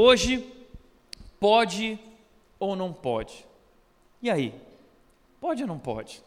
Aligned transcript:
Hoje, 0.00 0.46
pode 1.40 1.98
ou 2.56 2.76
não 2.76 2.92
pode? 2.92 3.44
E 4.22 4.30
aí? 4.30 4.54
Pode 5.40 5.62
ou 5.62 5.66
não 5.66 5.76
pode? 5.76 6.22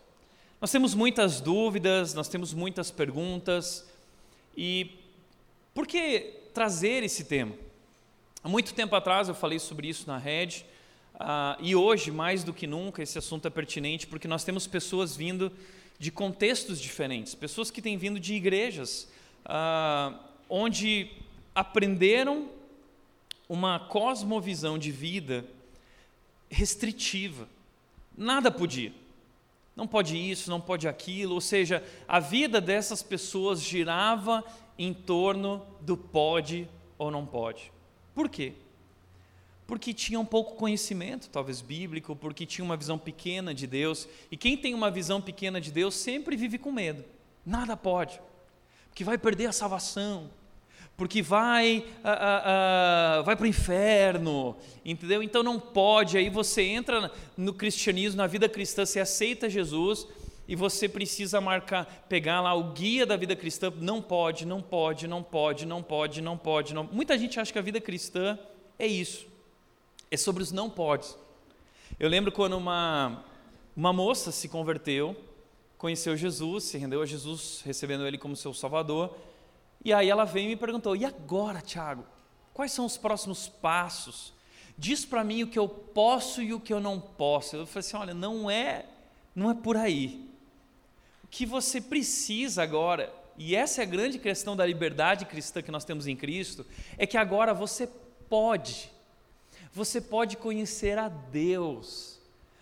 Nós 0.59 0.69
temos 0.69 0.93
muitas 0.93 1.39
dúvidas, 1.39 2.13
nós 2.13 2.27
temos 2.27 2.53
muitas 2.53 2.91
perguntas, 2.91 3.89
e 4.57 4.99
por 5.73 5.87
que 5.87 6.33
trazer 6.53 7.01
esse 7.01 7.23
tema? 7.23 7.55
Há 8.43 8.49
muito 8.49 8.73
tempo 8.73 8.93
atrás 8.93 9.29
eu 9.29 9.35
falei 9.35 9.57
sobre 9.57 9.87
isso 9.87 10.05
na 10.05 10.17
rede, 10.17 10.65
uh, 11.15 11.55
e 11.61 11.73
hoje, 11.73 12.11
mais 12.11 12.43
do 12.43 12.51
que 12.51 12.67
nunca, 12.67 13.01
esse 13.01 13.17
assunto 13.17 13.47
é 13.47 13.49
pertinente 13.49 14.05
porque 14.05 14.27
nós 14.27 14.43
temos 14.43 14.67
pessoas 14.67 15.15
vindo 15.15 15.49
de 15.97 16.11
contextos 16.11 16.77
diferentes, 16.77 17.33
pessoas 17.33 17.71
que 17.71 17.81
têm 17.81 17.95
vindo 17.95 18.19
de 18.19 18.33
igrejas, 18.33 19.07
uh, 19.45 20.19
onde 20.49 21.09
aprenderam 21.55 22.49
uma 23.51 23.77
cosmovisão 23.77 24.79
de 24.79 24.93
vida 24.93 25.43
restritiva. 26.49 27.49
Nada 28.17 28.49
podia. 28.49 28.93
Não 29.75 29.85
pode 29.85 30.15
isso, 30.15 30.49
não 30.49 30.61
pode 30.61 30.87
aquilo. 30.87 31.33
Ou 31.33 31.41
seja, 31.41 31.83
a 32.07 32.17
vida 32.17 32.61
dessas 32.61 33.03
pessoas 33.03 33.61
girava 33.61 34.41
em 34.79 34.93
torno 34.93 35.67
do 35.81 35.97
pode 35.97 36.65
ou 36.97 37.11
não 37.11 37.25
pode. 37.25 37.73
Por 38.15 38.29
quê? 38.29 38.53
Porque 39.67 39.93
tinham 39.93 40.25
pouco 40.25 40.55
conhecimento, 40.55 41.29
talvez 41.29 41.59
bíblico, 41.59 42.15
porque 42.15 42.45
tinha 42.45 42.63
uma 42.63 42.77
visão 42.77 42.97
pequena 42.97 43.53
de 43.53 43.67
Deus. 43.67 44.07
E 44.31 44.37
quem 44.37 44.55
tem 44.55 44.73
uma 44.73 44.89
visão 44.89 45.19
pequena 45.19 45.59
de 45.59 45.73
Deus 45.73 45.95
sempre 45.95 46.37
vive 46.37 46.57
com 46.57 46.71
medo. 46.71 47.03
Nada 47.45 47.75
pode. 47.75 48.17
Porque 48.87 49.03
vai 49.03 49.17
perder 49.17 49.47
a 49.47 49.51
salvação, 49.51 50.29
porque 50.97 51.21
vai, 51.21 51.83
ah, 52.03 52.11
ah, 52.11 52.43
ah, 52.45 53.21
vai 53.23 53.35
para 53.35 53.45
o 53.45 53.47
inferno, 53.47 54.55
entendeu? 54.85 55.23
Então 55.23 55.41
não 55.41 55.59
pode. 55.59 56.17
Aí 56.17 56.29
você 56.29 56.61
entra 56.61 57.11
no 57.35 57.53
cristianismo, 57.53 58.17
na 58.17 58.27
vida 58.27 58.47
cristã, 58.47 58.85
você 58.85 58.99
aceita 58.99 59.49
Jesus 59.49 60.07
e 60.47 60.55
você 60.55 60.87
precisa 60.87 61.39
marcar, 61.39 62.05
pegar 62.07 62.41
lá 62.41 62.53
o 62.53 62.73
guia 62.73 63.05
da 63.05 63.15
vida 63.15 63.35
cristã. 63.35 63.71
Não 63.79 64.01
pode, 64.01 64.45
não 64.45 64.61
pode, 64.61 65.07
não 65.07 65.23
pode, 65.23 65.65
não 65.65 65.81
pode, 65.81 66.21
não 66.21 66.37
pode. 66.37 66.73
Não. 66.73 66.83
Muita 66.83 67.17
gente 67.17 67.39
acha 67.39 67.51
que 67.51 67.57
a 67.57 67.63
vida 67.63 67.81
cristã 67.81 68.37
é 68.77 68.85
isso, 68.85 69.25
é 70.11 70.17
sobre 70.17 70.43
os 70.43 70.51
não 70.51 70.69
podes. 70.69 71.17
Eu 71.99 72.09
lembro 72.09 72.31
quando 72.31 72.57
uma, 72.57 73.23
uma 73.75 73.93
moça 73.93 74.31
se 74.31 74.49
converteu, 74.49 75.15
conheceu 75.77 76.15
Jesus, 76.15 76.65
se 76.65 76.77
rendeu 76.77 77.01
a 77.01 77.05
Jesus, 77.05 77.61
recebendo 77.65 78.05
Ele 78.05 78.17
como 78.17 78.35
seu 78.35 78.53
Salvador. 78.53 79.15
E 79.83 79.91
aí 79.91 80.09
ela 80.09 80.25
veio 80.25 80.45
e 80.45 80.49
me 80.49 80.55
perguntou: 80.55 80.95
e 80.95 81.05
agora, 81.05 81.61
Tiago? 81.61 82.05
Quais 82.53 82.71
são 82.71 82.85
os 82.85 82.97
próximos 82.97 83.47
passos? 83.47 84.33
Diz 84.77 85.05
para 85.05 85.23
mim 85.23 85.43
o 85.43 85.47
que 85.47 85.59
eu 85.59 85.67
posso 85.67 86.41
e 86.41 86.53
o 86.53 86.59
que 86.59 86.73
eu 86.73 86.79
não 86.79 86.99
posso. 86.99 87.55
Eu 87.55 87.65
falei 87.65 87.79
assim: 87.79 87.97
olha, 87.97 88.13
não 88.13 88.49
é, 88.49 88.85
não 89.35 89.49
é 89.49 89.53
por 89.53 89.77
aí. 89.77 90.29
O 91.23 91.27
que 91.27 91.45
você 91.45 91.79
precisa 91.79 92.61
agora, 92.61 93.13
e 93.37 93.55
essa 93.55 93.81
é 93.81 93.83
a 93.83 93.87
grande 93.87 94.19
questão 94.19 94.55
da 94.55 94.65
liberdade 94.65 95.25
cristã 95.25 95.61
que 95.61 95.71
nós 95.71 95.85
temos 95.85 96.07
em 96.07 96.15
Cristo, 96.15 96.65
é 96.97 97.07
que 97.07 97.17
agora 97.17 97.53
você 97.53 97.87
pode, 98.29 98.91
você 99.73 99.99
pode 100.01 100.37
conhecer 100.37 100.97
a 100.97 101.09
Deus, 101.09 102.19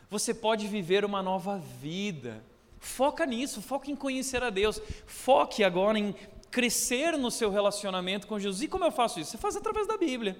você 0.09 0.33
pode 0.33 0.67
viver 0.67 1.03
uma 1.03 1.21
nova 1.21 1.57
vida. 1.57 2.43
Foca 2.81 3.25
nisso, 3.25 3.61
foca 3.61 3.91
em 3.91 3.95
conhecer 3.95 4.41
a 4.41 4.49
Deus, 4.49 4.81
foque 5.05 5.65
agora 5.65 5.99
em 5.99 6.15
crescer 6.51 7.17
no 7.17 7.29
seu 7.31 7.49
relacionamento 7.49 8.27
com 8.27 8.39
Jesus. 8.39 8.61
E 8.61 8.67
como 8.67 8.85
eu 8.85 8.91
faço 8.91 9.19
isso? 9.19 9.31
Você 9.31 9.37
faz 9.37 9.55
através 9.55 9.87
da 9.87 9.97
Bíblia. 9.97 10.37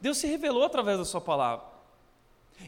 Deus 0.00 0.18
se 0.18 0.26
revelou 0.26 0.64
através 0.64 0.98
da 0.98 1.04
sua 1.04 1.20
palavra. 1.20 1.66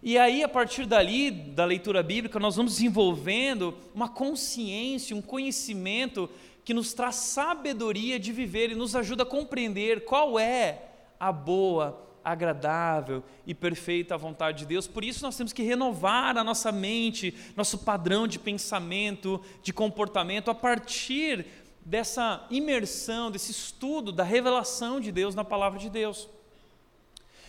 E 0.02 0.16
aí, 0.16 0.42
a 0.42 0.48
partir 0.48 0.86
dali, 0.86 1.30
da 1.30 1.64
leitura 1.64 2.02
bíblica, 2.02 2.38
nós 2.38 2.56
vamos 2.56 2.72
desenvolvendo 2.72 3.76
uma 3.94 4.08
consciência, 4.08 5.16
um 5.16 5.20
conhecimento 5.20 6.30
que 6.64 6.72
nos 6.72 6.94
traz 6.94 7.16
sabedoria 7.16 8.18
de 8.18 8.32
viver 8.32 8.70
e 8.70 8.74
nos 8.74 8.94
ajuda 8.94 9.24
a 9.24 9.26
compreender 9.26 10.04
qual 10.04 10.38
é 10.38 10.82
a 11.18 11.32
boa, 11.32 12.08
agradável 12.24 13.22
e 13.46 13.54
perfeita 13.54 14.16
vontade 14.16 14.60
de 14.60 14.66
Deus. 14.66 14.86
Por 14.86 15.04
isso, 15.04 15.22
nós 15.22 15.36
temos 15.36 15.52
que 15.52 15.62
renovar 15.62 16.36
a 16.36 16.44
nossa 16.44 16.70
mente, 16.70 17.34
nosso 17.56 17.78
padrão 17.78 18.26
de 18.26 18.38
pensamento, 18.38 19.40
de 19.62 19.72
comportamento, 19.72 20.50
a 20.50 20.54
partir 20.54 21.44
dessa 21.84 22.46
imersão, 22.50 23.30
desse 23.30 23.50
estudo 23.50 24.12
da 24.12 24.24
revelação 24.24 25.00
de 25.00 25.10
Deus 25.10 25.34
na 25.34 25.44
palavra 25.44 25.78
de 25.78 25.90
Deus. 25.90 26.28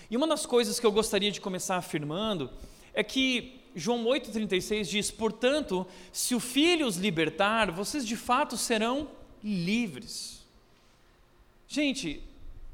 E 0.10 0.18
uma 0.18 0.28
das 0.28 0.46
coisas 0.46 0.80
que 0.80 0.86
eu 0.86 0.92
gostaria 0.92 1.32
de 1.32 1.42
começar 1.42 1.78
afirmando 1.78 2.50
é 2.94 3.04
que 3.04 3.62
João 3.76 4.04
8,36 4.06 4.84
diz: 4.86 5.12
Portanto, 5.12 5.86
se 6.12 6.36
o 6.36 6.40
Filho 6.40 6.86
os 6.86 6.98
libertar, 6.98 7.72
vocês 7.72 8.06
de 8.06 8.16
fato 8.16 8.58
serão 8.58 9.10
livres. 9.44 10.42
Gente, 11.68 12.22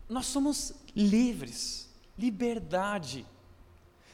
nós 0.10 0.26
somos 0.26 0.74
livres, 0.96 1.90
liberdade. 2.18 3.26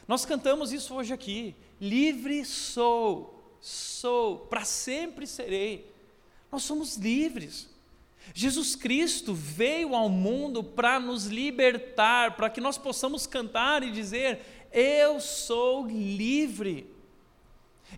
Nós 0.06 0.24
cantamos 0.24 0.72
isso 0.72 0.94
hoje 0.94 1.12
aqui. 1.12 1.54
Livre 1.80 2.44
sou, 2.44 3.58
sou, 3.60 4.38
para 4.38 4.64
sempre 4.64 5.26
serei. 5.26 5.90
Nós 6.50 6.62
somos 6.62 6.96
livres. 6.96 7.68
Jesus 8.34 8.74
Cristo 8.74 9.34
veio 9.34 9.94
ao 9.94 10.08
mundo 10.08 10.62
para 10.62 10.98
nos 10.98 11.26
libertar, 11.26 12.36
para 12.36 12.50
que 12.50 12.60
nós 12.60 12.76
possamos 12.76 13.26
cantar 13.26 13.82
e 13.82 13.90
dizer: 13.90 14.40
Eu 14.72 15.20
sou 15.20 15.86
livre. 15.86 16.90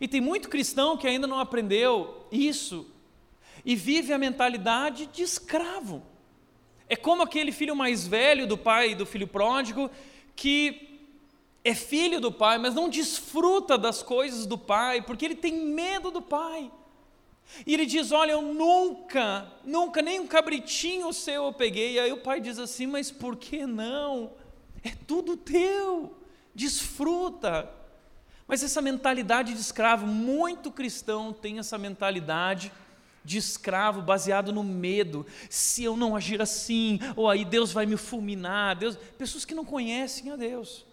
E 0.00 0.06
tem 0.06 0.20
muito 0.20 0.48
cristão 0.48 0.96
que 0.96 1.06
ainda 1.06 1.26
não 1.26 1.40
aprendeu 1.40 2.26
isso 2.30 2.86
e 3.64 3.74
vive 3.74 4.12
a 4.12 4.18
mentalidade 4.18 5.06
de 5.06 5.22
escravo. 5.22 6.02
É 6.88 6.96
como 6.96 7.22
aquele 7.22 7.52
filho 7.52 7.76
mais 7.76 8.06
velho 8.06 8.46
do 8.46 8.56
pai 8.56 8.92
e 8.92 8.94
do 8.94 9.04
filho 9.04 9.26
pródigo 9.26 9.90
que 10.34 10.88
é 11.64 11.74
filho 11.74 12.20
do 12.20 12.30
pai, 12.30 12.56
mas 12.56 12.74
não 12.74 12.88
desfruta 12.88 13.76
das 13.76 14.02
coisas 14.02 14.46
do 14.46 14.56
pai, 14.56 15.02
porque 15.02 15.24
ele 15.24 15.34
tem 15.34 15.52
medo 15.52 16.10
do 16.10 16.22
pai. 16.22 16.70
E 17.66 17.74
ele 17.74 17.86
diz: 17.86 18.12
Olha, 18.12 18.32
eu 18.32 18.42
nunca, 18.42 19.50
nunca, 19.64 20.02
nem 20.02 20.20
um 20.20 20.26
cabritinho 20.26 21.12
seu 21.12 21.44
eu 21.44 21.52
peguei. 21.52 21.94
E 21.94 22.00
aí 22.00 22.12
o 22.12 22.20
pai 22.22 22.40
diz 22.40 22.58
assim: 22.58 22.86
Mas 22.86 23.10
por 23.10 23.36
que 23.36 23.66
não? 23.66 24.32
É 24.82 24.90
tudo 25.06 25.36
teu, 25.36 26.16
desfruta. 26.54 27.70
Mas 28.46 28.62
essa 28.62 28.80
mentalidade 28.80 29.52
de 29.52 29.60
escravo, 29.60 30.06
muito 30.06 30.70
cristão 30.70 31.32
tem 31.32 31.58
essa 31.58 31.76
mentalidade 31.76 32.72
de 33.24 33.36
escravo 33.36 34.00
baseado 34.00 34.52
no 34.52 34.64
medo. 34.64 35.26
Se 35.50 35.84
eu 35.84 35.96
não 35.96 36.16
agir 36.16 36.40
assim, 36.40 36.98
ou 37.14 37.28
aí 37.28 37.44
Deus 37.44 37.72
vai 37.72 37.84
me 37.84 37.96
fulminar. 37.96 38.76
Deus, 38.76 38.96
pessoas 39.18 39.44
que 39.44 39.54
não 39.54 39.64
conhecem 39.64 40.30
a 40.30 40.36
Deus. 40.36 40.86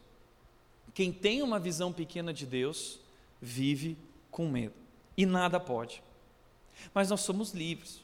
Quem 0.94 1.12
tem 1.12 1.42
uma 1.42 1.60
visão 1.60 1.94
pequena 1.94 2.34
de 2.34 2.46
Deus 2.46 3.00
vive 3.42 3.98
com 4.32 4.50
medo 4.50 4.74
e 5.16 5.26
nada 5.26 5.60
pode 5.60 6.02
mas 6.94 7.10
nós 7.10 7.22
somos 7.22 7.52
livres. 7.52 8.04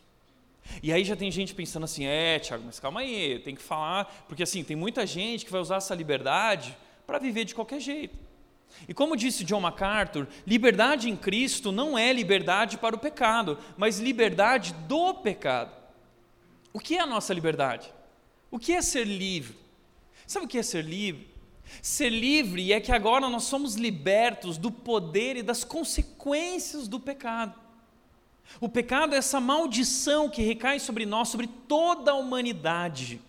E 0.81 0.91
aí 0.93 1.03
já 1.03 1.15
tem 1.15 1.31
gente 1.31 1.53
pensando 1.55 1.83
assim, 1.83 2.05
é, 2.05 2.39
Tiago, 2.39 2.63
mas 2.65 2.79
calma 2.79 3.01
aí, 3.01 3.39
tem 3.39 3.55
que 3.55 3.61
falar, 3.61 4.25
porque 4.27 4.43
assim, 4.43 4.63
tem 4.63 4.75
muita 4.75 5.05
gente 5.05 5.45
que 5.45 5.51
vai 5.51 5.61
usar 5.61 5.77
essa 5.77 5.95
liberdade 5.95 6.77
para 7.05 7.19
viver 7.19 7.45
de 7.45 7.55
qualquer 7.55 7.79
jeito. 7.79 8.15
E 8.87 8.93
como 8.93 9.17
disse 9.17 9.43
John 9.43 9.59
MacArthur, 9.59 10.27
liberdade 10.45 11.09
em 11.09 11.15
Cristo 11.15 11.71
não 11.71 11.97
é 11.97 12.13
liberdade 12.13 12.77
para 12.77 12.95
o 12.95 12.99
pecado, 12.99 13.57
mas 13.77 13.99
liberdade 13.99 14.73
do 14.87 15.13
pecado. 15.15 15.71
O 16.73 16.79
que 16.79 16.97
é 16.97 17.01
a 17.01 17.05
nossa 17.05 17.33
liberdade? 17.33 17.91
O 18.49 18.57
que 18.57 18.73
é 18.73 18.81
ser 18.81 19.05
livre? 19.05 19.57
Sabe 20.25 20.45
o 20.45 20.49
que 20.49 20.57
é 20.57 20.63
ser 20.63 20.85
livre? 20.85 21.29
Ser 21.81 22.09
livre 22.09 22.73
é 22.73 22.79
que 22.79 22.91
agora 22.91 23.29
nós 23.29 23.43
somos 23.43 23.75
libertos 23.75 24.57
do 24.57 24.71
poder 24.71 25.37
e 25.37 25.43
das 25.43 25.63
consequências 25.63 26.87
do 26.87 26.99
pecado. 26.99 27.60
O 28.59 28.69
pecado 28.69 29.15
é 29.15 29.17
essa 29.17 29.39
maldição 29.39 30.29
que 30.29 30.41
recai 30.41 30.79
sobre 30.79 31.05
nós, 31.05 31.29
sobre 31.29 31.47
toda 31.47 32.11
a 32.11 32.15
humanidade. 32.15 33.21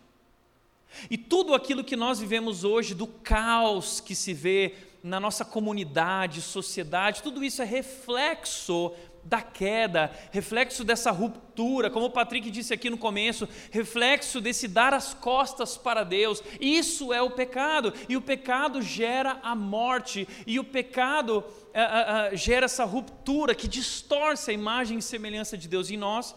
E 1.10 1.16
tudo 1.16 1.54
aquilo 1.54 1.84
que 1.84 1.96
nós 1.96 2.20
vivemos 2.20 2.64
hoje, 2.64 2.94
do 2.94 3.06
caos 3.06 4.00
que 4.00 4.14
se 4.14 4.34
vê 4.34 4.74
na 5.02 5.18
nossa 5.18 5.44
comunidade, 5.44 6.40
sociedade, 6.40 7.22
tudo 7.22 7.42
isso 7.42 7.60
é 7.60 7.64
reflexo 7.64 8.92
da 9.24 9.40
queda, 9.40 10.10
reflexo 10.30 10.84
dessa 10.84 11.10
ruptura, 11.10 11.90
como 11.90 12.06
o 12.06 12.10
Patrick 12.10 12.50
disse 12.50 12.74
aqui 12.74 12.90
no 12.90 12.98
começo, 12.98 13.48
reflexo 13.70 14.40
desse 14.40 14.66
dar 14.68 14.92
as 14.92 15.14
costas 15.14 15.76
para 15.76 16.04
Deus. 16.04 16.42
Isso 16.60 17.12
é 17.12 17.22
o 17.22 17.30
pecado, 17.30 17.92
e 18.08 18.16
o 18.16 18.22
pecado 18.22 18.82
gera 18.82 19.38
a 19.42 19.54
morte, 19.54 20.28
e 20.46 20.58
o 20.58 20.64
pecado 20.64 21.38
uh, 21.38 22.32
uh, 22.32 22.36
gera 22.36 22.66
essa 22.66 22.84
ruptura 22.84 23.54
que 23.54 23.68
distorce 23.68 24.50
a 24.50 24.54
imagem 24.54 24.98
e 24.98 25.02
semelhança 25.02 25.56
de 25.56 25.68
Deus 25.68 25.90
em 25.90 25.96
nós 25.96 26.34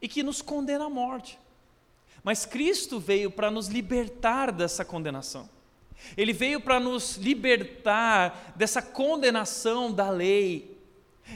e 0.00 0.08
que 0.08 0.22
nos 0.22 0.42
condena 0.42 0.86
à 0.86 0.90
morte. 0.90 1.38
Mas 2.22 2.44
Cristo 2.44 2.98
veio 2.98 3.30
para 3.30 3.50
nos 3.50 3.68
libertar 3.68 4.50
dessa 4.50 4.84
condenação. 4.84 5.48
Ele 6.16 6.32
veio 6.32 6.60
para 6.60 6.78
nos 6.78 7.16
libertar 7.16 8.52
dessa 8.56 8.82
condenação 8.82 9.92
da 9.92 10.10
lei. 10.10 10.75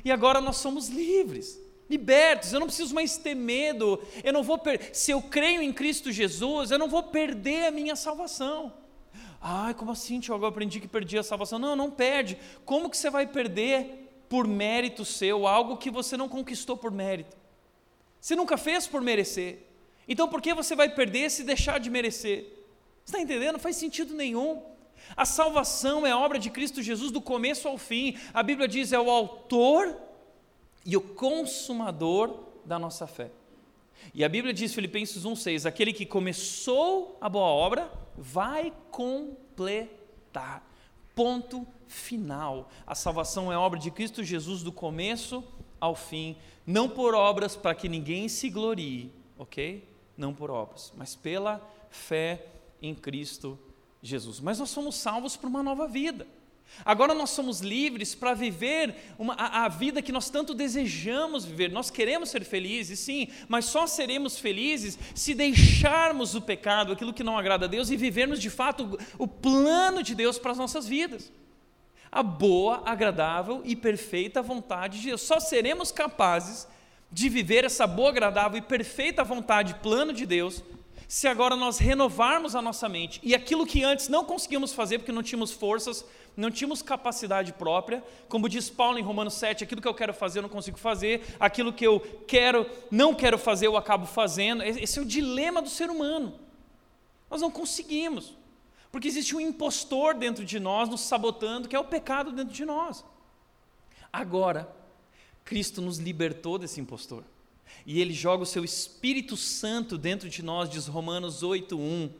E 0.05 0.11
agora 0.11 0.41
nós 0.41 0.57
somos 0.57 0.89
livres, 0.89 1.61
libertos. 1.89 2.53
Eu 2.53 2.61
não 2.61 2.67
preciso 2.67 2.95
mais 2.95 3.17
ter 3.17 3.35
medo. 3.35 4.01
Eu 4.23 4.33
não 4.33 4.43
vou 4.43 4.59
per... 4.59 4.91
se 4.93 5.11
eu 5.11 5.21
creio 5.21 5.63
em 5.63 5.73
Cristo 5.73 6.13
Jesus, 6.13 6.71
eu 6.71 6.79
não 6.79 6.89
vou 6.89 7.03
perder 7.03 7.67
a 7.67 7.71
minha 7.71 7.97
salvação. 7.97 8.73
Ai, 9.41 9.75
como 9.75 9.91
assim, 9.91 10.21
Tiago? 10.21 10.45
Eu 10.45 10.49
aprendi 10.49 10.81
que 10.81 10.89
perdi 10.89 11.19
a 11.19 11.23
salvação. 11.23 11.59
Não, 11.59 11.75
não 11.75 11.91
perde. 11.91 12.39
Como 12.65 12.91
que 12.91 12.97
você 12.97 13.11
vai 13.11 13.27
perder 13.27 14.25
por 14.29 14.47
mérito 14.47 15.05
seu 15.05 15.47
algo 15.47 15.77
que 15.77 15.91
você 15.91 16.17
não 16.17 16.29
conquistou 16.29 16.77
por 16.77 16.91
mérito? 16.91 17.37
Você 18.21 18.37
nunca 18.37 18.57
fez 18.57 18.87
por 18.87 19.01
merecer. 19.01 19.67
Então 20.07 20.29
por 20.29 20.43
que 20.43 20.53
você 20.53 20.77
vai 20.77 20.89
perder 20.89 21.31
se 21.31 21.43
deixar 21.43 21.81
de 21.81 21.89
merecer? 21.89 22.45
Você 23.05 23.17
está 23.17 23.21
entendendo? 23.21 23.53
Não 23.53 23.61
faz 23.61 23.77
sentido 23.77 24.15
nenhum. 24.15 24.63
A 25.17 25.25
salvação 25.25 26.07
é 26.07 26.15
obra 26.15 26.39
de 26.39 26.51
Cristo 26.51 26.83
Jesus 26.83 27.11
do 27.11 27.21
começo 27.21 27.69
ao 27.69 27.77
fim. 27.77 28.17
A 28.33 28.43
Bíblia 28.43 28.69
diz: 28.69 28.93
é 28.93 29.01
o 29.01 29.11
autor 29.11 29.97
e 30.85 30.97
o 30.97 31.01
consumador 31.01 32.35
da 32.65 32.79
nossa 32.79 33.07
fé. 33.07 33.31
E 34.15 34.25
a 34.25 34.29
Bíblia 34.29 34.53
diz, 34.53 34.73
Filipenses 34.75 35.25
1,6: 35.25 35.67
aquele 35.67 35.93
que 35.93 36.07
começou 36.07 37.19
a 37.21 37.29
boa 37.29 37.47
obra 37.47 37.91
vai 38.17 38.73
completar. 38.91 40.67
Ponto 41.15 41.67
final. 41.87 42.71
A 42.87 42.95
salvação 42.95 43.53
é 43.53 43.59
obra 43.59 43.79
de 43.79 43.91
Cristo 43.91 44.23
Jesus 44.25 44.63
do 44.63 44.73
começo 44.73 45.45
ao 45.81 45.95
fim, 45.95 46.37
não 46.67 46.89
por 46.89 47.15
obras 47.15 47.57
para 47.57 47.75
que 47.75 47.89
ninguém 47.89 48.29
se 48.29 48.51
glorie, 48.51 49.11
ok? 49.39 49.89
Não 50.17 50.35
por 50.35 50.51
obras, 50.51 50.93
mas 50.97 51.17
pela 51.17 51.61
fé 51.89 52.47
em 52.83 52.95
Cristo 52.95 53.59
Jesus. 53.59 53.70
Mas 54.43 54.59
nós 54.59 54.71
somos 54.71 54.97
salvos 54.97 55.37
para 55.37 55.49
uma 55.49 55.63
nova 55.63 55.87
vida. 55.87 56.27
Agora 56.85 57.13
nós 57.13 57.31
somos 57.31 57.61
livres 57.61 58.15
para 58.15 58.33
viver 58.33 58.95
uma, 59.19 59.35
a, 59.35 59.65
a, 59.65 59.69
vida 59.69 60.01
que 60.01 60.13
nós 60.13 60.31
tanto 60.31 60.55
desejamos 60.55 61.45
viver. 61.45 61.71
Nós 61.71 61.91
queremos 61.91 62.31
ser 62.31 62.45
felizes, 62.45 63.01
sim, 63.01 63.29
mas 63.49 63.67
só 63.67 63.87
seremos 63.87 64.39
felizes 64.39 64.99
se 65.15 65.35
deixarmos 65.35 66.35
o 66.35 66.41
pecado, 66.41 66.93
aquilo 66.93 67.13
que 67.13 67.25
não 67.25 67.37
agrada 67.37 67.67
a 67.67 67.69
Deus, 67.69 67.91
e 67.91 67.97
vivermos 67.97 68.41
de 68.41 68.49
fato 68.49 68.99
o, 69.19 69.25
o 69.25 69.29
plano 69.29 70.03
de 70.03 70.15
Deus 70.15 70.39
para 70.39 70.53
as 70.53 70.59
nossas 70.59 70.87
vidas. 70.87 71.31
A 72.11 72.23
boa, 72.23 72.83
agradável 72.87 73.61
e 73.65 73.77
perfeita 73.77 74.41
vontade 74.41 75.01
de 75.01 75.09
Deus. 75.09 75.21
Só 75.21 75.39
seremos 75.39 75.93
capazes 75.93 76.67
de 77.13 77.29
viver 77.29 77.65
essa 77.65 77.87
boa, 77.87 78.11
agradável 78.11 78.59
e 78.59 78.63
perfeita 78.63 79.23
vontade, 79.23 79.75
plano 79.75 80.13
de 80.13 80.25
Deus, 80.25 80.63
se 81.11 81.27
agora 81.27 81.57
nós 81.57 81.79
renovarmos 81.79 82.55
a 82.55 82.63
nossa 82.63 82.89
mente 82.89 83.19
e 83.25 83.35
aquilo 83.35 83.67
que 83.67 83.83
antes 83.83 84.07
não 84.07 84.25
conseguíamos 84.25 84.73
fazer 84.73 84.99
porque 84.99 85.11
não 85.11 85.25
tínhamos 85.25 85.51
forças, 85.51 86.07
não 86.37 86.53
tínhamos 86.53 86.83
capacidade 86.83 87.53
própria, 87.53 88.01
como 88.29 88.49
diz 88.49 88.71
Paulo 88.71 88.97
em 88.97 89.03
Romanos 89.03 89.35
7, 89.35 89.65
aquilo 89.65 89.83
que 89.83 89.89
eu 89.89 89.95
quero 89.95 90.15
fazer 90.15 90.39
eu 90.39 90.43
não 90.45 90.49
consigo 90.49 90.79
fazer, 90.79 91.35
aquilo 91.41 91.73
que 91.73 91.85
eu 91.85 91.99
quero, 92.29 92.65
não 92.93 93.13
quero 93.13 93.37
fazer 93.39 93.67
eu 93.67 93.77
acabo 93.77 94.07
fazendo. 94.07 94.63
Esse 94.63 95.01
é 95.01 95.03
o 95.03 95.05
dilema 95.05 95.61
do 95.61 95.69
ser 95.69 95.91
humano. 95.91 96.39
Nós 97.29 97.41
não 97.41 97.51
conseguimos, 97.51 98.33
porque 98.93 99.09
existe 99.09 99.35
um 99.35 99.41
impostor 99.41 100.15
dentro 100.15 100.45
de 100.45 100.61
nós 100.61 100.89
nos 100.89 101.01
sabotando, 101.01 101.69
que 101.69 101.75
é 101.75 101.81
o 101.81 101.85
pecado 101.85 102.31
dentro 102.31 102.55
de 102.55 102.65
nós. 102.65 103.05
Agora, 104.13 104.73
Cristo 105.45 105.83
nos 105.83 105.99
libertou 105.99 106.57
desse 106.57 106.81
impostor 106.81 107.25
e 107.87 108.01
ele 108.01 108.13
joga 108.13 108.43
o 108.43 108.47
seu 108.47 108.65
Espírito 108.65 109.37
Santo 109.37 109.99
dentro 109.99 110.29
de 110.29 110.43
nós, 110.43 110.69
diz 110.69 110.87
Romanos 110.87 111.43
8:1. 111.43 112.11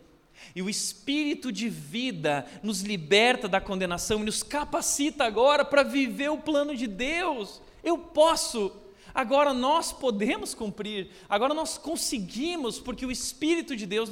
E 0.55 0.63
o 0.63 0.71
espírito 0.71 1.53
de 1.53 1.69
vida 1.69 2.47
nos 2.63 2.81
liberta 2.81 3.47
da 3.47 3.61
condenação 3.61 4.21
e 4.21 4.25
nos 4.25 4.43
capacita 4.43 5.25
agora 5.25 5.65
para 5.65 5.83
viver 5.83 6.31
o 6.31 6.39
plano 6.39 6.75
de 6.75 6.87
Deus. 6.87 7.61
Eu 7.85 7.99
posso, 7.99 8.73
agora 9.15 9.53
nós 9.53 9.93
podemos 9.93 10.55
cumprir, 10.55 11.11
agora 11.29 11.53
nós 11.53 11.77
conseguimos, 11.77 12.81
porque 12.81 13.05
o 13.05 13.11
Espírito 13.11 13.77
de 13.77 13.85
Deus 13.87 14.09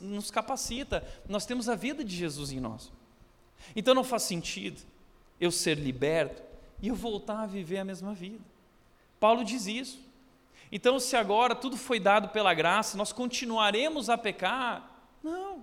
nos 0.00 0.30
capacita, 0.30 1.02
nós 1.28 1.46
temos 1.46 1.68
a 1.68 1.74
vida 1.74 2.04
de 2.04 2.14
Jesus 2.14 2.52
em 2.52 2.60
nós. 2.60 2.92
Então 3.74 3.94
não 3.94 4.04
faz 4.04 4.24
sentido 4.24 4.80
eu 5.40 5.50
ser 5.50 5.78
liberto 5.78 6.42
e 6.82 6.88
eu 6.88 6.94
voltar 6.94 7.42
a 7.42 7.46
viver 7.46 7.78
a 7.78 7.84
mesma 7.84 8.12
vida. 8.14 8.44
Paulo 9.18 9.42
diz 9.44 9.66
isso. 9.66 9.98
Então, 10.76 10.98
se 10.98 11.14
agora 11.14 11.54
tudo 11.54 11.76
foi 11.76 12.00
dado 12.00 12.30
pela 12.30 12.52
graça, 12.52 12.98
nós 12.98 13.12
continuaremos 13.12 14.10
a 14.10 14.18
pecar? 14.18 15.06
Não, 15.22 15.62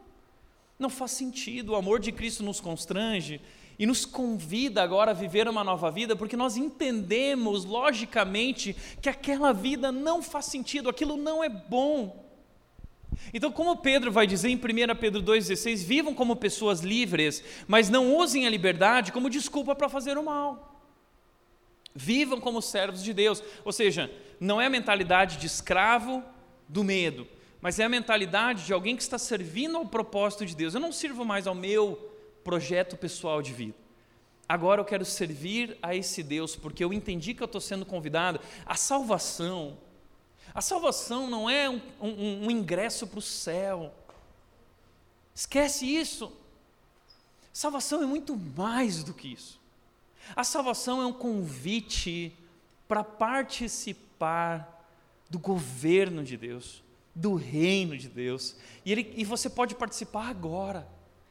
não 0.80 0.90
faz 0.90 1.12
sentido. 1.12 1.74
O 1.74 1.75
amor 1.75 2.00
de 2.00 2.13
Cristo 2.13 2.42
nos 2.44 2.62
constrange 2.62 3.42
e 3.78 3.86
nos 3.86 4.06
convida 4.06 4.81
agora 4.81 5.12
a 5.12 5.13
viver 5.13 5.50
uma 5.50 5.66
nova 5.66 5.92
vida, 5.92 6.16
porque 6.16 6.38
nós 6.38 6.56
entendemos 6.56 7.66
logicamente 7.66 8.74
que 9.02 9.10
aquela 9.10 9.52
vida 9.52 9.92
não 9.92 10.24
faz 10.24 10.46
sentido, 10.46 10.88
aquilo 10.88 11.18
não 11.18 11.44
é 11.44 11.50
bom. 11.50 12.25
Então, 13.34 13.52
como 13.52 13.75
Pedro 13.75 14.14
vai 14.14 14.25
dizer 14.25 14.48
em 14.48 14.56
1 14.56 14.96
Pedro 14.98 15.22
2,16, 15.22 15.84
vivam 15.84 16.14
como 16.14 16.38
pessoas 16.38 16.80
livres, 16.80 17.44
mas 17.68 17.90
não 17.90 18.16
usem 18.16 18.48
a 18.48 18.50
liberdade 18.50 19.12
como 19.12 19.30
desculpa 19.30 19.75
para 19.75 19.90
fazer 19.90 20.18
o 20.18 20.24
mal. 20.24 20.70
Vivam 21.94 22.40
como 22.40 22.62
servos 22.62 23.04
de 23.04 23.14
Deus. 23.14 23.44
Ou 23.66 23.72
seja, 23.72 24.12
não 24.40 24.60
é 24.60 24.66
a 24.66 24.70
mentalidade 24.70 25.38
de 25.38 25.46
escravo 25.46 26.24
do 26.68 26.84
medo, 26.84 27.28
mas 27.60 27.80
é 27.80 27.84
a 27.84 27.90
mentalidade 27.90 28.66
de 28.66 28.74
alguém 28.74 28.96
que 28.96 29.04
está 29.04 29.18
servindo 29.18 29.78
ao 29.78 29.86
propósito 29.86 30.46
de 30.46 30.56
Deus. 30.56 30.74
Eu 30.74 30.80
não 30.80 30.92
sirvo 30.92 31.24
mais 31.24 31.46
ao 31.46 31.54
meu 31.54 32.12
projeto 32.44 32.98
pessoal 32.98 33.42
de 33.42 33.54
vida. 33.54 33.76
Agora 34.50 34.82
eu 34.82 34.86
quero 34.86 35.06
servir 35.06 35.78
a 35.82 35.96
esse 35.96 36.22
Deus, 36.22 36.58
porque 36.58 36.84
eu 36.84 36.92
entendi 36.92 37.34
que 37.34 37.42
eu 37.42 37.46
estou 37.46 37.62
sendo 37.62 37.86
convidado. 37.86 38.40
A 38.66 38.76
salvação, 38.76 39.78
a 40.54 40.60
salvação 40.60 41.30
não 41.30 41.50
é 41.50 41.70
um, 41.70 41.80
um, 42.02 42.46
um 42.48 42.52
ingresso 42.52 43.08
para 43.08 43.20
o 43.20 43.22
céu. 43.22 43.94
Esquece 45.34 45.86
isso. 45.86 46.34
Salvação 47.54 48.04
é 48.04 48.06
muito 48.06 48.36
mais 48.36 49.04
do 49.04 49.14
que 49.14 49.32
isso. 49.32 49.61
A 50.35 50.44
salvação 50.44 51.01
é 51.01 51.06
um 51.06 51.13
convite 51.13 52.33
para 52.88 53.03
participar 53.03 54.85
do 55.29 55.39
governo 55.39 56.23
de 56.23 56.35
Deus, 56.35 56.83
do 57.15 57.35
reino 57.35 57.97
de 57.97 58.09
Deus. 58.09 58.56
E, 58.85 58.91
ele, 58.91 59.13
e 59.15 59.23
você 59.23 59.50
pode 59.50 59.75
participar 59.75 60.27
agora. 60.29 60.88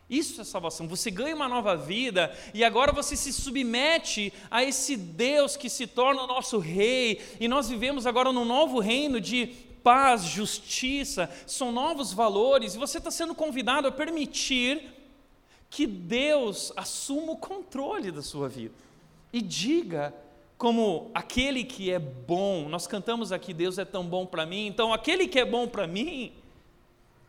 Isso 0.08 0.40
é 0.40 0.44
salvação. 0.44 0.88
Você 0.88 1.10
ganha 1.10 1.36
uma 1.36 1.48
nova 1.48 1.76
vida 1.76 2.36
e 2.52 2.64
agora 2.64 2.92
você 2.92 3.14
se 3.14 3.32
submete 3.32 4.32
a 4.50 4.64
esse 4.64 4.96
Deus 4.96 5.56
que 5.56 5.68
se 5.68 5.86
torna 5.86 6.22
o 6.22 6.26
nosso 6.26 6.58
rei. 6.58 7.20
E 7.38 7.46
nós 7.46 7.68
vivemos 7.68 8.06
agora 8.06 8.32
num 8.32 8.44
novo 8.44 8.80
reino 8.80 9.20
de 9.20 9.46
paz, 9.84 10.24
justiça, 10.24 11.30
são 11.46 11.70
novos 11.70 12.12
valores. 12.12 12.74
E 12.74 12.78
você 12.78 12.98
está 12.98 13.10
sendo 13.10 13.34
convidado 13.34 13.86
a 13.86 13.92
permitir 13.92 14.99
que 15.70 15.86
Deus 15.86 16.72
assuma 16.76 17.32
o 17.32 17.36
controle 17.36 18.10
da 18.10 18.20
sua 18.20 18.48
vida 18.48 18.74
e 19.32 19.40
diga 19.40 20.12
como 20.58 21.10
aquele 21.14 21.64
que 21.64 21.90
é 21.90 21.98
bom. 21.98 22.68
Nós 22.68 22.88
cantamos 22.88 23.30
aqui 23.30 23.54
Deus 23.54 23.78
é 23.78 23.84
tão 23.84 24.04
bom 24.04 24.26
para 24.26 24.44
mim. 24.44 24.66
Então 24.66 24.92
aquele 24.92 25.28
que 25.28 25.38
é 25.38 25.44
bom 25.44 25.68
para 25.68 25.86
mim, 25.86 26.32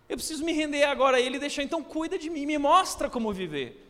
eu 0.10 0.18
preciso 0.18 0.44
me 0.44 0.52
render 0.52 0.84
agora 0.84 1.18
a 1.18 1.22
ele 1.22 1.38
e 1.38 1.40
deixar 1.40 1.62
então 1.62 1.84
cuida 1.84 2.18
de 2.18 2.30
mim, 2.30 2.48
me 2.48 2.58
mostra 2.58 3.10
como 3.10 3.32
viver. 3.32 3.88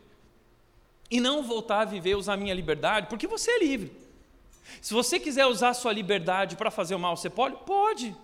E 1.10 1.20
não 1.20 1.42
voltar 1.42 1.82
a 1.82 1.86
viver 1.86 2.16
usar 2.16 2.34
a 2.34 2.38
minha 2.38 2.54
liberdade, 2.54 3.08
porque 3.08 3.28
você 3.28 3.52
é 3.52 3.60
livre. 3.60 3.92
Se 4.82 4.94
você 4.94 5.20
quiser 5.20 5.46
usar 5.46 5.70
a 5.70 5.74
sua 5.74 5.92
liberdade 5.92 6.56
para 6.56 6.70
fazer 6.70 6.96
o 6.96 7.00
mal, 7.00 7.18
você 7.18 7.30
pode? 7.30 7.56
Pode. 7.66 8.16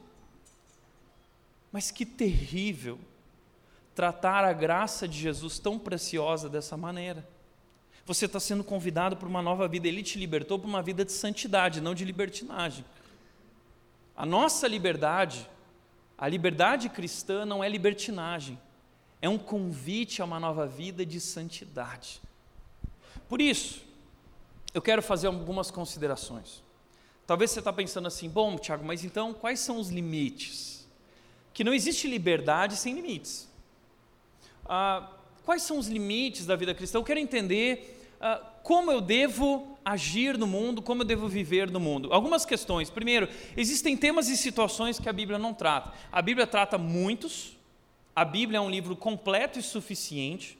Mas 1.72 1.90
que 1.90 2.06
terrível 2.06 3.00
tratar 3.98 4.46
a 4.46 4.54
graça 4.54 5.08
de 5.08 5.20
Jesus 5.20 5.60
tão 5.60 5.78
preciosa 5.78 6.48
dessa 6.48 6.78
maneira 6.78 7.28
você 8.08 8.26
está 8.26 8.40
sendo 8.40 8.64
convidado 8.64 9.18
para 9.18 9.28
uma 9.28 9.42
nova 9.42 9.68
vida. 9.68 9.86
Ele 9.86 10.02
te 10.02 10.18
libertou 10.18 10.58
para 10.58 10.70
uma 10.70 10.82
vida 10.82 11.04
de 11.04 11.12
santidade, 11.12 11.82
não 11.82 11.94
de 11.94 12.06
libertinagem. 12.06 12.86
A 14.16 14.26
nossa 14.26 14.66
liberdade, 14.66 15.48
a 16.18 16.26
liberdade 16.26 16.88
cristã 16.88 17.46
não 17.46 17.62
é 17.62 17.68
libertinagem, 17.68 18.58
é 19.22 19.28
um 19.28 19.38
convite 19.38 20.22
a 20.22 20.26
uma 20.26 20.40
nova 20.40 20.66
vida 20.66 21.06
de 21.06 21.20
santidade. 21.20 22.22
Por 23.28 23.42
isso, 23.42 23.84
eu 24.74 24.82
quero 24.82 25.02
fazer 25.02 25.28
algumas 25.28 25.70
considerações. 25.70 26.64
Talvez 27.28 27.52
você 27.52 27.60
está 27.60 27.74
pensando 27.74 28.08
assim, 28.08 28.30
bom, 28.30 28.58
Tiago, 28.58 28.86
mas 28.86 29.04
então 29.04 29.34
quais 29.34 29.60
são 29.60 29.78
os 29.78 29.90
limites? 29.90 30.88
Que 31.54 31.62
não 31.62 31.74
existe 31.74 32.08
liberdade 32.08 32.78
sem 32.78 32.96
limites. 32.96 33.50
Ah, 34.68 35.10
quais 35.46 35.62
são 35.64 35.78
os 35.78 35.88
limites 35.88 36.46
da 36.46 36.56
vida 36.56 36.74
cristã? 36.74 36.98
Eu 36.98 37.04
quero 37.04 37.20
entender 37.20 38.04
uh, 38.20 38.46
como 38.64 38.92
eu 38.92 39.00
devo 39.00 39.78
agir 39.84 40.38
no 40.38 40.46
mundo, 40.46 40.82
como 40.82 41.04
eu 41.04 41.06
devo 41.06 41.28
viver 41.28 41.72
no 41.72 41.80
mundo. 41.80 42.12
Algumas 42.12 42.46
questões. 42.46 42.90
Primeiro, 42.90 43.30
existem 43.56 43.96
temas 43.96 44.28
e 44.28 44.36
situações 44.36 45.00
que 45.00 45.08
a 45.08 45.14
Bíblia 45.14 45.40
não 45.40 45.54
trata. 45.54 45.94
A 46.12 46.22
Bíblia 46.22 46.46
trata 46.46 46.78
muitos, 46.78 47.56
a 48.14 48.26
Bíblia 48.26 48.58
é 48.58 48.62
um 48.62 48.70
livro 48.70 48.96
completo 48.96 49.58
e 49.58 49.62
suficiente, 49.62 50.58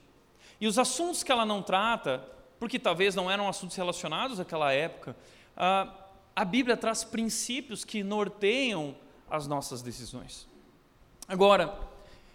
E 0.60 0.68
os 0.68 0.80
assuntos 0.80 1.24
que 1.24 1.32
ela 1.32 1.46
não 1.46 1.62
trata, 1.62 2.24
porque 2.60 2.80
talvez 2.80 3.14
não 3.14 3.30
eram 3.30 3.48
assuntos 3.48 3.76
relacionados 3.76 4.40
àquela 4.40 4.72
época, 4.72 5.16
a, 5.56 5.94
a 6.36 6.46
Bíblia 6.46 6.76
traz 6.76 7.04
princípios 7.04 7.86
que 7.86 8.04
norteiam 8.04 8.96
as 9.30 9.48
nossas 9.48 9.82
decisões. 9.82 10.48
Agora, 11.28 11.78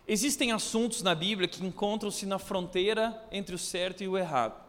existem 0.07 0.53
assuntos 0.53 1.03
na 1.03 1.15
Bíblia 1.15 1.49
que 1.49 1.65
encontram-se 1.65 2.27
na 2.27 2.39
fronteira 2.39 3.23
entre 3.31 3.55
o 3.55 3.59
certo 3.59 4.03
e 4.03 4.09
o 4.09 4.19
errado. 4.19 4.61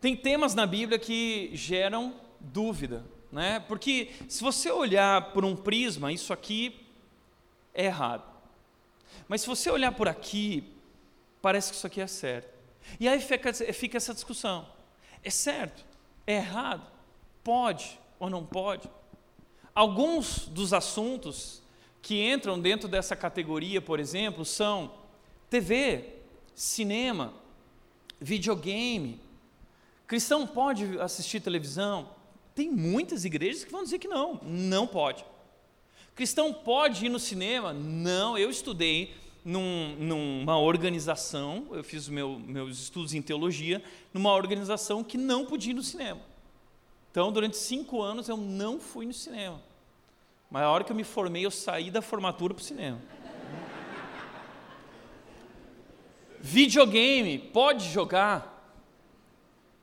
Tem 0.00 0.16
temas 0.16 0.54
na 0.54 0.66
Bíblia 0.66 0.98
que 0.98 1.50
geram 1.52 2.14
dúvida, 2.40 3.04
né? 3.30 3.60
Porque 3.60 4.10
se 4.28 4.42
você 4.42 4.70
olhar 4.70 5.32
por 5.32 5.44
um 5.44 5.54
prisma, 5.54 6.12
isso 6.12 6.32
aqui 6.32 6.86
é 7.74 7.84
errado. 7.84 8.24
Mas 9.28 9.42
se 9.42 9.46
você 9.46 9.70
olhar 9.70 9.92
por 9.92 10.08
aqui, 10.08 10.64
parece 11.42 11.70
que 11.70 11.76
isso 11.76 11.86
aqui 11.86 12.00
é 12.00 12.06
certo. 12.06 12.58
E 12.98 13.08
aí 13.08 13.20
fica, 13.20 13.52
fica 13.52 13.96
essa 13.96 14.14
discussão: 14.14 14.66
é 15.22 15.30
certo? 15.30 15.84
É 16.26 16.34
errado? 16.34 16.90
Pode 17.44 17.98
ou 18.18 18.30
não 18.30 18.44
pode? 18.44 18.88
Alguns 19.74 20.46
dos 20.48 20.72
assuntos 20.72 21.62
que 22.02 22.30
entram 22.30 22.58
dentro 22.58 22.88
dessa 22.88 23.14
categoria, 23.14 23.80
por 23.80 24.00
exemplo, 24.00 24.44
são 24.44 24.92
TV, 25.48 26.04
cinema, 26.54 27.32
videogame. 28.20 29.20
Cristão 30.06 30.46
pode 30.46 30.98
assistir 30.98 31.40
televisão? 31.40 32.10
Tem 32.54 32.70
muitas 32.70 33.24
igrejas 33.24 33.64
que 33.64 33.72
vão 33.72 33.84
dizer 33.84 33.98
que 33.98 34.08
não, 34.08 34.40
não 34.42 34.86
pode. 34.86 35.24
Cristão 36.14 36.52
pode 36.52 37.06
ir 37.06 37.08
no 37.08 37.18
cinema? 37.18 37.72
Não, 37.72 38.36
eu 38.36 38.50
estudei 38.50 39.14
num, 39.44 39.96
numa 39.98 40.58
organização, 40.58 41.66
eu 41.70 41.82
fiz 41.82 42.08
meu, 42.08 42.38
meus 42.38 42.78
estudos 42.78 43.14
em 43.14 43.22
teologia, 43.22 43.82
numa 44.12 44.32
organização 44.34 45.02
que 45.02 45.16
não 45.16 45.46
podia 45.46 45.70
ir 45.70 45.74
no 45.74 45.82
cinema. 45.82 46.20
Então, 47.10 47.32
durante 47.32 47.56
cinco 47.56 48.02
anos 48.02 48.28
eu 48.28 48.36
não 48.36 48.78
fui 48.78 49.06
no 49.06 49.12
cinema. 49.12 49.60
Mas 50.50 50.62
a 50.64 50.70
hora 50.70 50.82
que 50.82 50.90
eu 50.90 50.96
me 50.96 51.04
formei, 51.04 51.46
eu 51.46 51.50
saí 51.50 51.90
da 51.90 52.02
formatura 52.02 52.52
para 52.52 52.60
o 52.60 52.64
cinema. 52.64 53.00
Videogame, 56.40 57.38
pode 57.38 57.88
jogar? 57.88 58.74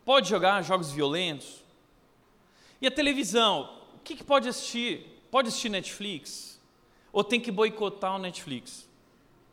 Pode 0.04 0.28
jogar 0.28 0.62
jogos 0.64 0.92
violentos? 0.92 1.64
E 2.82 2.88
a 2.88 2.92
televisão, 2.92 3.80
o 3.96 4.00
que, 4.00 4.16
que 4.16 4.24
pode 4.24 4.50
assistir? 4.50 5.24
Pode 5.32 5.48
assistir 5.50 5.70
Netflix? 5.70 6.60
Ou 7.14 7.24
tem 7.24 7.40
que 7.40 7.52
boicotar 7.52 8.16
o 8.16 8.20
Netflix? 8.20 8.87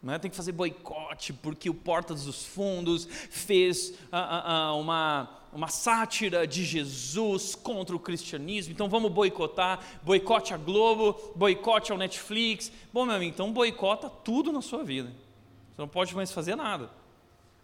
Né? 0.04 0.18
Tem 0.18 0.30
que 0.30 0.37
fazer 0.37 0.52
boicote 0.52 1.32
porque 1.32 1.70
o 1.70 1.75
Portas 1.75 2.26
dos 2.26 2.44
Fundos 2.44 3.08
fez 3.30 3.94
ah, 4.12 4.18
ah, 4.20 4.52
ah, 4.52 4.75
uma, 4.75 5.30
uma 5.50 5.68
sátira 5.68 6.46
de 6.46 6.62
Jesus 6.62 7.54
contra 7.54 7.96
o 7.96 7.99
cristianismo, 7.99 8.70
então 8.70 8.87
vamos 8.87 9.11
boicotar, 9.11 9.82
boicote 10.02 10.52
a 10.52 10.58
Globo, 10.58 11.32
boicote 11.34 11.90
ao 11.90 11.96
Netflix. 11.96 12.70
Bom, 12.92 13.06
meu 13.06 13.16
amigo, 13.16 13.32
então 13.32 13.50
boicota 13.50 14.11
tudo 14.11 14.52
na 14.52 14.61
sua 14.61 14.84
vida. 14.84 15.08
Você 15.08 15.80
não 15.80 15.88
pode 15.88 16.14
mais 16.14 16.30
fazer 16.30 16.54
nada. 16.54 16.90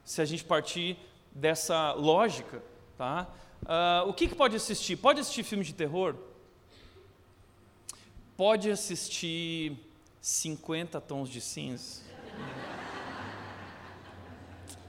Se 0.02 0.23
a 0.23 0.25
gente 0.25 0.42
partir 0.42 0.97
dessa 1.30 1.92
lógica, 1.92 2.64
tá? 2.97 3.28
O 4.06 4.14
que, 4.14 4.26
que 4.26 4.35
pode 4.35 4.56
assistir? 4.56 4.97
Pode 4.97 5.20
assistir 5.20 5.42
filme 5.42 5.62
de 5.62 5.75
terror? 5.75 6.16
Pode 8.35 8.70
assistir 8.70 9.76
50 10.23 10.99
tons 11.02 11.28
de 11.28 11.42
cinza? 11.42 12.09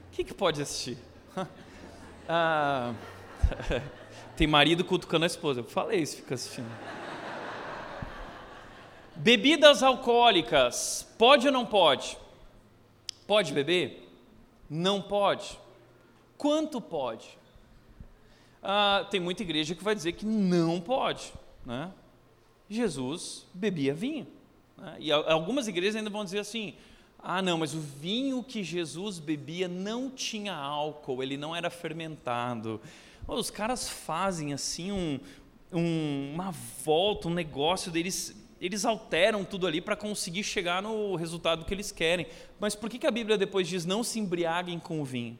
O 0.06 0.14
que, 0.14 0.24
que 0.24 0.34
pode 0.34 0.60
assistir? 0.60 0.98
ah, 2.28 2.92
tem 4.36 4.46
marido 4.46 4.84
cutucando 4.84 5.24
a 5.24 5.26
esposa. 5.26 5.60
Eu 5.60 5.64
falei 5.64 6.00
isso, 6.00 6.16
fica 6.16 6.34
assistindo. 6.34 6.70
Bebidas 9.16 9.82
alcoólicas, 9.82 11.06
pode 11.18 11.46
ou 11.46 11.52
não 11.52 11.66
pode? 11.66 12.16
Pode 13.26 13.52
beber? 13.52 14.08
Não 14.68 15.00
pode. 15.00 15.58
Quanto 16.36 16.80
pode? 16.80 17.38
Ah, 18.62 19.06
tem 19.10 19.20
muita 19.20 19.42
igreja 19.42 19.74
que 19.74 19.84
vai 19.84 19.94
dizer 19.94 20.12
que 20.12 20.24
não 20.24 20.80
pode. 20.80 21.32
Né? 21.64 21.92
Jesus 22.68 23.46
bebia 23.52 23.94
vinho. 23.94 24.26
Né? 24.76 24.96
E 24.98 25.12
algumas 25.12 25.68
igrejas 25.68 25.96
ainda 25.96 26.10
vão 26.10 26.24
dizer 26.24 26.38
assim: 26.38 26.74
ah, 27.22 27.40
não, 27.40 27.58
mas 27.58 27.72
o 27.72 27.80
vinho 27.80 28.42
que 28.42 28.64
Jesus 28.64 29.20
bebia 29.20 29.68
não 29.68 30.10
tinha 30.10 30.52
álcool, 30.52 31.22
ele 31.22 31.36
não 31.36 31.54
era 31.54 31.70
fermentado. 31.70 32.80
Os 33.28 33.48
caras 33.48 33.88
fazem 33.88 34.52
assim 34.52 34.90
um, 34.90 35.20
um, 35.72 36.32
uma 36.34 36.50
volta, 36.84 37.28
um 37.28 37.34
negócio 37.34 37.92
deles, 37.92 38.34
eles 38.60 38.84
alteram 38.84 39.44
tudo 39.44 39.68
ali 39.68 39.80
para 39.80 39.94
conseguir 39.94 40.42
chegar 40.42 40.82
no 40.82 41.14
resultado 41.14 41.64
que 41.64 41.72
eles 41.72 41.92
querem. 41.92 42.26
Mas 42.58 42.74
por 42.74 42.90
que, 42.90 42.98
que 42.98 43.06
a 43.06 43.10
Bíblia 43.12 43.38
depois 43.38 43.68
diz 43.68 43.84
não 43.84 44.02
se 44.02 44.18
embriaguem 44.18 44.80
com 44.80 45.00
o 45.00 45.04
vinho? 45.04 45.38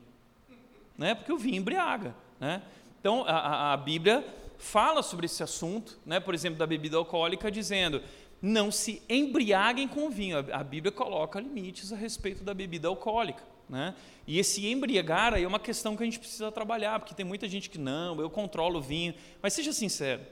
Né? 0.96 1.16
Porque 1.16 1.32
o 1.32 1.38
vinho 1.38 1.56
embriaga. 1.56 2.14
Né? 2.38 2.62
Então 3.00 3.24
a, 3.26 3.72
a 3.72 3.76
Bíblia 3.76 4.24
fala 4.56 5.02
sobre 5.02 5.26
esse 5.26 5.42
assunto, 5.42 5.98
né? 6.06 6.20
por 6.20 6.32
exemplo, 6.32 6.60
da 6.60 6.66
bebida 6.66 6.96
alcoólica, 6.96 7.50
dizendo 7.50 8.00
não 8.42 8.72
se 8.72 9.00
embriaguem 9.08 9.86
com 9.86 10.10
vinho. 10.10 10.38
A 10.52 10.64
Bíblia 10.64 10.90
coloca 10.90 11.38
limites 11.38 11.92
a 11.92 11.96
respeito 11.96 12.42
da 12.42 12.52
bebida 12.52 12.88
alcoólica. 12.88 13.44
Né? 13.68 13.94
E 14.26 14.38
esse 14.38 14.66
embriagar 14.66 15.32
aí 15.32 15.44
é 15.44 15.48
uma 15.48 15.60
questão 15.60 15.96
que 15.96 16.02
a 16.02 16.04
gente 16.04 16.18
precisa 16.18 16.50
trabalhar, 16.50 16.98
porque 16.98 17.14
tem 17.14 17.24
muita 17.24 17.48
gente 17.48 17.70
que 17.70 17.78
não, 17.78 18.20
eu 18.20 18.28
controlo 18.28 18.80
o 18.80 18.82
vinho. 18.82 19.14
Mas 19.40 19.52
seja 19.52 19.72
sincero, 19.72 20.22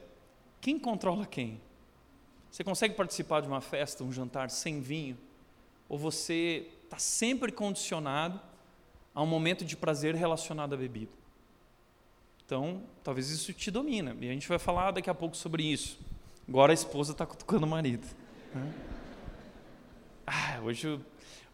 quem 0.60 0.76
controla 0.76 1.24
quem? 1.24 1.60
Você 2.50 2.64
consegue 2.64 2.94
participar 2.94 3.40
de 3.40 3.46
uma 3.46 3.60
festa, 3.60 4.02
um 4.02 4.12
jantar 4.12 4.50
sem 4.50 4.80
vinho? 4.80 5.16
Ou 5.88 5.96
você 5.96 6.66
está 6.84 6.98
sempre 6.98 7.52
condicionado 7.52 8.40
a 9.14 9.22
um 9.22 9.26
momento 9.26 9.64
de 9.64 9.76
prazer 9.76 10.16
relacionado 10.16 10.74
à 10.74 10.76
bebida? 10.76 11.12
Então, 12.44 12.82
talvez 13.04 13.30
isso 13.30 13.52
te 13.52 13.70
domina. 13.70 14.16
E 14.20 14.28
a 14.28 14.32
gente 14.32 14.48
vai 14.48 14.58
falar 14.58 14.90
daqui 14.90 15.08
a 15.08 15.14
pouco 15.14 15.36
sobre 15.36 15.62
isso. 15.62 15.96
Agora 16.50 16.72
a 16.72 16.74
esposa 16.74 17.12
está 17.12 17.24
cutucando 17.24 17.64
o 17.64 17.68
marido. 17.68 18.04
Né? 18.52 18.74
Ah, 20.26 20.58
hoje 20.64 21.00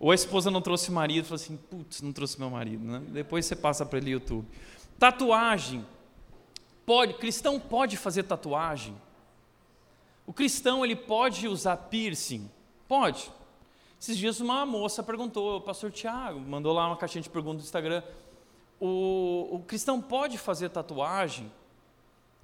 ou 0.00 0.10
a 0.10 0.14
esposa 0.14 0.50
não 0.50 0.62
trouxe 0.62 0.90
marido, 0.90 1.26
falou 1.26 1.36
assim, 1.36 1.56
putz, 1.56 2.00
não 2.00 2.14
trouxe 2.14 2.38
meu 2.40 2.48
marido. 2.48 2.82
Né? 2.82 3.02
Depois 3.08 3.44
você 3.44 3.54
passa 3.54 3.84
para 3.84 3.98
ele 3.98 4.12
YouTube. 4.12 4.48
Tatuagem. 4.98 5.86
Pode, 6.86 7.12
cristão 7.14 7.60
pode 7.60 7.98
fazer 7.98 8.22
tatuagem? 8.22 8.96
O 10.26 10.32
cristão 10.32 10.82
ele 10.82 10.96
pode 10.96 11.46
usar 11.46 11.76
piercing? 11.76 12.50
Pode. 12.88 13.30
Esses 14.00 14.16
dias 14.16 14.40
uma 14.40 14.64
moça 14.64 15.02
perguntou, 15.02 15.58
o 15.58 15.60
pastor 15.60 15.90
Tiago, 15.90 16.40
mandou 16.40 16.72
lá 16.72 16.86
uma 16.86 16.96
caixinha 16.96 17.20
de 17.20 17.28
perguntas 17.28 17.58
no 17.58 17.64
Instagram, 17.64 18.02
o, 18.80 19.56
o 19.56 19.58
cristão 19.60 20.00
pode 20.00 20.38
fazer 20.38 20.70
tatuagem? 20.70 21.52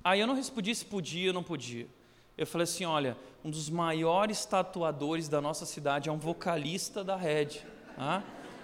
Aí 0.05 0.21
eu 0.21 0.27
não 0.27 0.35
respondi 0.35 0.75
se 0.75 0.85
podia 0.85 1.31
ou 1.31 1.35
não 1.35 1.43
podia 1.43 1.89
eu 2.37 2.47
falei 2.47 2.65
assim: 2.65 2.85
olha, 2.85 3.17
um 3.45 3.51
dos 3.51 3.69
maiores 3.69 4.45
tatuadores 4.45 5.29
da 5.29 5.41
nossa 5.41 5.67
cidade 5.67 6.09
é 6.09 6.13
um 6.13 6.19
vocalista 6.19 7.03
da 7.03 7.17
Red. 7.17 7.61
Tá? 7.97 8.23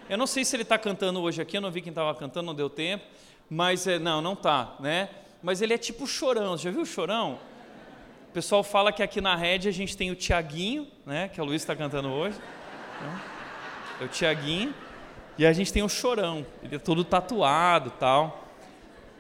Eu 0.09 0.17
não 0.17 0.27
sei 0.27 0.45
se 0.45 0.57
ele 0.57 0.63
está 0.63 0.79
cantando 0.79 1.21
hoje 1.21 1.43
aqui, 1.43 1.57
eu 1.57 1.61
não 1.61 1.71
vi 1.71 1.83
quem 1.83 1.91
estava 1.91 2.15
cantando, 2.15 2.47
não 2.47 2.55
deu 2.55 2.71
tempo, 2.71 3.05
mas 3.51 3.87
é, 3.87 3.99
não, 3.99 4.23
não 4.23 4.35
tá, 4.35 4.77
né? 4.81 5.11
Mas 5.43 5.61
ele 5.61 5.75
é 5.75 5.79
tipo 5.79 6.07
chorão, 6.07 6.57
já 6.57 6.71
viu 6.71 6.83
o 6.83 6.87
chorão? 6.87 7.39
O 8.29 8.33
pessoal 8.33 8.63
fala 8.63 8.93
que 8.93 9.03
aqui 9.03 9.21
na 9.21 9.37
Red 9.37 9.69
a 9.69 9.71
gente 9.71 9.97
tem 9.97 10.11
o 10.11 10.15
Tiaguinho, 10.15 10.89
né? 11.05 11.29
Que 11.29 11.41
a 11.41 11.45
Luiz 11.45 11.63
está 11.63 11.75
cantando 11.77 12.09
hoje. 12.09 12.39
Né? 13.01 13.21
É 14.01 14.05
o 14.05 14.09
Tiaguinho. 14.09 14.75
E 15.37 15.47
a 15.47 15.53
gente 15.53 15.73
tem 15.73 15.83
o 15.85 15.89
Chorão, 15.89 16.45
ele 16.65 16.77
é 16.77 16.79
todo 16.81 17.05
tatuado 17.05 17.91
tal 17.91 18.48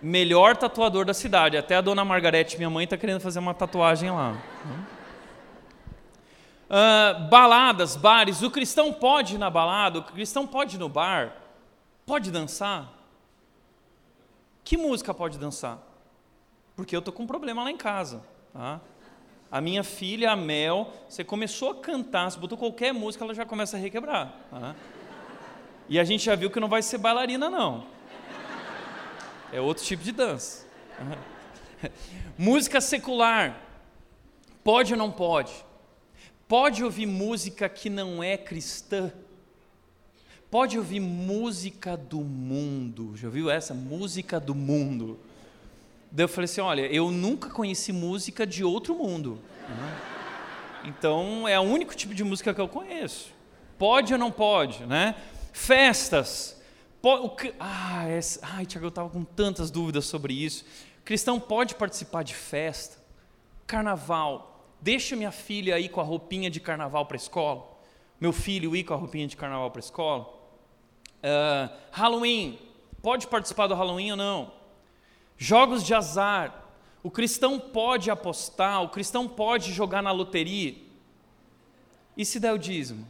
melhor 0.02 0.56
tatuador 0.56 1.04
da 1.04 1.14
cidade. 1.14 1.56
Até 1.56 1.76
a 1.76 1.80
dona 1.80 2.04
Margarete, 2.04 2.56
minha 2.56 2.70
mãe, 2.70 2.84
está 2.84 2.96
querendo 2.96 3.20
fazer 3.20 3.38
uma 3.38 3.54
tatuagem 3.54 4.10
lá. 4.10 4.36
Uh, 6.68 7.28
baladas, 7.28 7.96
bares. 7.96 8.42
O 8.42 8.50
cristão 8.50 8.92
pode 8.92 9.36
ir 9.36 9.38
na 9.38 9.50
balada, 9.50 9.98
o 9.98 10.02
cristão 10.04 10.46
pode 10.46 10.76
ir 10.76 10.78
no 10.78 10.88
bar, 10.88 11.32
pode 12.04 12.30
dançar. 12.30 12.92
Que 14.62 14.76
música 14.76 15.14
pode 15.14 15.38
dançar? 15.38 15.78
Porque 16.76 16.94
eu 16.94 17.02
tô 17.02 17.10
com 17.10 17.22
um 17.22 17.26
problema 17.26 17.64
lá 17.64 17.70
em 17.70 17.76
casa. 17.76 18.22
Tá? 18.52 18.80
A 19.50 19.60
minha 19.62 19.82
filha, 19.82 20.30
a 20.30 20.36
Mel, 20.36 20.92
você 21.08 21.24
começou 21.24 21.70
a 21.70 21.74
cantar, 21.74 22.30
você 22.30 22.38
botou 22.38 22.58
qualquer 22.58 22.92
música, 22.92 23.24
ela 23.24 23.34
já 23.34 23.46
começa 23.46 23.78
a 23.78 23.80
requebrar. 23.80 24.34
Tá? 24.50 24.76
E 25.88 25.98
a 25.98 26.04
gente 26.04 26.24
já 26.24 26.36
viu 26.36 26.50
que 26.50 26.60
não 26.60 26.68
vai 26.68 26.82
ser 26.82 26.98
bailarina, 26.98 27.48
não. 27.48 27.97
É 29.52 29.60
outro 29.60 29.84
tipo 29.84 30.02
de 30.02 30.12
dança. 30.12 30.66
música 32.36 32.80
secular. 32.80 33.60
Pode 34.62 34.92
ou 34.92 34.98
não 34.98 35.10
pode? 35.10 35.52
Pode 36.46 36.84
ouvir 36.84 37.06
música 37.06 37.68
que 37.68 37.88
não 37.88 38.22
é 38.22 38.36
cristã? 38.36 39.12
pode 40.50 40.78
ouvir 40.78 41.00
música 41.00 41.96
do 41.96 42.20
mundo. 42.20 43.16
Já 43.16 43.28
ouviu 43.28 43.50
essa? 43.50 43.74
Música 43.74 44.40
do 44.40 44.54
mundo. 44.54 45.18
Daí 46.10 46.24
eu 46.24 46.28
falei 46.28 46.44
assim: 46.46 46.60
olha, 46.60 46.82
eu 46.92 47.10
nunca 47.10 47.50
conheci 47.50 47.92
música 47.92 48.46
de 48.46 48.64
outro 48.64 48.94
mundo. 48.94 49.40
Então 50.84 51.46
é 51.46 51.58
o 51.58 51.62
único 51.62 51.94
tipo 51.94 52.14
de 52.14 52.24
música 52.24 52.54
que 52.54 52.60
eu 52.60 52.68
conheço. 52.68 53.32
Pode 53.78 54.12
ou 54.12 54.18
não 54.18 54.30
pode, 54.30 54.86
né? 54.86 55.14
Festas. 55.52 56.57
O 57.00 57.30
que, 57.30 57.54
ah, 57.60 58.04
ai, 58.42 58.66
Tiago, 58.66 58.86
eu 58.86 58.88
estava 58.88 59.08
com 59.08 59.22
tantas 59.22 59.70
dúvidas 59.70 60.04
sobre 60.06 60.34
isso. 60.34 60.64
O 61.00 61.04
cristão 61.04 61.38
pode 61.38 61.74
participar 61.76 62.24
de 62.24 62.34
festa, 62.34 62.98
carnaval. 63.66 64.74
Deixa 64.80 65.16
minha 65.16 65.30
filha 65.30 65.78
ir 65.78 65.88
com 65.88 66.00
a 66.00 66.04
roupinha 66.04 66.50
de 66.50 66.60
carnaval 66.60 67.06
para 67.06 67.16
a 67.16 67.20
escola. 67.20 67.66
Meu 68.20 68.32
filho 68.32 68.74
ir 68.74 68.84
com 68.84 68.94
a 68.94 68.96
roupinha 68.96 69.26
de 69.26 69.36
carnaval 69.36 69.70
para 69.70 69.78
a 69.78 69.84
escola. 69.84 70.28
Uh, 71.18 71.74
Halloween. 71.92 72.58
Pode 73.00 73.28
participar 73.28 73.68
do 73.68 73.74
Halloween 73.74 74.10
ou 74.12 74.16
não? 74.16 74.52
Jogos 75.36 75.84
de 75.84 75.94
azar. 75.94 76.64
O 77.02 77.10
cristão 77.10 77.60
pode 77.60 78.10
apostar, 78.10 78.82
o 78.82 78.88
cristão 78.88 79.28
pode 79.28 79.72
jogar 79.72 80.02
na 80.02 80.10
loteria. 80.10 80.74
E 82.16 82.24
se 82.24 82.40
der 82.40 82.52
o 82.52 82.58
dízimo? 82.58 83.06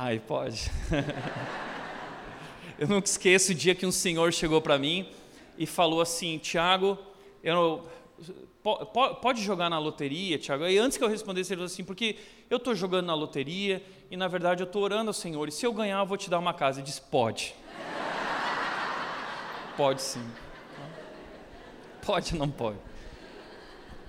Ai, 0.00 0.20
pode. 0.20 0.70
eu 2.78 2.86
nunca 2.86 3.08
esqueço 3.08 3.50
o 3.50 3.54
dia 3.54 3.74
que 3.74 3.84
um 3.84 3.90
senhor 3.90 4.32
chegou 4.32 4.62
para 4.62 4.78
mim 4.78 5.08
e 5.58 5.66
falou 5.66 6.00
assim: 6.00 6.38
Tiago, 6.38 6.96
eu, 7.42 7.84
pode 9.20 9.42
jogar 9.42 9.68
na 9.68 9.76
loteria, 9.76 10.38
Tiago? 10.38 10.68
E 10.68 10.78
antes 10.78 10.96
que 10.96 11.02
eu 11.02 11.08
respondesse, 11.08 11.52
ele 11.52 11.58
falou 11.58 11.66
assim: 11.66 11.82
porque 11.82 12.14
eu 12.48 12.58
estou 12.58 12.76
jogando 12.76 13.06
na 13.06 13.14
loteria 13.14 13.84
e 14.08 14.16
na 14.16 14.28
verdade 14.28 14.62
eu 14.62 14.68
estou 14.68 14.84
orando 14.84 15.10
ao 15.10 15.14
Senhor, 15.14 15.48
e 15.48 15.50
se 15.50 15.66
eu 15.66 15.72
ganhar, 15.72 15.98
eu 15.98 16.06
vou 16.06 16.16
te 16.16 16.30
dar 16.30 16.38
uma 16.38 16.54
casa. 16.54 16.78
Ele 16.78 16.86
disse: 16.86 17.00
pode. 17.00 17.56
pode 19.76 20.00
sim. 20.00 20.24
Pode, 22.06 22.36
não 22.36 22.48
pode. 22.48 22.78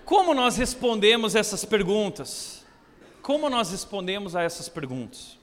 Como 0.06 0.36
nós 0.36 0.56
respondemos 0.56 1.34
essas 1.34 1.66
perguntas? 1.66 2.64
Como 3.24 3.50
nós 3.50 3.72
respondemos 3.72 4.36
a 4.36 4.44
essas 4.44 4.70
perguntas? 4.70 5.39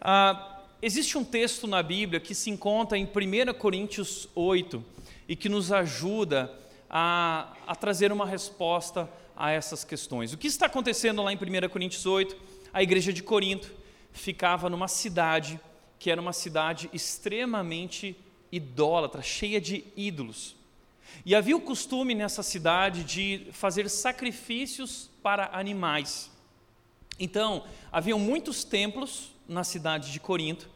Ah, 0.00 0.62
existe 0.80 1.18
um 1.18 1.24
texto 1.24 1.66
na 1.66 1.82
Bíblia 1.82 2.18
que 2.18 2.34
se 2.34 2.48
encontra 2.48 2.96
em 2.96 3.04
1 3.04 3.52
Coríntios 3.58 4.28
8 4.34 4.82
e 5.28 5.36
que 5.36 5.48
nos 5.48 5.70
ajuda 5.70 6.50
a, 6.88 7.52
a 7.66 7.76
trazer 7.76 8.10
uma 8.10 8.24
resposta 8.24 9.08
a 9.36 9.50
essas 9.50 9.84
questões. 9.84 10.32
O 10.32 10.38
que 10.38 10.46
está 10.46 10.66
acontecendo 10.66 11.22
lá 11.22 11.32
em 11.32 11.36
1 11.36 11.68
Coríntios 11.68 12.06
8? 12.06 12.34
A 12.72 12.82
igreja 12.82 13.12
de 13.12 13.22
Corinto 13.22 13.70
ficava 14.12 14.70
numa 14.70 14.88
cidade 14.88 15.60
que 15.98 16.10
era 16.10 16.20
uma 16.20 16.32
cidade 16.32 16.88
extremamente 16.94 18.16
idólatra, 18.50 19.20
cheia 19.20 19.60
de 19.60 19.84
ídolos. 19.94 20.56
E 21.26 21.34
havia 21.34 21.54
o 21.54 21.60
costume 21.60 22.14
nessa 22.14 22.42
cidade 22.42 23.04
de 23.04 23.48
fazer 23.52 23.88
sacrifícios 23.90 25.10
para 25.22 25.50
animais. 25.52 26.30
Então, 27.18 27.64
haviam 27.92 28.18
muitos 28.18 28.64
templos 28.64 29.30
na 29.50 29.64
cidade 29.64 30.12
de 30.12 30.20
Corinto, 30.20 30.70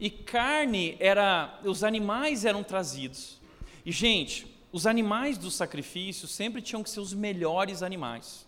e 0.00 0.08
carne 0.08 0.96
era, 0.98 1.60
os 1.62 1.84
animais 1.84 2.44
eram 2.44 2.64
trazidos. 2.64 3.38
E 3.84 3.92
gente, 3.92 4.46
os 4.72 4.86
animais 4.86 5.38
do 5.38 5.50
sacrifício 5.50 6.26
sempre 6.26 6.62
tinham 6.62 6.82
que 6.82 6.90
ser 6.90 7.00
os 7.00 7.12
melhores 7.12 7.82
animais. 7.82 8.46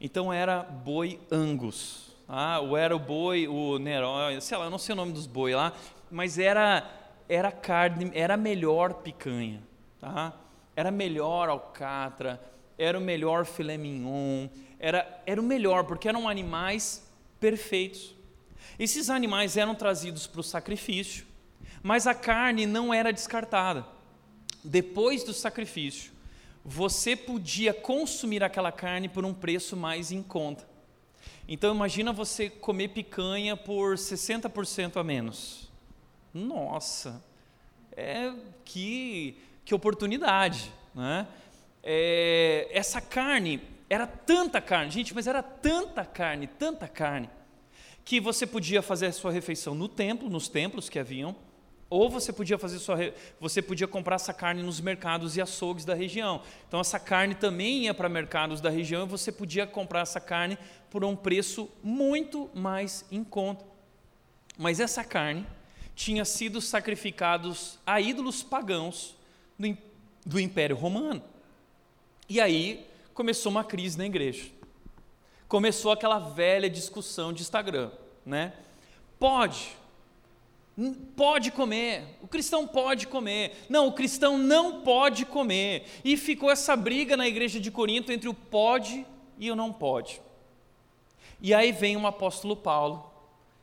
Então 0.00 0.32
era 0.32 0.62
boi 0.62 1.20
angus, 1.30 2.16
ah, 2.26 2.58
ou 2.60 2.76
era 2.76 2.96
o 2.96 2.98
boi, 2.98 3.46
o 3.46 3.78
Neró, 3.78 4.40
sei 4.40 4.56
lá, 4.56 4.64
eu 4.64 4.70
não 4.70 4.78
sei 4.78 4.94
o 4.94 4.96
nome 4.96 5.12
dos 5.12 5.26
boi 5.26 5.54
lá, 5.54 5.72
mas 6.10 6.38
era 6.38 6.90
era 7.26 7.50
carne, 7.50 8.10
era 8.12 8.36
melhor 8.36 8.94
picanha, 8.94 9.62
tá? 9.98 10.34
Era 10.76 10.90
melhor 10.90 11.48
alcatra, 11.48 12.38
era 12.76 12.98
o 12.98 13.00
melhor 13.00 13.46
filé 13.46 13.76
mignon, 13.76 14.48
era 14.78 15.22
era 15.24 15.40
o 15.40 15.44
melhor 15.44 15.84
porque 15.84 16.08
eram 16.08 16.28
animais 16.28 17.06
perfeitos. 17.38 18.13
Esses 18.78 19.10
animais 19.10 19.56
eram 19.56 19.74
trazidos 19.74 20.26
para 20.26 20.40
o 20.40 20.44
sacrifício, 20.44 21.26
mas 21.82 22.06
a 22.06 22.14
carne 22.14 22.66
não 22.66 22.92
era 22.92 23.12
descartada. 23.12 23.86
Depois 24.64 25.22
do 25.22 25.32
sacrifício, 25.32 26.12
você 26.64 27.14
podia 27.14 27.74
consumir 27.74 28.42
aquela 28.42 28.72
carne 28.72 29.08
por 29.08 29.24
um 29.24 29.34
preço 29.34 29.76
mais 29.76 30.10
em 30.10 30.22
conta. 30.22 30.66
Então 31.46 31.74
imagina 31.74 32.12
você 32.12 32.48
comer 32.48 32.88
picanha 32.88 33.56
por 33.56 33.96
60% 33.96 34.96
a 34.96 35.04
menos. 35.04 35.70
Nossa, 36.32 37.22
é 37.92 38.32
que, 38.64 39.38
que 39.64 39.74
oportunidade, 39.74 40.72
né? 40.94 41.28
É, 41.82 42.66
essa 42.72 42.98
carne 42.98 43.60
era 43.90 44.06
tanta 44.06 44.58
carne, 44.58 44.90
gente, 44.90 45.14
mas 45.14 45.26
era 45.26 45.42
tanta 45.42 46.02
carne, 46.02 46.46
tanta 46.46 46.88
carne 46.88 47.28
que 48.04 48.20
você 48.20 48.46
podia 48.46 48.82
fazer 48.82 49.06
a 49.06 49.12
sua 49.12 49.32
refeição 49.32 49.74
no 49.74 49.88
templo, 49.88 50.28
nos 50.28 50.48
templos 50.48 50.88
que 50.88 50.98
haviam, 50.98 51.34
ou 51.88 52.10
você 52.10 52.32
podia 52.32 52.58
fazer 52.58 52.78
sua, 52.78 52.96
você 53.40 53.62
podia 53.62 53.86
comprar 53.86 54.16
essa 54.16 54.34
carne 54.34 54.62
nos 54.62 54.80
mercados 54.80 55.36
e 55.36 55.40
açougues 55.40 55.84
da 55.84 55.94
região. 55.94 56.42
Então 56.66 56.80
essa 56.80 56.98
carne 56.98 57.34
também 57.34 57.84
ia 57.84 57.94
para 57.94 58.08
mercados 58.08 58.60
da 58.60 58.68
região 58.68 59.04
e 59.04 59.08
você 59.08 59.30
podia 59.30 59.66
comprar 59.66 60.00
essa 60.00 60.20
carne 60.20 60.58
por 60.90 61.04
um 61.04 61.14
preço 61.14 61.70
muito 61.82 62.50
mais 62.54 63.04
em 63.12 63.22
conta. 63.22 63.64
Mas 64.58 64.80
essa 64.80 65.04
carne 65.04 65.46
tinha 65.94 66.24
sido 66.24 66.60
sacrificados 66.60 67.78
a 67.86 68.00
ídolos 68.00 68.42
pagãos 68.42 69.14
do, 69.58 69.76
do 70.26 70.40
Império 70.40 70.76
Romano. 70.76 71.22
E 72.28 72.40
aí 72.40 72.86
começou 73.12 73.52
uma 73.52 73.62
crise 73.62 73.96
na 73.96 74.06
igreja 74.06 74.50
começou 75.54 75.92
aquela 75.92 76.18
velha 76.18 76.68
discussão 76.68 77.32
de 77.32 77.42
Instagram, 77.42 77.92
né? 78.26 78.54
Pode, 79.20 79.76
pode 81.16 81.52
comer, 81.52 82.18
o 82.20 82.26
cristão 82.26 82.66
pode 82.66 83.06
comer, 83.06 83.64
não, 83.68 83.86
o 83.86 83.92
cristão 83.92 84.36
não 84.36 84.80
pode 84.80 85.24
comer, 85.24 85.86
e 86.04 86.16
ficou 86.16 86.50
essa 86.50 86.74
briga 86.74 87.16
na 87.16 87.28
igreja 87.28 87.60
de 87.60 87.70
Corinto 87.70 88.10
entre 88.10 88.28
o 88.28 88.34
pode 88.34 89.06
e 89.38 89.48
o 89.48 89.54
não 89.54 89.72
pode. 89.72 90.20
E 91.40 91.54
aí 91.54 91.70
vem 91.70 91.96
o 91.96 92.04
apóstolo 92.04 92.56
Paulo, 92.56 93.08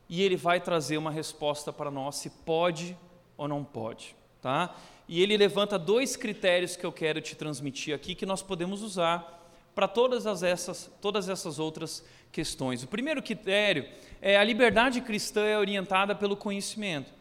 e 0.07 0.21
ele 0.21 0.37
vai 0.37 0.61
trazer 0.61 0.95
uma 0.95 1.11
resposta 1.11 1.73
para 1.73 1.91
nós 1.91 2.15
se 2.15 2.29
pode 2.29 2.97
ou 3.35 3.49
não 3.49 3.65
pode, 3.65 4.15
tá? 4.41 4.73
E 5.09 5.21
ele 5.21 5.35
levanta 5.35 5.77
dois 5.77 6.15
critérios 6.15 6.77
que 6.77 6.85
eu 6.85 6.91
quero 6.93 7.19
te 7.19 7.35
transmitir 7.35 7.93
aqui 7.93 8.15
que 8.15 8.25
nós 8.25 8.41
podemos 8.41 8.81
usar 8.81 9.40
para 9.73 9.87
todas 9.87 10.43
essas, 10.43 10.91
todas 11.01 11.29
essas 11.29 11.59
outras 11.59 12.03
questões. 12.31 12.83
O 12.83 12.87
primeiro 12.87 13.21
critério 13.21 13.87
é 14.21 14.37
a 14.37 14.43
liberdade 14.43 15.01
cristã 15.01 15.45
é 15.45 15.57
orientada 15.57 16.15
pelo 16.15 16.35
conhecimento, 16.35 17.11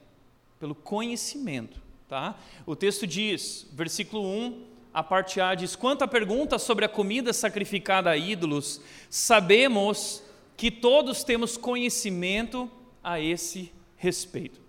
pelo 0.58 0.74
conhecimento, 0.74 1.80
tá? 2.08 2.38
O 2.66 2.76
texto 2.76 3.06
diz, 3.06 3.66
versículo 3.72 4.22
1, 4.24 4.66
a 4.92 5.02
parte 5.02 5.40
A 5.40 5.54
diz: 5.54 5.76
"Quanto 5.76 6.02
à 6.02 6.08
pergunta 6.08 6.58
sobre 6.58 6.84
a 6.84 6.88
comida 6.88 7.32
sacrificada 7.32 8.10
a 8.10 8.16
ídolos, 8.16 8.80
sabemos 9.08 10.22
que 10.56 10.70
todos 10.70 11.24
temos 11.24 11.56
conhecimento 11.56 12.70
a 13.02 13.20
esse 13.20 13.72
respeito." 13.96 14.60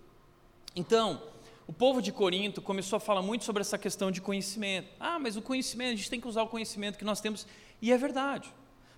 Então, 0.74 1.20
o 1.66 1.72
povo 1.72 2.00
de 2.00 2.12
Corinto 2.12 2.62
começou 2.62 2.96
a 2.96 3.00
falar 3.00 3.22
muito 3.22 3.44
sobre 3.44 3.60
essa 3.60 3.78
questão 3.78 4.10
de 4.10 4.20
conhecimento. 4.20 4.88
Ah, 4.98 5.18
mas 5.18 5.36
o 5.36 5.42
conhecimento, 5.42 5.92
a 5.92 5.96
gente 5.96 6.10
tem 6.10 6.20
que 6.20 6.28
usar 6.28 6.42
o 6.42 6.48
conhecimento 6.48 6.98
que 6.98 7.04
nós 7.04 7.20
temos 7.20 7.46
e 7.82 7.92
é 7.92 7.98
verdade. 7.98 8.48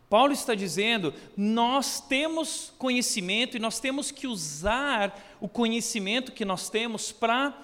Paulo 0.09 0.33
está 0.33 0.55
dizendo: 0.55 1.12
nós 1.37 2.01
temos 2.01 2.73
conhecimento 2.79 3.57
e 3.57 3.61
nós 3.61 3.81
temos 3.81 4.11
que 4.11 4.27
usar 4.27 5.37
o 5.40 5.49
conhecimento 5.49 6.31
que 6.31 6.44
nós 6.44 6.68
temos 6.70 7.11
para 7.11 7.57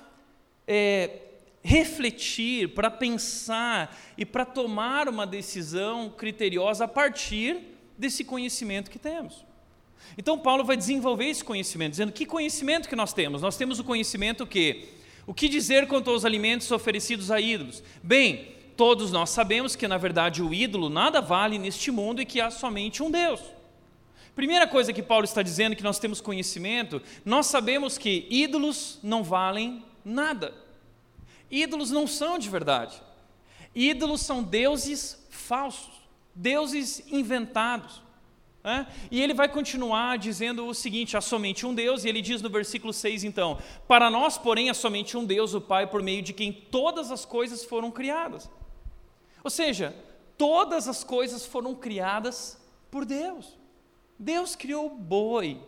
é, 0.66 1.20
refletir, 1.62 2.70
para 2.74 2.90
pensar 2.90 3.96
e 4.16 4.24
para 4.24 4.44
tomar 4.44 5.08
uma 5.08 5.26
decisão 5.26 6.10
criteriosa 6.10 6.86
a 6.86 6.88
partir 6.88 7.58
desse 7.98 8.24
conhecimento 8.24 8.90
que 8.90 8.98
temos. 8.98 9.44
Então 10.16 10.38
Paulo 10.38 10.64
vai 10.64 10.76
desenvolver 10.76 11.26
esse 11.26 11.44
conhecimento, 11.44 11.92
dizendo 11.92 12.12
que 12.12 12.24
conhecimento 12.24 12.88
que 12.88 12.96
nós 12.96 13.12
temos? 13.12 13.42
Nós 13.42 13.56
temos 13.56 13.78
o 13.78 13.84
conhecimento 13.84 14.46
que 14.46 14.88
o 15.26 15.34
que 15.34 15.48
dizer 15.48 15.86
quanto 15.86 16.10
aos 16.10 16.24
alimentos 16.24 16.70
oferecidos 16.72 17.30
a 17.30 17.40
ídolos? 17.40 17.82
Bem, 18.02 18.56
todos 18.80 19.12
nós 19.12 19.28
sabemos 19.28 19.76
que, 19.76 19.86
na 19.86 19.98
verdade, 19.98 20.42
o 20.42 20.54
ídolo 20.54 20.88
nada 20.88 21.20
vale 21.20 21.58
neste 21.58 21.90
mundo 21.90 22.22
e 22.22 22.24
que 22.24 22.40
há 22.40 22.50
somente 22.50 23.02
um 23.02 23.10
Deus. 23.10 23.38
Primeira 24.34 24.66
coisa 24.66 24.90
que 24.90 25.02
Paulo 25.02 25.26
está 25.26 25.42
dizendo 25.42 25.76
que 25.76 25.82
nós 25.82 25.98
temos 25.98 26.18
conhecimento, 26.18 27.02
nós 27.22 27.44
sabemos 27.44 27.98
que 27.98 28.26
ídolos 28.30 28.98
não 29.02 29.22
valem 29.22 29.84
nada. 30.02 30.54
Ídolos 31.50 31.90
não 31.90 32.06
são 32.06 32.38
de 32.38 32.48
verdade. 32.48 33.02
Ídolos 33.74 34.22
são 34.22 34.42
deuses 34.42 35.28
falsos, 35.28 35.92
deuses 36.34 37.04
inventados. 37.12 38.00
É? 38.64 38.86
E 39.10 39.20
ele 39.20 39.34
vai 39.34 39.50
continuar 39.50 40.16
dizendo 40.16 40.66
o 40.66 40.72
seguinte: 40.72 41.18
há 41.18 41.20
somente 41.20 41.66
um 41.66 41.74
Deus, 41.74 42.04
e 42.04 42.08
ele 42.08 42.22
diz 42.22 42.40
no 42.40 42.48
versículo 42.48 42.94
6, 42.94 43.24
então: 43.24 43.58
Para 43.86 44.08
nós, 44.08 44.38
porém, 44.38 44.70
há 44.70 44.74
somente 44.74 45.18
um 45.18 45.24
Deus, 45.26 45.52
o 45.52 45.60
Pai, 45.60 45.86
por 45.86 46.02
meio 46.02 46.22
de 46.22 46.32
quem 46.32 46.50
todas 46.50 47.10
as 47.10 47.26
coisas 47.26 47.62
foram 47.62 47.90
criadas. 47.90 48.48
Ou 49.42 49.50
seja, 49.50 49.94
todas 50.36 50.88
as 50.88 51.04
coisas 51.04 51.44
foram 51.44 51.74
criadas 51.74 52.58
por 52.90 53.04
Deus. 53.04 53.58
Deus 54.18 54.54
criou 54.54 54.86
o 54.86 54.96
boi, 54.96 55.60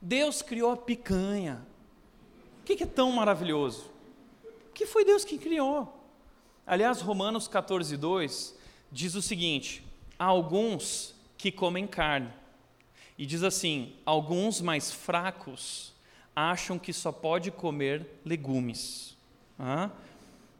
Deus 0.00 0.42
criou 0.42 0.70
a 0.70 0.76
picanha. 0.76 1.66
O 2.60 2.64
que 2.64 2.82
é 2.82 2.86
tão 2.86 3.10
maravilhoso? 3.10 3.90
Que 4.72 4.86
foi 4.86 5.04
Deus 5.04 5.24
que 5.24 5.38
criou. 5.38 6.00
Aliás, 6.66 7.00
Romanos 7.00 7.46
14, 7.46 7.96
2 7.96 8.54
diz 8.90 9.14
o 9.14 9.22
seguinte: 9.22 9.84
há 10.18 10.24
alguns 10.24 11.14
que 11.36 11.52
comem 11.52 11.86
carne. 11.86 12.32
E 13.18 13.26
diz 13.26 13.42
assim: 13.42 13.94
alguns 14.04 14.60
mais 14.60 14.90
fracos 14.90 15.92
acham 16.34 16.78
que 16.78 16.92
só 16.92 17.12
pode 17.12 17.50
comer 17.50 18.20
legumes. 18.24 19.16
Ah? 19.58 19.90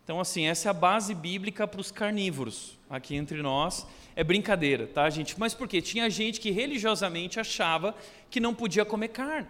Então, 0.05 0.21
assim, 0.21 0.47
essa 0.47 0.69
é 0.69 0.71
a 0.71 0.75
base 0.75 1.15
bíblica 1.15 1.67
para 1.67 1.81
os 1.81 1.91
carnívoros. 1.91 2.79
Aqui 2.91 3.17
entre 3.17 3.41
nós 3.41 3.87
é 4.15 4.23
brincadeira, 4.23 4.87
tá, 4.87 5.09
gente? 5.09 5.41
Mas 5.41 5.55
por 5.55 5.67
quê? 5.67 5.81
Tinha 5.81 6.11
gente 6.11 6.41
que 6.41 6.51
religiosamente 6.51 7.41
achava 7.41 7.95
que 8.31 8.39
não 8.39 8.55
podia 8.55 8.85
comer 8.85 9.09
carne. 9.09 9.49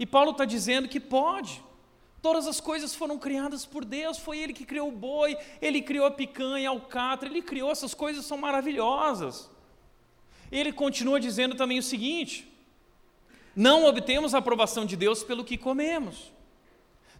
E 0.00 0.06
Paulo 0.06 0.30
está 0.30 0.46
dizendo 0.46 0.88
que 0.88 0.98
pode. 0.98 1.62
Todas 2.22 2.46
as 2.46 2.60
coisas 2.60 2.94
foram 2.94 3.18
criadas 3.18 3.66
por 3.66 3.84
Deus, 3.84 4.18
foi 4.18 4.38
Ele 4.38 4.52
que 4.54 4.64
criou 4.64 4.88
o 4.88 4.92
boi, 4.92 5.36
Ele 5.60 5.82
criou 5.82 6.06
a 6.06 6.10
picanha, 6.10 6.68
a 6.68 6.72
alcatra, 6.72 7.28
Ele 7.28 7.42
criou 7.42 7.70
essas 7.70 7.92
coisas, 7.92 8.24
são 8.24 8.38
maravilhosas. 8.38 9.50
Ele 10.50 10.72
continua 10.72 11.20
dizendo 11.20 11.54
também 11.54 11.78
o 11.78 11.82
seguinte: 11.82 12.50
não 13.54 13.84
obtemos 13.84 14.34
a 14.34 14.38
aprovação 14.38 14.86
de 14.86 14.96
Deus 14.96 15.22
pelo 15.22 15.44
que 15.44 15.58
comemos. 15.58 16.32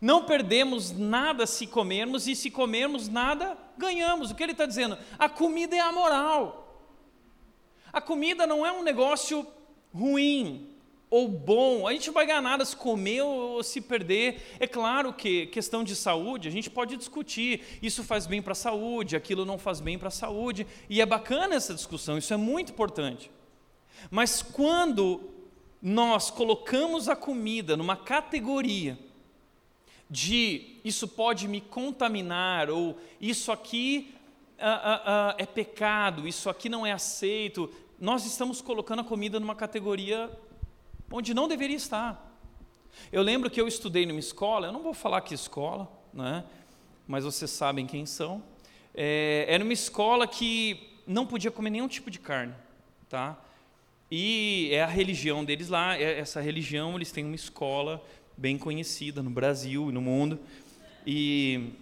Não 0.00 0.24
perdemos 0.24 0.92
nada 0.92 1.46
se 1.46 1.66
comermos, 1.66 2.28
e 2.28 2.36
se 2.36 2.50
comermos 2.50 3.08
nada, 3.08 3.56
ganhamos. 3.76 4.30
O 4.30 4.34
que 4.34 4.42
ele 4.42 4.52
está 4.52 4.66
dizendo? 4.66 4.96
A 5.18 5.28
comida 5.28 5.74
é 5.74 5.80
amoral. 5.80 6.86
A 7.92 8.00
comida 8.00 8.46
não 8.46 8.64
é 8.64 8.70
um 8.70 8.82
negócio 8.82 9.46
ruim 9.92 10.68
ou 11.10 11.26
bom. 11.28 11.86
A 11.86 11.92
gente 11.92 12.08
não 12.08 12.14
vai 12.14 12.26
ganhar 12.26 12.42
nada 12.42 12.64
se 12.64 12.76
comer 12.76 13.22
ou 13.22 13.62
se 13.62 13.80
perder. 13.80 14.56
É 14.60 14.66
claro 14.66 15.12
que 15.12 15.46
questão 15.46 15.82
de 15.82 15.96
saúde, 15.96 16.48
a 16.48 16.50
gente 16.50 16.70
pode 16.70 16.96
discutir. 16.96 17.62
Isso 17.82 18.04
faz 18.04 18.26
bem 18.26 18.42
para 18.42 18.52
a 18.52 18.56
saúde, 18.56 19.16
aquilo 19.16 19.44
não 19.44 19.58
faz 19.58 19.80
bem 19.80 19.98
para 19.98 20.08
a 20.08 20.12
saúde. 20.12 20.66
E 20.88 21.00
é 21.00 21.06
bacana 21.06 21.54
essa 21.54 21.74
discussão, 21.74 22.18
isso 22.18 22.32
é 22.32 22.36
muito 22.36 22.72
importante. 22.72 23.30
Mas 24.10 24.42
quando 24.42 25.30
nós 25.80 26.30
colocamos 26.30 27.08
a 27.08 27.16
comida 27.16 27.76
numa 27.76 27.96
categoria 27.96 28.98
de 30.10 30.80
isso 30.84 31.06
pode 31.06 31.46
me 31.46 31.60
contaminar, 31.60 32.70
ou 32.70 32.98
isso 33.20 33.52
aqui 33.52 34.14
ah, 34.58 34.80
ah, 34.82 35.02
ah, 35.04 35.34
é 35.38 35.46
pecado, 35.46 36.26
isso 36.26 36.48
aqui 36.48 36.68
não 36.68 36.86
é 36.86 36.92
aceito, 36.92 37.72
nós 38.00 38.24
estamos 38.24 38.60
colocando 38.60 39.00
a 39.00 39.04
comida 39.04 39.38
numa 39.38 39.54
categoria 39.54 40.30
onde 41.12 41.34
não 41.34 41.46
deveria 41.46 41.76
estar. 41.76 42.24
Eu 43.12 43.22
lembro 43.22 43.50
que 43.50 43.60
eu 43.60 43.68
estudei 43.68 44.06
numa 44.06 44.18
escola, 44.18 44.68
eu 44.68 44.72
não 44.72 44.82
vou 44.82 44.94
falar 44.94 45.20
que 45.20 45.34
escola, 45.34 45.88
né, 46.12 46.44
mas 47.06 47.24
vocês 47.24 47.50
sabem 47.50 47.86
quem 47.86 48.06
são. 48.06 48.42
É, 48.94 49.44
era 49.48 49.62
uma 49.62 49.72
escola 49.72 50.26
que 50.26 50.90
não 51.06 51.26
podia 51.26 51.50
comer 51.50 51.70
nenhum 51.70 51.88
tipo 51.88 52.10
de 52.10 52.18
carne, 52.18 52.54
tá? 53.08 53.38
E 54.10 54.70
é 54.72 54.82
a 54.82 54.86
religião 54.86 55.44
deles 55.44 55.68
lá, 55.68 55.96
é 55.96 56.18
essa 56.18 56.40
religião, 56.40 56.96
eles 56.96 57.12
têm 57.12 57.24
uma 57.24 57.34
escola 57.34 58.02
bem 58.38 58.56
conhecida 58.56 59.20
no 59.20 59.28
Brasil 59.28 59.90
e 59.90 59.92
no 59.92 60.00
mundo. 60.00 60.38
E, 61.04 61.72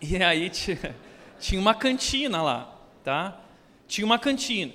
e 0.00 0.22
aí 0.22 0.50
tinha, 0.50 0.94
tinha 1.40 1.60
uma 1.60 1.74
cantina 1.74 2.42
lá, 2.42 2.78
tá? 3.02 3.40
Tinha 3.88 4.04
uma 4.04 4.18
cantina. 4.18 4.72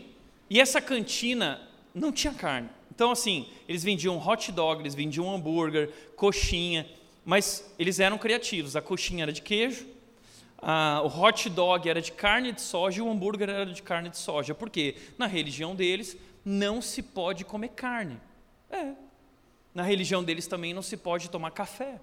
E 0.50 0.60
essa 0.60 0.82
cantina 0.82 1.62
não 1.94 2.12
tinha 2.12 2.34
carne. 2.34 2.70
Então, 2.94 3.12
assim, 3.12 3.48
eles 3.70 3.84
vendiam 3.84 4.18
hot 4.18 4.52
dog, 4.52 4.82
eles 4.82 4.96
vendiam 4.96 5.34
hambúrguer, 5.34 5.92
coxinha, 6.16 6.90
mas 7.24 7.72
eles 7.78 8.00
eram 8.00 8.18
criativos. 8.18 8.76
A 8.76 8.82
coxinha 8.82 9.24
era 9.24 9.32
de 9.32 9.44
queijo, 9.44 9.86
a, 10.58 11.02
o 11.04 11.08
hot 11.08 11.48
dog 11.50 11.88
era 11.88 12.02
de 12.02 12.12
carne 12.12 12.52
de 12.52 12.62
soja 12.62 12.98
e 12.98 13.02
o 13.04 13.10
hambúrguer 13.10 13.50
era 13.50 13.66
de 13.68 13.84
carne 13.84 14.10
de 14.10 14.18
soja. 14.18 14.56
Por 14.56 14.72
quê? 14.72 14.96
Na 15.16 15.28
religião 15.28 15.76
deles, 15.76 16.18
não 16.44 16.82
se 16.82 17.04
pode 17.04 17.46
comer 17.46 17.70
carne. 17.70 18.20
É, 18.72 18.94
na 19.78 19.84
religião 19.84 20.24
deles 20.24 20.48
também 20.48 20.74
não 20.74 20.82
se 20.82 20.98
pode 20.98 21.30
tomar 21.30 21.52
café. 21.52 22.02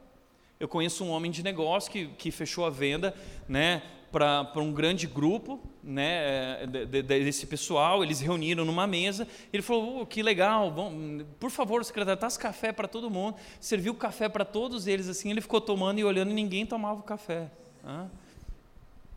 Eu 0.61 0.69
conheço 0.69 1.05
um 1.05 1.11
homem 1.11 1.29
de 1.29 1.43
negócio 1.43 1.91
que, 1.91 2.07
que 2.07 2.31
fechou 2.31 2.65
a 2.65 2.71
venda 2.71 3.13
né, 3.49 3.83
para 4.13 4.49
um 4.59 4.73
grande 4.73 5.09
grupo 5.09 5.61
né, 5.83 6.67
de, 6.67 6.87
de, 6.87 7.03
desse 7.03 7.49
pessoal. 7.49 8.05
Eles 8.05 8.21
reuniram 8.21 8.65
numa 8.65 8.87
mesa. 8.87 9.27
Ele 9.53 9.61
falou: 9.61 10.03
oh, 10.03 10.07
Que 10.07 10.23
legal, 10.23 10.71
bom, 10.71 11.25
por 11.41 11.51
favor, 11.51 11.85
secretário, 11.85 12.17
traz 12.17 12.37
café 12.37 12.71
para 12.71 12.87
todo 12.87 13.11
mundo. 13.11 13.37
Serviu 13.59 13.93
café 13.93 14.29
para 14.29 14.45
todos 14.45 14.87
eles. 14.87 15.09
assim 15.09 15.33
Ele 15.33 15.41
ficou 15.41 15.61
tomando 15.61 15.99
e 15.99 16.05
olhando 16.05 16.31
e 16.31 16.35
ninguém 16.35 16.65
tomava 16.65 17.01
o 17.01 17.03
café. 17.03 17.51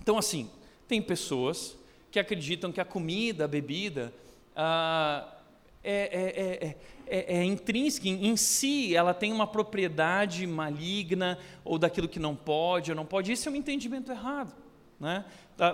Então, 0.01 0.17
assim, 0.17 0.49
tem 0.87 0.99
pessoas 0.99 1.77
que 2.09 2.17
acreditam 2.17 2.71
que 2.71 2.81
a 2.81 2.85
comida, 2.85 3.45
a 3.45 3.47
bebida, 3.47 4.11
ah, 4.55 5.36
é, 5.89 6.65
é, 6.65 6.75
é, 7.07 7.37
é, 7.37 7.43
intrínseca, 7.45 8.09
em, 8.09 8.35
si, 8.35 8.93
ela 8.93 9.13
tem 9.13 9.31
uma 9.31 9.47
propriedade 9.47 10.45
maligna, 10.45 11.39
ou 11.63 11.79
daquilo 11.79 12.09
que 12.09 12.19
não 12.19 12.35
pode 12.35 12.91
ou 12.91 12.95
não 12.95 13.05
pode. 13.05 13.31
Isso 13.31 13.47
é 13.47 13.51
um 13.51 13.55
entendimento 13.55 14.11
errado. 14.11 14.53
Né? 14.99 15.23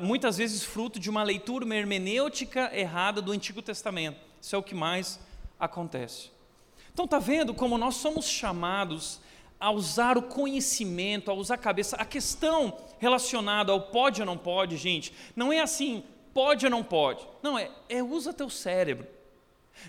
Muitas 0.02 0.38
vezes 0.38 0.64
fruto 0.64 1.00
de 1.00 1.10
uma 1.10 1.24
leitura, 1.24 1.66
uma 1.66 1.76
hermenêutica 1.76 2.70
errada 2.78 3.22
do 3.22 3.32
Antigo 3.32 3.62
Testamento. 3.62 4.20
Isso 4.40 4.56
é 4.56 4.60
o 4.60 4.64
que 4.64 4.76
mais 4.76 5.20
acontece. 5.60 6.30
Então, 6.94 7.06
está 7.06 7.18
vendo 7.18 7.52
como 7.54 7.76
nós 7.76 7.96
somos 7.96 8.26
chamados 8.28 9.20
a 9.60 9.72
usar 9.72 10.16
o 10.16 10.22
conhecimento, 10.22 11.32
a 11.32 11.34
usar 11.34 11.56
a 11.56 11.58
cabeça. 11.58 11.96
A 11.96 12.06
questão 12.06 12.78
relacionada 13.00 13.72
ao 13.72 13.82
pode 13.82 14.22
ou 14.22 14.28
não 14.28 14.38
pode, 14.38 14.78
gente, 14.78 15.12
não 15.36 15.52
é 15.52 15.62
assim, 15.62 16.04
pode 16.34 16.66
ou 16.66 16.70
não 16.70 16.84
pode. 16.84 17.26
Não, 17.42 17.58
é, 17.58 17.72
é 17.90 18.04
usa 18.04 18.32
teu 18.32 18.50
cérebro. 18.50 19.08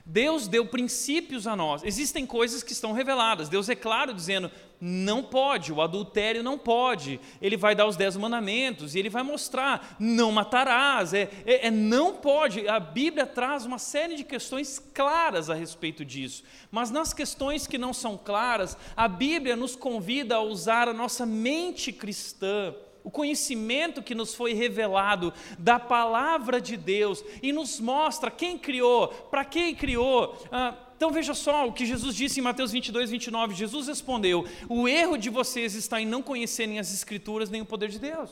Deus 0.05 0.49
deu 0.49 0.67
princípios 0.67 1.47
a 1.47 1.55
nós. 1.55 1.83
Existem 1.85 2.27
coisas 2.27 2.63
que 2.63 2.73
estão 2.73 2.93
reveladas. 2.93 3.49
Deus 3.49 3.69
é 3.69 3.75
claro 3.75 4.13
dizendo: 4.13 4.51
não 4.81 5.23
pode, 5.23 5.73
o 5.73 5.81
adultério 5.81 6.43
não 6.43 6.59
pode. 6.59 7.21
Ele 7.41 7.57
vai 7.57 7.75
dar 7.75 7.87
os 7.87 7.97
dez 7.97 8.17
mandamentos 8.17 8.95
e 8.95 8.99
ele 8.99 9.09
vai 9.09 9.23
mostrar: 9.23 9.97
não 9.99 10.33
matarás. 10.33 11.15
É, 11.15 11.31
é, 11.47 11.69
é, 11.69 11.71
não 11.71 12.15
pode. 12.15 12.69
A 12.69 12.81
Bíblia 12.81 13.27
traz 13.27 13.65
uma 13.65 13.79
série 13.79 14.17
de 14.17 14.25
questões 14.25 14.79
claras 14.93 15.49
a 15.49 15.55
respeito 15.55 16.05
disso. 16.05 16.45
Mas 16.71 16.91
nas 16.91 17.15
questões 17.15 17.67
que 17.67 17.79
não 17.79 17.93
são 17.93 18.17
claras, 18.17 18.77
a 18.97 19.09
Bíblia 19.09 19.57
nos 19.57 19.77
convida 19.77 20.37
a 20.37 20.43
usar 20.43 20.89
a 20.89 20.93
nossa 20.93 21.25
mente 21.25 21.93
cristã 21.93 22.75
o 23.05 23.11
conhecimento 23.11 24.03
que 24.03 24.15
nos 24.15 24.35
foi 24.35 24.55
revelado 24.55 25.33
da 25.59 25.79
palavra 25.79 26.59
de 26.59 26.75
Deus 26.75 27.23
e 27.43 27.53
nos 27.53 27.79
mostra 27.79 28.31
quem 28.31 28.57
criou, 28.59 29.09
para 29.09 29.45
quem 29.45 29.75
criou. 29.75 30.43
Ah, 30.51 30.75
então 30.97 31.11
veja 31.11 31.35
só 31.35 31.69
o 31.69 31.73
que 31.73 31.85
Jesus 31.85 32.17
disse 32.17 32.41
em 32.41 32.43
Mateus 32.43 32.73
22, 32.73 33.11
29. 33.11 33.55
Jesus 33.55 33.89
respondeu: 33.89 34.47
O 34.71 34.89
erro 34.89 35.19
de 35.19 35.29
vocês 35.29 35.75
está 35.75 36.01
em 36.01 36.07
não 36.07 36.23
conhecerem 36.23 36.79
as 36.79 36.95
Escrituras 36.95 37.51
nem 37.51 37.61
o 37.61 37.67
poder 37.67 37.91
de 37.91 37.99
Deus. 37.99 38.31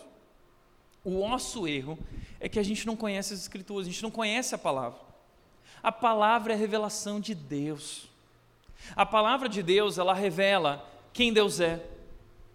O 1.05 1.11
nosso 1.11 1.69
erro 1.69 1.99
é 2.41 2.49
que 2.49 2.59
a 2.59 2.63
gente 2.63 2.87
não 2.87 2.97
conhece 2.97 3.35
as 3.35 3.41
Escrituras, 3.41 3.87
a 3.87 3.91
gente 3.91 4.03
não 4.03 4.11
conhece 4.11 4.55
a 4.55 4.59
palavra. 4.59 4.99
A 5.83 5.93
palavra 5.93 6.55
é 6.55 6.57
a 6.57 6.59
revelação 6.59 7.21
de 7.21 7.35
Deus. 7.35 8.09
A 8.97 9.05
palavra 9.05 9.51
de 9.51 9.63
Deus, 9.63 9.99
ela 9.99 10.15
revela 10.15 10.89
quem 11.13 11.31
Deus 11.31 11.61
é, 11.61 11.85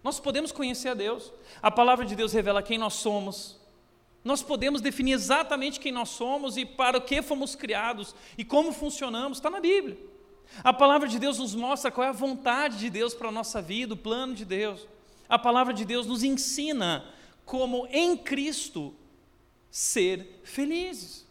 nós 0.08 0.18
podemos 0.18 0.50
conhecer 0.50 0.88
a 0.88 0.94
Deus. 0.94 1.30
A 1.60 1.70
palavra 1.70 2.06
de 2.06 2.16
Deus 2.16 2.32
revela 2.32 2.62
quem 2.62 2.78
nós 2.78 2.94
somos. 2.94 3.60
Nós 4.24 4.42
podemos 4.42 4.80
definir 4.80 5.12
exatamente 5.12 5.78
quem 5.78 5.92
nós 5.92 6.08
somos 6.08 6.56
e 6.56 6.64
para 6.64 6.96
o 6.96 7.02
que 7.02 7.20
fomos 7.20 7.54
criados 7.54 8.14
e 8.38 8.42
como 8.42 8.72
funcionamos, 8.72 9.36
está 9.36 9.50
na 9.50 9.60
Bíblia. 9.60 9.98
A 10.64 10.72
palavra 10.72 11.06
de 11.06 11.18
Deus 11.18 11.38
nos 11.38 11.54
mostra 11.54 11.90
qual 11.90 12.06
é 12.06 12.08
a 12.08 12.12
vontade 12.12 12.78
de 12.78 12.88
Deus 12.88 13.12
para 13.12 13.28
a 13.28 13.32
nossa 13.32 13.60
vida, 13.60 13.92
o 13.92 13.98
plano 13.98 14.34
de 14.34 14.46
Deus. 14.46 14.88
A 15.28 15.38
palavra 15.38 15.74
de 15.74 15.84
Deus 15.84 16.06
nos 16.06 16.22
ensina 16.22 17.04
como 17.44 17.86
em 17.90 18.16
Cristo 18.16 18.94
ser 19.70 20.40
felizes. 20.42 21.28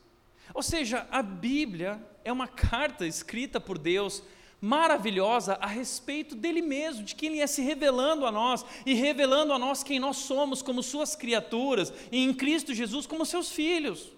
Ou 0.53 0.61
seja, 0.61 1.07
a 1.09 1.23
Bíblia 1.23 1.99
é 2.23 2.31
uma 2.31 2.47
carta 2.47 3.07
escrita 3.07 3.59
por 3.59 3.79
Deus 3.79 4.21
maravilhosa 4.59 5.57
a 5.61 5.67
respeito 5.67 6.35
dele 6.35 6.61
mesmo, 6.61 7.03
de 7.03 7.15
que 7.15 7.27
ele 7.27 7.37
ia 7.37 7.47
se 7.47 7.61
revelando 7.61 8.25
a 8.25 8.31
nós 8.31 8.65
e 8.85 8.93
revelando 8.93 9.53
a 9.53 9.59
nós 9.59 9.83
quem 9.83 9.99
nós 9.99 10.17
somos 10.17 10.61
como 10.61 10.81
suas 10.81 11.15
criaturas 11.15 11.93
e 12.11 12.23
em 12.23 12.33
Cristo 12.33 12.73
Jesus 12.73 13.05
como 13.05 13.25
seus 13.25 13.51
filhos. 13.51 14.11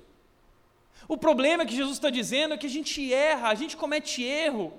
O 1.08 1.18
problema 1.18 1.66
que 1.66 1.76
Jesus 1.76 1.98
está 1.98 2.10
dizendo 2.10 2.54
é 2.54 2.58
que 2.58 2.68
a 2.68 2.70
gente 2.70 3.14
erra, 3.14 3.50
a 3.50 3.56
gente 3.56 3.76
comete 3.76 4.24
erro, 4.24 4.74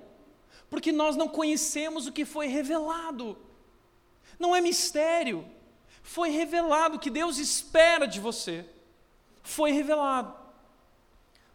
porque 0.71 0.93
nós 0.93 1.17
não 1.17 1.29
conhecemos 1.29 2.07
o 2.07 2.13
que 2.13 2.25
foi 2.25 2.47
revelado. 2.47 3.37
Não 4.39 4.55
é 4.55 4.61
mistério, 4.61 5.45
foi 6.03 6.31
revelado 6.31 6.97
o 6.97 6.99
que 7.01 7.11
Deus 7.11 7.37
espera 7.37 8.07
de 8.07 8.21
você. 8.21 8.65
Foi 9.43 9.73
revelado. 9.73 10.40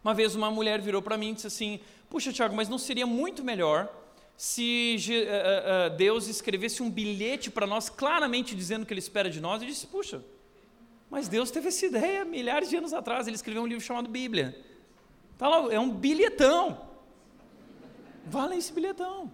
Uma 0.06 0.14
vez 0.14 0.36
uma 0.36 0.52
mulher 0.52 0.80
virou 0.80 1.02
para 1.02 1.16
mim 1.18 1.30
e 1.30 1.32
disse 1.32 1.48
assim: 1.48 1.80
Puxa, 2.08 2.32
Tiago, 2.32 2.54
mas 2.54 2.68
não 2.68 2.78
seria 2.78 3.04
muito 3.04 3.42
melhor 3.42 3.92
se 4.36 4.96
uh, 5.10 5.92
uh, 5.92 5.96
Deus 5.96 6.28
escrevesse 6.28 6.80
um 6.80 6.88
bilhete 6.88 7.50
para 7.50 7.66
nós, 7.66 7.90
claramente 7.90 8.54
dizendo 8.54 8.84
o 8.84 8.86
que 8.86 8.92
Ele 8.92 9.00
espera 9.00 9.28
de 9.28 9.40
nós? 9.40 9.60
Eu 9.60 9.66
disse: 9.66 9.84
Puxa, 9.88 10.22
mas 11.10 11.26
Deus 11.26 11.50
teve 11.50 11.66
essa 11.66 11.86
ideia 11.86 12.24
milhares 12.24 12.70
de 12.70 12.76
anos 12.76 12.92
atrás. 12.92 13.26
Ele 13.26 13.34
escreveu 13.34 13.62
um 13.62 13.66
livro 13.66 13.82
chamado 13.82 14.08
Bíblia. 14.08 14.56
Tá 15.36 15.48
lá, 15.48 15.74
é 15.74 15.80
um 15.80 15.90
bilhetão. 15.90 16.86
Vale 18.26 18.54
esse 18.54 18.72
bilhetão. 18.72 19.32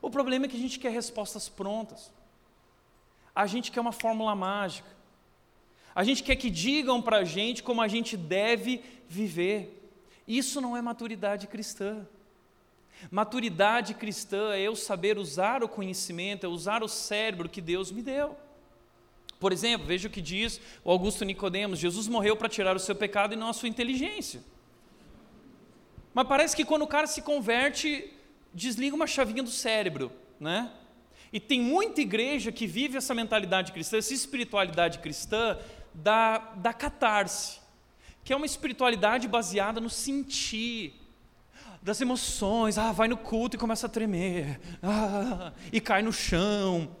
O 0.00 0.08
problema 0.10 0.46
é 0.46 0.48
que 0.48 0.56
a 0.56 0.60
gente 0.60 0.78
quer 0.78 0.92
respostas 0.92 1.48
prontas. 1.48 2.12
A 3.34 3.48
gente 3.48 3.72
quer 3.72 3.80
uma 3.80 3.90
fórmula 3.90 4.36
mágica. 4.36 4.88
A 5.92 6.04
gente 6.04 6.22
quer 6.22 6.36
que 6.36 6.50
digam 6.50 7.02
para 7.02 7.16
a 7.16 7.24
gente 7.24 7.64
como 7.64 7.82
a 7.82 7.88
gente 7.88 8.16
deve 8.16 8.80
viver. 9.08 9.80
Isso 10.26 10.60
não 10.60 10.76
é 10.76 10.82
maturidade 10.82 11.46
cristã. 11.46 12.06
Maturidade 13.10 13.94
cristã 13.94 14.54
é 14.54 14.60
eu 14.60 14.74
saber 14.74 15.18
usar 15.18 15.62
o 15.62 15.68
conhecimento, 15.68 16.46
é 16.46 16.48
usar 16.48 16.82
o 16.82 16.88
cérebro 16.88 17.48
que 17.48 17.60
Deus 17.60 17.90
me 17.90 18.02
deu. 18.02 18.36
Por 19.38 19.52
exemplo, 19.52 19.86
veja 19.86 20.08
o 20.08 20.10
que 20.10 20.22
diz 20.22 20.60
o 20.82 20.90
Augusto 20.90 21.24
Nicodemos: 21.24 21.78
Jesus 21.78 22.08
morreu 22.08 22.36
para 22.36 22.48
tirar 22.48 22.74
o 22.74 22.80
seu 22.80 22.94
pecado 22.94 23.34
e 23.34 23.36
não 23.36 23.48
a 23.48 23.52
sua 23.52 23.68
inteligência. 23.68 24.42
Mas 26.14 26.26
parece 26.26 26.54
que 26.54 26.64
quando 26.64 26.82
o 26.82 26.86
cara 26.86 27.06
se 27.06 27.20
converte, 27.20 28.10
desliga 28.54 28.94
uma 28.94 29.06
chavinha 29.06 29.42
do 29.42 29.50
cérebro, 29.50 30.12
né? 30.38 30.70
E 31.32 31.40
tem 31.40 31.60
muita 31.60 32.00
igreja 32.00 32.52
que 32.52 32.66
vive 32.66 32.96
essa 32.96 33.12
mentalidade 33.12 33.72
cristã, 33.72 33.98
essa 33.98 34.14
espiritualidade 34.14 35.00
cristã 35.00 35.58
da, 35.92 36.38
da 36.54 36.72
catarse, 36.72 37.58
que 38.24 38.32
é 38.32 38.36
uma 38.36 38.46
espiritualidade 38.46 39.28
baseada 39.28 39.80
no 39.80 39.90
sentir, 39.90 40.94
das 41.82 42.00
emoções, 42.00 42.78
ah, 42.78 42.90
vai 42.92 43.06
no 43.06 43.16
culto 43.18 43.56
e 43.56 43.58
começa 43.58 43.86
a 43.86 43.90
tremer, 43.90 44.58
ah, 44.82 45.52
e 45.70 45.78
cai 45.82 46.00
no 46.00 46.12
chão. 46.12 46.96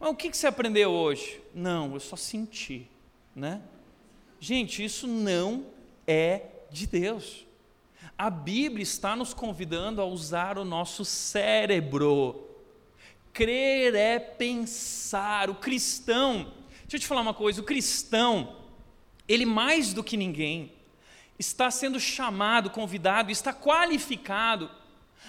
Mas 0.00 0.10
o 0.10 0.14
que, 0.16 0.28
que 0.28 0.36
você 0.36 0.48
aprendeu 0.48 0.90
hoje? 0.90 1.40
Não, 1.54 1.94
eu 1.94 2.00
só 2.00 2.16
senti, 2.16 2.90
né? 3.34 3.62
Gente, 4.40 4.84
isso 4.84 5.06
não 5.06 5.66
é 6.06 6.42
de 6.70 6.88
Deus. 6.88 7.46
A 8.18 8.28
Bíblia 8.28 8.82
está 8.82 9.14
nos 9.14 9.32
convidando 9.32 10.02
a 10.02 10.04
usar 10.04 10.58
o 10.58 10.64
nosso 10.64 11.04
cérebro. 11.04 12.48
Crer 13.32 13.94
é 13.94 14.18
pensar. 14.18 15.48
O 15.48 15.54
cristão, 15.54 16.52
deixa 16.80 16.96
eu 16.96 17.00
te 17.00 17.06
falar 17.06 17.20
uma 17.20 17.34
coisa: 17.34 17.60
o 17.60 17.64
cristão, 17.64 18.56
ele 19.28 19.44
mais 19.44 19.92
do 19.92 20.04
que 20.04 20.16
ninguém, 20.16 20.72
está 21.38 21.70
sendo 21.70 22.00
chamado, 22.00 22.70
convidado, 22.70 23.30
está 23.30 23.52
qualificado 23.52 24.70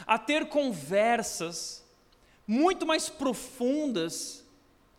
a 0.05 0.17
ter 0.17 0.47
conversas 0.47 1.86
muito 2.45 2.86
mais 2.86 3.10
profundas 3.10 4.45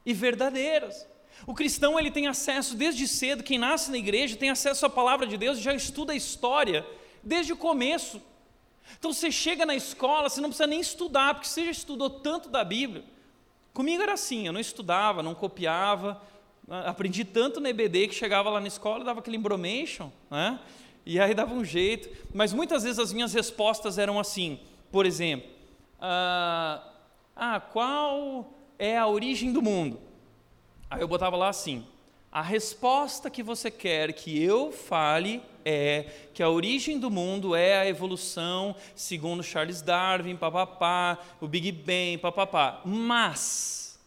e 0.05 0.13
verdadeiras. 0.13 1.07
O 1.47 1.55
cristão 1.55 1.99
ele 1.99 2.11
tem 2.11 2.27
acesso 2.27 2.75
desde 2.75 3.07
cedo, 3.07 3.43
quem 3.43 3.59
nasce 3.59 3.91
na 3.91 3.97
igreja 3.97 4.37
tem 4.37 4.51
acesso 4.51 4.85
à 4.85 4.91
palavra 4.91 5.27
de 5.27 5.37
Deus, 5.37 5.61
já 5.61 5.73
estuda 5.73 6.13
a 6.13 6.17
história 6.17 6.87
desde 7.23 7.53
o 7.53 7.57
começo. 7.57 8.21
Então 8.99 9.13
você 9.13 9.31
chega 9.31 9.65
na 9.65 9.75
escola, 9.75 10.29
você 10.29 10.41
não 10.41 10.49
precisa 10.49 10.67
nem 10.67 10.81
estudar, 10.81 11.35
porque 11.35 11.49
você 11.49 11.65
já 11.65 11.71
estudou 11.71 12.11
tanto 12.11 12.49
da 12.49 12.65
Bíblia. 12.65 13.05
Comigo 13.73 14.03
era 14.03 14.15
assim, 14.15 14.47
eu 14.47 14.53
não 14.53 14.61
estudava, 14.61 15.23
não 15.23 15.35
copiava, 15.35 16.21
aprendi 16.71 17.25
tanto 17.25 17.61
na 17.61 17.71
EBD 17.71 18.09
que 18.09 18.15
chegava 18.15 18.51
lá 18.51 18.61
na 18.61 18.69
escola, 18.69 19.05
dava 19.05 19.21
aquele 19.21 19.37
embromation, 19.37 20.11
né? 20.31 20.59
e 21.05 21.19
aí 21.19 21.35
dava 21.35 21.55
um 21.55 21.65
jeito, 21.65 22.11
mas 22.35 22.53
muitas 22.53 22.83
vezes 22.83 22.99
as 22.99 23.13
minhas 23.13 23.33
respostas 23.33 23.97
eram 23.97 24.21
assim, 24.21 24.61
por 24.93 25.07
exemplo, 25.07 25.49
ah, 25.99 26.83
ah 27.35 27.61
qual 27.61 28.53
é 28.79 28.99
a 28.99 29.07
origem 29.07 29.53
do 29.53 29.63
mundo? 29.63 29.99
Aí 30.91 31.01
eu 31.01 31.09
botava 31.09 31.37
lá 31.37 31.49
assim, 31.49 31.87
a 32.31 32.43
resposta 32.43 33.31
que 33.31 33.43
você 33.43 33.71
quer 33.71 34.13
que 34.13 34.43
eu 34.43 34.71
fale 34.71 35.43
é 35.65 36.05
que 36.35 36.43
a 36.43 36.51
origem 36.51 36.99
do 36.99 37.11
mundo 37.11 37.57
é 37.57 37.79
a 37.79 37.87
evolução, 37.89 38.77
segundo 38.95 39.43
Charles 39.43 39.81
Darwin, 39.81 40.37
papapá, 40.37 41.19
o 41.41 41.49
Big 41.49 41.73
Bang, 41.73 42.19
papapá. 42.19 42.83
Mas 42.85 43.99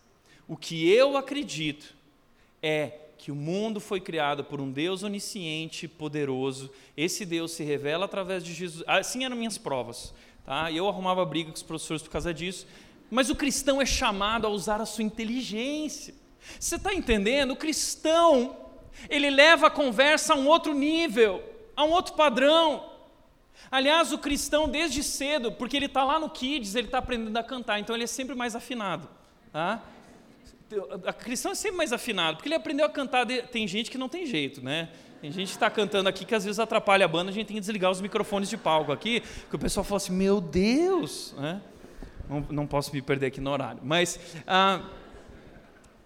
o 0.47 0.55
que 0.55 0.87
eu 0.87 1.17
acredito 1.17 1.95
é 2.61 2.99
que 3.17 3.31
o 3.31 3.35
mundo 3.35 3.79
foi 3.79 4.01
criado 4.01 4.43
por 4.43 4.59
um 4.59 4.71
Deus 4.71 5.03
onisciente, 5.03 5.87
poderoso. 5.87 6.71
Esse 6.97 7.25
Deus 7.25 7.51
se 7.51 7.63
revela 7.63 8.05
através 8.05 8.43
de 8.43 8.53
Jesus. 8.53 8.83
Assim 8.87 9.23
eram 9.23 9.35
minhas 9.35 9.57
provas, 9.57 10.13
tá? 10.43 10.71
Eu 10.71 10.87
arrumava 10.87 11.23
briga 11.23 11.51
com 11.51 11.55
os 11.55 11.61
professores 11.63 12.01
por 12.01 12.09
causa 12.09 12.33
disso. 12.33 12.65
Mas 13.11 13.29
o 13.29 13.35
cristão 13.35 13.81
é 13.81 13.85
chamado 13.85 14.47
a 14.47 14.49
usar 14.49 14.81
a 14.81 14.85
sua 14.85 15.03
inteligência. 15.03 16.15
Você 16.59 16.77
está 16.77 16.93
entendendo? 16.93 17.51
O 17.51 17.55
cristão, 17.55 18.57
ele 19.09 19.29
leva 19.29 19.67
a 19.67 19.71
conversa 19.71 20.33
a 20.33 20.37
um 20.37 20.47
outro 20.47 20.73
nível, 20.73 21.43
a 21.75 21.83
um 21.83 21.91
outro 21.91 22.13
padrão. 22.13 22.89
Aliás, 23.69 24.11
o 24.11 24.17
cristão, 24.17 24.67
desde 24.67 25.03
cedo, 25.03 25.51
porque 25.51 25.77
ele 25.77 25.85
está 25.85 26.03
lá 26.03 26.19
no 26.19 26.29
Kids, 26.29 26.73
ele 26.73 26.87
está 26.87 26.97
aprendendo 26.97 27.37
a 27.37 27.43
cantar, 27.43 27.79
então 27.79 27.95
ele 27.95 28.05
é 28.05 28.07
sempre 28.07 28.33
mais 28.33 28.55
afinado. 28.55 29.07
Tá? 29.51 29.83
A 31.05 31.13
cristão 31.13 31.51
é 31.51 31.55
sempre 31.55 31.77
mais 31.77 31.91
afinado, 31.91 32.37
porque 32.37 32.47
ele 32.47 32.55
aprendeu 32.55 32.85
a 32.85 32.89
cantar. 32.89 33.25
De... 33.25 33.41
Tem 33.43 33.67
gente 33.67 33.89
que 33.91 33.97
não 33.97 34.09
tem 34.09 34.25
jeito, 34.25 34.63
né? 34.63 34.89
Tem 35.21 35.31
gente 35.31 35.49
que 35.49 35.53
está 35.53 35.69
cantando 35.69 36.09
aqui 36.09 36.25
que 36.25 36.33
às 36.33 36.43
vezes 36.43 36.59
atrapalha 36.59 37.05
a 37.05 37.07
banda, 37.07 37.29
a 37.29 37.33
gente 37.33 37.47
tem 37.47 37.55
que 37.55 37.61
desligar 37.61 37.91
os 37.91 38.01
microfones 38.01 38.49
de 38.49 38.57
palco 38.57 38.91
aqui, 38.91 39.21
que 39.49 39.55
o 39.55 39.59
pessoal 39.59 39.83
fala 39.83 39.97
assim: 39.97 40.13
Meu 40.13 40.41
Deus! 40.41 41.33
Né? 41.37 41.61
Não, 42.27 42.39
não 42.49 42.67
posso 42.67 42.93
me 42.93 43.01
perder 43.01 43.27
aqui 43.27 43.41
no 43.41 43.51
horário. 43.51 43.81
Mas. 43.83 44.19
Ah, 44.47 44.81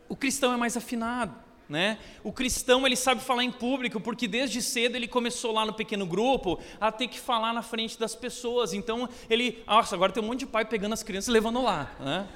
o 0.09 0.15
cristão 0.15 0.53
é 0.53 0.57
mais 0.57 0.75
afinado. 0.75 1.45
Né? 1.67 1.97
O 2.23 2.31
cristão 2.31 2.85
ele 2.85 2.95
sabe 2.95 3.21
falar 3.21 3.43
em 3.43 3.51
público 3.51 3.99
porque 3.99 4.27
desde 4.27 4.61
cedo 4.61 4.95
ele 4.95 5.07
começou 5.07 5.51
lá 5.51 5.65
no 5.65 5.73
pequeno 5.73 6.05
grupo 6.05 6.59
a 6.79 6.91
ter 6.91 7.07
que 7.07 7.19
falar 7.19 7.53
na 7.53 7.63
frente 7.63 7.99
das 7.99 8.13
pessoas. 8.13 8.71
Então 8.71 9.09
ele, 9.27 9.63
nossa, 9.65 9.95
agora 9.95 10.11
tem 10.11 10.21
um 10.21 10.27
monte 10.27 10.41
de 10.41 10.45
pai 10.45 10.63
pegando 10.63 10.93
as 10.93 11.01
crianças 11.01 11.27
e 11.27 11.31
levando 11.31 11.63
lá. 11.63 11.91
Né? 11.99 12.27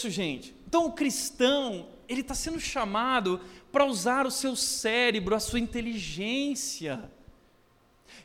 Isso, 0.00 0.08
gente. 0.08 0.54
Então 0.66 0.86
o 0.86 0.92
cristão 0.92 1.86
ele 2.08 2.22
está 2.22 2.32
sendo 2.32 2.58
chamado 2.58 3.38
para 3.70 3.84
usar 3.84 4.26
o 4.26 4.30
seu 4.30 4.56
cérebro, 4.56 5.34
a 5.34 5.40
sua 5.40 5.60
inteligência. 5.60 7.10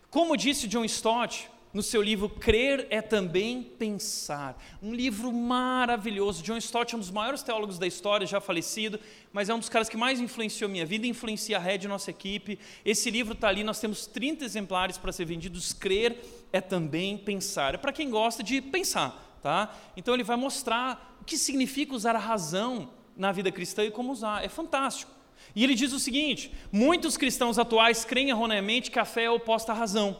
Como 0.09 0.37
disse 0.37 0.69
John 0.69 0.85
Stott, 0.85 1.49
no 1.73 1.83
seu 1.83 2.01
livro 2.01 2.29
Crer 2.29 2.87
é 2.89 3.01
também 3.01 3.61
pensar. 3.61 4.57
Um 4.81 4.93
livro 4.93 5.33
maravilhoso. 5.33 6.41
John 6.43 6.55
Stott 6.55 6.93
é 6.93 6.95
um 6.95 7.01
dos 7.01 7.11
maiores 7.11 7.43
teólogos 7.43 7.77
da 7.77 7.85
história, 7.85 8.25
já 8.25 8.39
falecido, 8.39 8.97
mas 9.33 9.49
é 9.49 9.53
um 9.53 9.59
dos 9.59 9.67
caras 9.67 9.89
que 9.89 9.97
mais 9.97 10.21
influenciou 10.21 10.69
minha 10.69 10.85
vida, 10.85 11.05
influencia 11.05 11.57
a 11.57 11.59
Red, 11.59 11.79
nossa 11.89 12.09
equipe. 12.09 12.57
Esse 12.85 13.11
livro 13.11 13.33
está 13.33 13.49
ali, 13.49 13.65
nós 13.65 13.81
temos 13.81 14.07
30 14.07 14.45
exemplares 14.45 14.97
para 14.97 15.11
ser 15.11 15.25
vendidos. 15.25 15.73
Crer 15.73 16.23
é 16.53 16.61
também 16.61 17.17
pensar. 17.17 17.75
É 17.75 17.77
para 17.77 17.91
quem 17.91 18.09
gosta 18.09 18.41
de 18.41 18.61
pensar, 18.61 19.37
tá? 19.43 19.75
Então 19.97 20.13
ele 20.13 20.23
vai 20.23 20.37
mostrar 20.37 21.14
que 21.25 21.37
significa 21.37 21.95
usar 21.95 22.15
a 22.15 22.19
razão 22.19 22.89
na 23.15 23.31
vida 23.31 23.51
cristã 23.51 23.83
e 23.83 23.91
como 23.91 24.11
usar. 24.11 24.43
É 24.43 24.49
fantástico. 24.49 25.11
E 25.55 25.63
ele 25.63 25.75
diz 25.75 25.93
o 25.93 25.99
seguinte: 25.99 26.51
muitos 26.71 27.17
cristãos 27.17 27.57
atuais 27.57 28.05
creem 28.05 28.29
erroneamente 28.29 28.91
que 28.91 28.99
a 28.99 29.05
fé 29.05 29.23
é 29.23 29.31
oposta 29.31 29.71
à 29.71 29.75
razão 29.75 30.17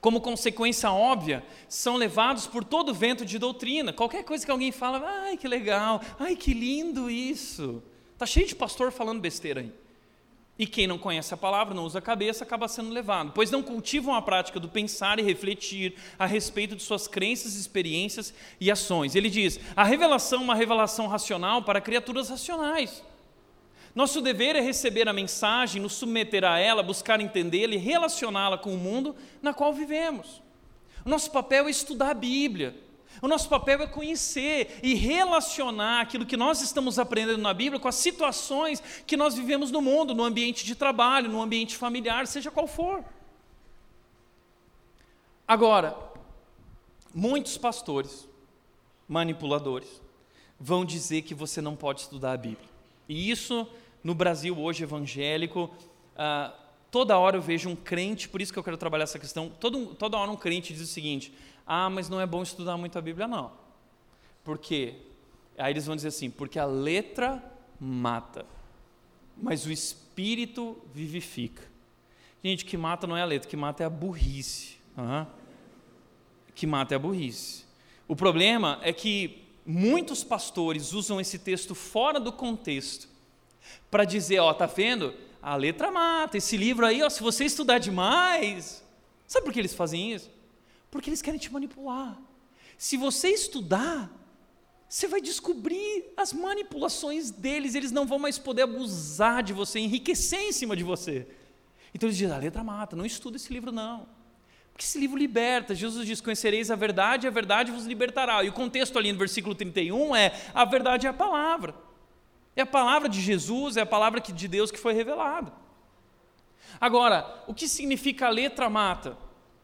como 0.00 0.20
consequência 0.20 0.90
óbvia, 0.90 1.44
são 1.68 1.96
levados 1.96 2.46
por 2.46 2.64
todo 2.64 2.94
vento 2.94 3.24
de 3.24 3.38
doutrina. 3.38 3.92
Qualquer 3.92 4.24
coisa 4.24 4.44
que 4.44 4.50
alguém 4.50 4.70
fala, 4.70 5.02
ai 5.04 5.36
que 5.36 5.48
legal, 5.48 6.00
ai 6.18 6.36
que 6.36 6.52
lindo 6.52 7.10
isso. 7.10 7.82
Está 8.12 8.26
cheio 8.26 8.46
de 8.46 8.54
pastor 8.54 8.92
falando 8.92 9.20
besteira 9.20 9.60
aí. 9.60 9.72
E 10.60 10.66
quem 10.66 10.86
não 10.86 10.98
conhece 10.98 11.32
a 11.32 11.38
palavra, 11.38 11.72
não 11.72 11.86
usa 11.86 12.00
a 12.00 12.02
cabeça, 12.02 12.44
acaba 12.44 12.68
sendo 12.68 12.90
levado, 12.90 13.32
pois 13.34 13.50
não 13.50 13.62
cultivam 13.62 14.14
a 14.14 14.20
prática 14.20 14.60
do 14.60 14.68
pensar 14.68 15.18
e 15.18 15.22
refletir 15.22 15.94
a 16.18 16.26
respeito 16.26 16.76
de 16.76 16.82
suas 16.82 17.08
crenças, 17.08 17.54
experiências 17.54 18.34
e 18.60 18.70
ações. 18.70 19.14
Ele 19.14 19.30
diz: 19.30 19.58
a 19.74 19.82
revelação 19.82 20.40
é 20.40 20.44
uma 20.44 20.54
revelação 20.54 21.06
racional 21.06 21.62
para 21.62 21.80
criaturas 21.80 22.28
racionais. 22.28 23.02
Nosso 23.94 24.20
dever 24.20 24.54
é 24.54 24.60
receber 24.60 25.08
a 25.08 25.14
mensagem, 25.14 25.80
nos 25.80 25.94
submeter 25.94 26.44
a 26.44 26.58
ela, 26.58 26.82
buscar 26.82 27.22
entendê-la 27.22 27.72
e 27.72 27.78
relacioná-la 27.78 28.58
com 28.58 28.74
o 28.74 28.78
mundo 28.78 29.16
na 29.40 29.54
qual 29.54 29.72
vivemos. 29.72 30.42
Nosso 31.06 31.30
papel 31.30 31.68
é 31.68 31.70
estudar 31.70 32.10
a 32.10 32.14
Bíblia, 32.14 32.76
O 33.20 33.28
nosso 33.28 33.48
papel 33.48 33.82
é 33.82 33.86
conhecer 33.86 34.78
e 34.82 34.94
relacionar 34.94 36.00
aquilo 36.00 36.24
que 36.24 36.36
nós 36.36 36.62
estamos 36.62 36.98
aprendendo 36.98 37.42
na 37.42 37.52
Bíblia 37.52 37.80
com 37.80 37.88
as 37.88 37.96
situações 37.96 38.82
que 39.06 39.16
nós 39.16 39.34
vivemos 39.34 39.70
no 39.70 39.82
mundo, 39.82 40.14
no 40.14 40.24
ambiente 40.24 40.64
de 40.64 40.74
trabalho, 40.74 41.28
no 41.28 41.42
ambiente 41.42 41.76
familiar, 41.76 42.26
seja 42.26 42.50
qual 42.50 42.66
for. 42.66 43.04
Agora, 45.46 45.96
muitos 47.14 47.58
pastores, 47.58 48.28
manipuladores, 49.08 50.00
vão 50.58 50.84
dizer 50.84 51.22
que 51.22 51.34
você 51.34 51.60
não 51.60 51.74
pode 51.74 52.02
estudar 52.02 52.32
a 52.32 52.36
Bíblia. 52.36 52.68
E 53.08 53.30
isso, 53.30 53.66
no 54.04 54.14
Brasil 54.14 54.58
hoje 54.58 54.84
evangélico, 54.84 55.68
ah, 56.16 56.54
toda 56.90 57.18
hora 57.18 57.36
eu 57.36 57.42
vejo 57.42 57.68
um 57.68 57.76
crente, 57.76 58.28
por 58.28 58.40
isso 58.40 58.52
que 58.52 58.58
eu 58.58 58.64
quero 58.64 58.76
trabalhar 58.76 59.04
essa 59.04 59.18
questão, 59.18 59.48
todo, 59.48 59.94
toda 59.94 60.16
hora 60.16 60.30
um 60.30 60.36
crente 60.36 60.72
diz 60.72 60.82
o 60.82 60.86
seguinte: 60.86 61.32
ah, 61.66 61.88
mas 61.88 62.08
não 62.08 62.20
é 62.20 62.26
bom 62.26 62.42
estudar 62.42 62.76
muito 62.76 62.98
a 62.98 63.00
Bíblia, 63.00 63.28
não. 63.28 63.52
Por 64.44 64.58
quê? 64.58 64.96
Aí 65.56 65.72
eles 65.72 65.86
vão 65.86 65.94
dizer 65.94 66.08
assim: 66.08 66.30
porque 66.30 66.58
a 66.58 66.64
letra 66.64 67.42
mata, 67.78 68.44
mas 69.36 69.66
o 69.66 69.72
espírito 69.72 70.76
vivifica. 70.92 71.62
Gente, 72.42 72.64
que 72.64 72.76
mata 72.76 73.06
não 73.06 73.16
é 73.16 73.22
a 73.22 73.26
letra, 73.26 73.48
que 73.48 73.56
mata 73.56 73.82
é 73.82 73.86
a 73.86 73.90
burrice. 73.90 74.76
Uhum. 74.96 75.26
Que 76.54 76.66
mata 76.66 76.94
é 76.94 76.96
a 76.96 76.98
burrice. 76.98 77.64
O 78.08 78.16
problema 78.16 78.80
é 78.82 78.92
que 78.92 79.44
muitos 79.64 80.24
pastores 80.24 80.92
usam 80.92 81.20
esse 81.20 81.38
texto 81.38 81.74
fora 81.74 82.18
do 82.18 82.32
contexto 82.32 83.08
para 83.90 84.04
dizer: 84.04 84.40
ó, 84.40 84.52
tá 84.52 84.66
vendo? 84.66 85.14
A 85.42 85.56
letra 85.56 85.90
mata. 85.90 86.36
Esse 86.36 86.56
livro 86.56 86.84
aí, 86.84 87.02
ó, 87.02 87.08
se 87.08 87.22
você 87.22 87.44
estudar 87.44 87.78
demais. 87.78 88.82
Sabe 89.26 89.44
por 89.44 89.52
que 89.52 89.60
eles 89.60 89.74
fazem 89.74 90.12
isso? 90.12 90.30
Porque 90.90 91.08
eles 91.08 91.22
querem 91.22 91.38
te 91.38 91.52
manipular. 91.52 92.18
Se 92.76 92.96
você 92.96 93.28
estudar, 93.28 94.10
você 94.88 95.06
vai 95.06 95.20
descobrir 95.20 96.12
as 96.16 96.32
manipulações 96.32 97.30
deles, 97.30 97.74
eles 97.74 97.92
não 97.92 98.06
vão 98.06 98.18
mais 98.18 98.38
poder 98.38 98.62
abusar 98.62 99.42
de 99.42 99.52
você, 99.52 99.78
enriquecer 99.78 100.40
em 100.40 100.52
cima 100.52 100.74
de 100.74 100.82
você. 100.82 101.28
Então 101.94 102.08
eles 102.08 102.16
dizem: 102.16 102.34
a 102.34 102.38
letra 102.38 102.64
mata, 102.64 102.96
não 102.96 103.06
estuda 103.06 103.36
esse 103.36 103.52
livro, 103.52 103.70
não. 103.70 104.08
Porque 104.72 104.84
esse 104.84 104.98
livro 104.98 105.16
liberta. 105.16 105.74
Jesus 105.74 106.06
diz: 106.06 106.20
Conhecereis 106.20 106.70
a 106.70 106.74
verdade, 106.74 107.26
a 107.26 107.30
verdade 107.30 107.70
vos 107.70 107.86
libertará. 107.86 108.42
E 108.42 108.48
o 108.48 108.52
contexto 108.52 108.98
ali 108.98 109.12
no 109.12 109.18
versículo 109.18 109.54
31 109.54 110.16
é: 110.16 110.32
a 110.54 110.64
verdade 110.64 111.06
é 111.06 111.10
a 111.10 111.12
palavra. 111.12 111.74
É 112.60 112.62
a 112.62 112.66
palavra 112.66 113.08
de 113.08 113.22
Jesus, 113.22 113.78
é 113.78 113.80
a 113.80 113.86
palavra 113.86 114.20
de 114.20 114.46
Deus 114.46 114.70
que 114.70 114.78
foi 114.78 114.92
revelada. 114.92 115.50
Agora, 116.78 117.42
o 117.46 117.54
que 117.54 117.66
significa 117.66 118.26
a 118.26 118.28
letra 118.30 118.68
mata? 118.68 119.16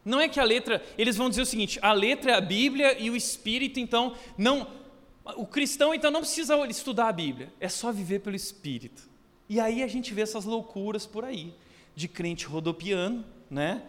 Não 0.03 0.19
é 0.19 0.27
que 0.27 0.39
a 0.39 0.43
letra, 0.43 0.83
eles 0.97 1.15
vão 1.15 1.29
dizer 1.29 1.43
o 1.43 1.45
seguinte: 1.45 1.77
a 1.79 1.93
letra 1.93 2.31
é 2.31 2.33
a 2.33 2.41
Bíblia 2.41 2.99
e 2.99 3.11
o 3.11 3.15
Espírito, 3.15 3.79
então, 3.79 4.15
não. 4.35 4.67
O 5.35 5.45
cristão, 5.45 5.93
então, 5.93 6.09
não 6.09 6.21
precisa 6.21 6.55
estudar 6.67 7.09
a 7.09 7.11
Bíblia, 7.11 7.53
é 7.59 7.69
só 7.69 7.91
viver 7.91 8.21
pelo 8.21 8.35
Espírito. 8.35 9.07
E 9.47 9.59
aí 9.59 9.83
a 9.83 9.87
gente 9.87 10.11
vê 10.11 10.21
essas 10.21 10.45
loucuras 10.45 11.05
por 11.05 11.23
aí, 11.23 11.53
de 11.95 12.07
crente 12.07 12.45
rodopiando, 12.45 13.23
né? 13.47 13.83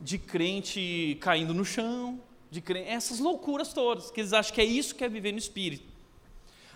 De 0.00 0.16
crente 0.16 1.18
caindo 1.20 1.52
no 1.52 1.64
chão, 1.64 2.20
de 2.52 2.60
crente, 2.60 2.88
essas 2.88 3.18
loucuras 3.18 3.72
todas, 3.72 4.12
que 4.12 4.20
eles 4.20 4.32
acham 4.32 4.54
que 4.54 4.60
é 4.60 4.64
isso 4.64 4.94
que 4.94 5.02
é 5.02 5.08
viver 5.08 5.32
no 5.32 5.38
Espírito. 5.38 5.92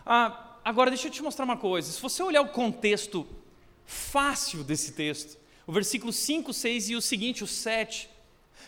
Ah, 0.05 0.48
agora, 0.68 0.90
deixa 0.90 1.09
eu 1.09 1.12
te 1.12 1.22
mostrar 1.22 1.44
uma 1.44 1.57
coisa: 1.57 1.90
se 1.90 2.00
você 2.00 2.22
olhar 2.22 2.42
o 2.42 2.48
contexto 2.48 3.26
fácil 3.87 4.62
desse 4.62 4.92
texto, 4.92 5.38
o 5.66 5.72
versículo 5.72 6.12
5, 6.12 6.52
6 6.52 6.90
e 6.90 6.96
o 6.96 7.00
seguinte, 7.00 7.42
o 7.42 7.46
7, 7.46 8.09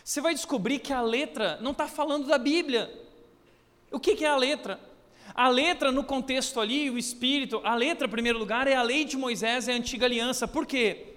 você 0.03 0.19
vai 0.19 0.33
descobrir 0.33 0.79
que 0.79 0.91
a 0.91 1.01
letra 1.01 1.59
não 1.61 1.71
está 1.71 1.87
falando 1.87 2.25
da 2.25 2.37
Bíblia. 2.37 2.91
O 3.91 3.99
que, 3.99 4.15
que 4.15 4.25
é 4.25 4.29
a 4.29 4.35
letra? 4.35 4.79
A 5.33 5.47
letra, 5.47 5.91
no 5.91 6.03
contexto 6.03 6.59
ali, 6.59 6.89
o 6.89 6.97
espírito, 6.97 7.61
a 7.63 7.75
letra, 7.75 8.07
em 8.07 8.09
primeiro 8.09 8.39
lugar, 8.39 8.67
é 8.67 8.75
a 8.75 8.81
lei 8.81 9.05
de 9.05 9.15
Moisés, 9.15 9.67
é 9.67 9.73
a 9.73 9.75
antiga 9.75 10.05
aliança. 10.05 10.47
Por 10.47 10.65
quê? 10.65 11.07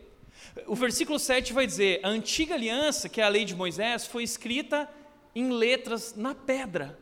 O 0.66 0.74
versículo 0.74 1.18
7 1.18 1.52
vai 1.54 1.66
dizer: 1.66 2.00
a 2.02 2.08
antiga 2.08 2.54
aliança, 2.54 3.08
que 3.08 3.22
é 3.22 3.24
a 3.24 3.28
lei 3.28 3.46
de 3.46 3.54
Moisés, 3.54 4.06
foi 4.06 4.22
escrita 4.22 4.88
em 5.34 5.50
letras 5.50 6.14
na 6.14 6.34
pedra. 6.34 6.98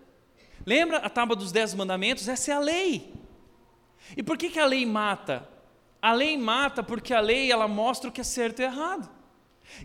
Lembra 0.65 0.99
a 0.99 1.11
tábua 1.11 1.35
dos 1.35 1.51
dez 1.51 1.75
mandamentos? 1.75 2.29
Essa 2.29 2.53
é 2.53 2.55
a 2.55 2.61
lei. 2.61 3.22
E 4.17 4.23
por 4.23 4.37
que, 4.37 4.51
que 4.51 4.59
a 4.59 4.67
lei 4.67 4.85
mata? 4.85 5.49
A 6.01 6.13
lei 6.13 6.37
mata 6.37 6.83
porque 6.83 7.15
a 7.15 7.21
lei 7.21 7.51
ela 7.51 7.69
mostra 7.69 8.09
o 8.11 8.13
que 8.13 8.21
é 8.21 8.25
certo 8.25 8.61
e 8.61 8.65
errado. 8.65 9.09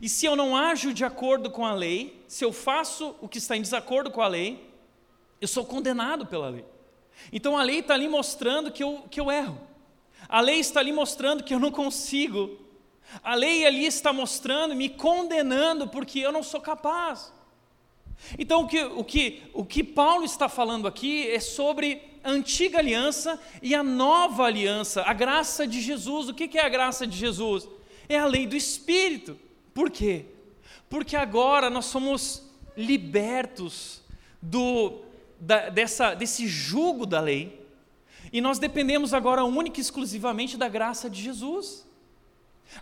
E 0.02 0.10
se 0.10 0.26
eu 0.26 0.36
não 0.36 0.56
ajo 0.56 0.94
de 0.94 1.06
acordo 1.06 1.50
com 1.50 1.66
a 1.66 1.74
lei, 1.74 2.24
se 2.28 2.44
eu 2.44 2.52
faço 2.52 3.16
o 3.22 3.28
que 3.28 3.38
está 3.38 3.56
em 3.56 3.62
desacordo 3.62 4.12
com 4.12 4.22
a 4.22 4.28
lei, 4.28 4.74
eu 5.40 5.48
sou 5.48 5.66
condenado 5.66 6.26
pela 6.26 6.50
lei. 6.50 6.66
Então 7.32 7.58
a 7.58 7.64
lei 7.64 7.80
está 7.80 7.94
ali 7.94 8.08
mostrando 8.08 8.72
que 8.72 8.84
eu, 8.84 9.06
que 9.10 9.20
eu 9.20 9.32
erro. 9.32 9.60
A 10.28 10.42
lei 10.42 10.60
está 10.60 10.80
ali 10.80 10.92
mostrando 10.92 11.44
que 11.44 11.54
eu 11.54 11.60
não 11.60 11.72
consigo. 11.72 12.60
A 13.24 13.36
lei 13.36 13.66
ali 13.66 13.86
está 13.86 14.12
mostrando, 14.12 14.76
me 14.76 14.90
condenando 14.90 15.88
porque 15.88 16.20
eu 16.20 16.32
não 16.32 16.44
sou 16.44 16.60
capaz. 16.60 17.32
Então 18.38 18.62
o 18.62 18.68
que, 18.68 18.84
o 18.84 19.04
que, 19.04 19.44
o 19.54 19.66
que 19.66 19.84
Paulo 19.84 20.26
está 20.26 20.50
falando 20.50 20.88
aqui 20.88 21.30
é 21.30 21.40
sobre 21.40 22.02
a 22.28 22.32
antiga 22.32 22.80
aliança 22.80 23.40
e 23.62 23.74
a 23.74 23.82
nova 23.82 24.44
aliança, 24.44 25.02
a 25.04 25.14
graça 25.14 25.66
de 25.66 25.80
Jesus. 25.80 26.28
O 26.28 26.34
que 26.34 26.58
é 26.58 26.66
a 26.66 26.68
graça 26.68 27.08
de 27.08 27.18
Jesus? 27.18 27.66
É 28.10 28.20
a 28.20 28.26
lei 28.26 28.46
do 28.46 28.54
Espírito. 28.54 29.40
Por 29.74 29.90
quê? 29.90 30.26
Porque 30.90 31.16
agora 31.16 31.70
nós 31.70 31.86
somos 31.86 32.44
libertos 32.76 34.02
do, 34.42 35.04
da, 35.40 35.70
dessa, 35.70 36.16
desse 36.16 36.48
jugo 36.48 37.06
da 37.06 37.22
lei 37.22 37.66
e 38.34 38.42
nós 38.42 38.60
dependemos 38.60 39.14
agora 39.14 39.46
única 39.46 39.80
e 39.80 39.82
exclusivamente 39.82 40.58
da 40.58 40.68
graça 40.68 41.10
de 41.10 41.22
Jesus. 41.22 41.88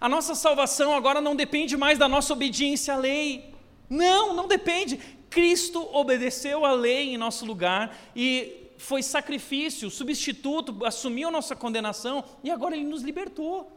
A 0.02 0.10
nossa 0.10 0.34
salvação 0.34 0.96
agora 0.96 1.22
não 1.22 1.36
depende 1.36 1.78
mais 1.78 2.00
da 2.00 2.10
nossa 2.10 2.34
obediência 2.34 2.96
à 2.96 2.98
lei. 2.98 3.54
Não, 3.88 4.34
não 4.34 4.48
depende. 4.48 5.00
Cristo 5.30 5.88
obedeceu 5.96 6.66
à 6.66 6.72
lei 6.72 7.14
em 7.14 7.18
nosso 7.18 7.46
lugar 7.46 7.96
e 8.16 8.65
foi 8.78 9.02
sacrifício, 9.02 9.90
substituto, 9.90 10.86
assumiu 10.86 11.32
nossa 11.32 11.56
condenação 11.56 12.24
e 12.44 12.52
agora 12.52 12.76
ele 12.76 12.86
nos 12.86 13.02
libertou. 13.02 13.72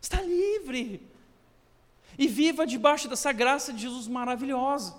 Está 0.00 0.20
livre 0.20 1.06
e 2.18 2.26
viva 2.26 2.66
debaixo 2.66 3.08
dessa 3.08 3.32
graça 3.32 3.72
de 3.72 3.82
Jesus 3.82 4.06
maravilhosa. 4.06 4.94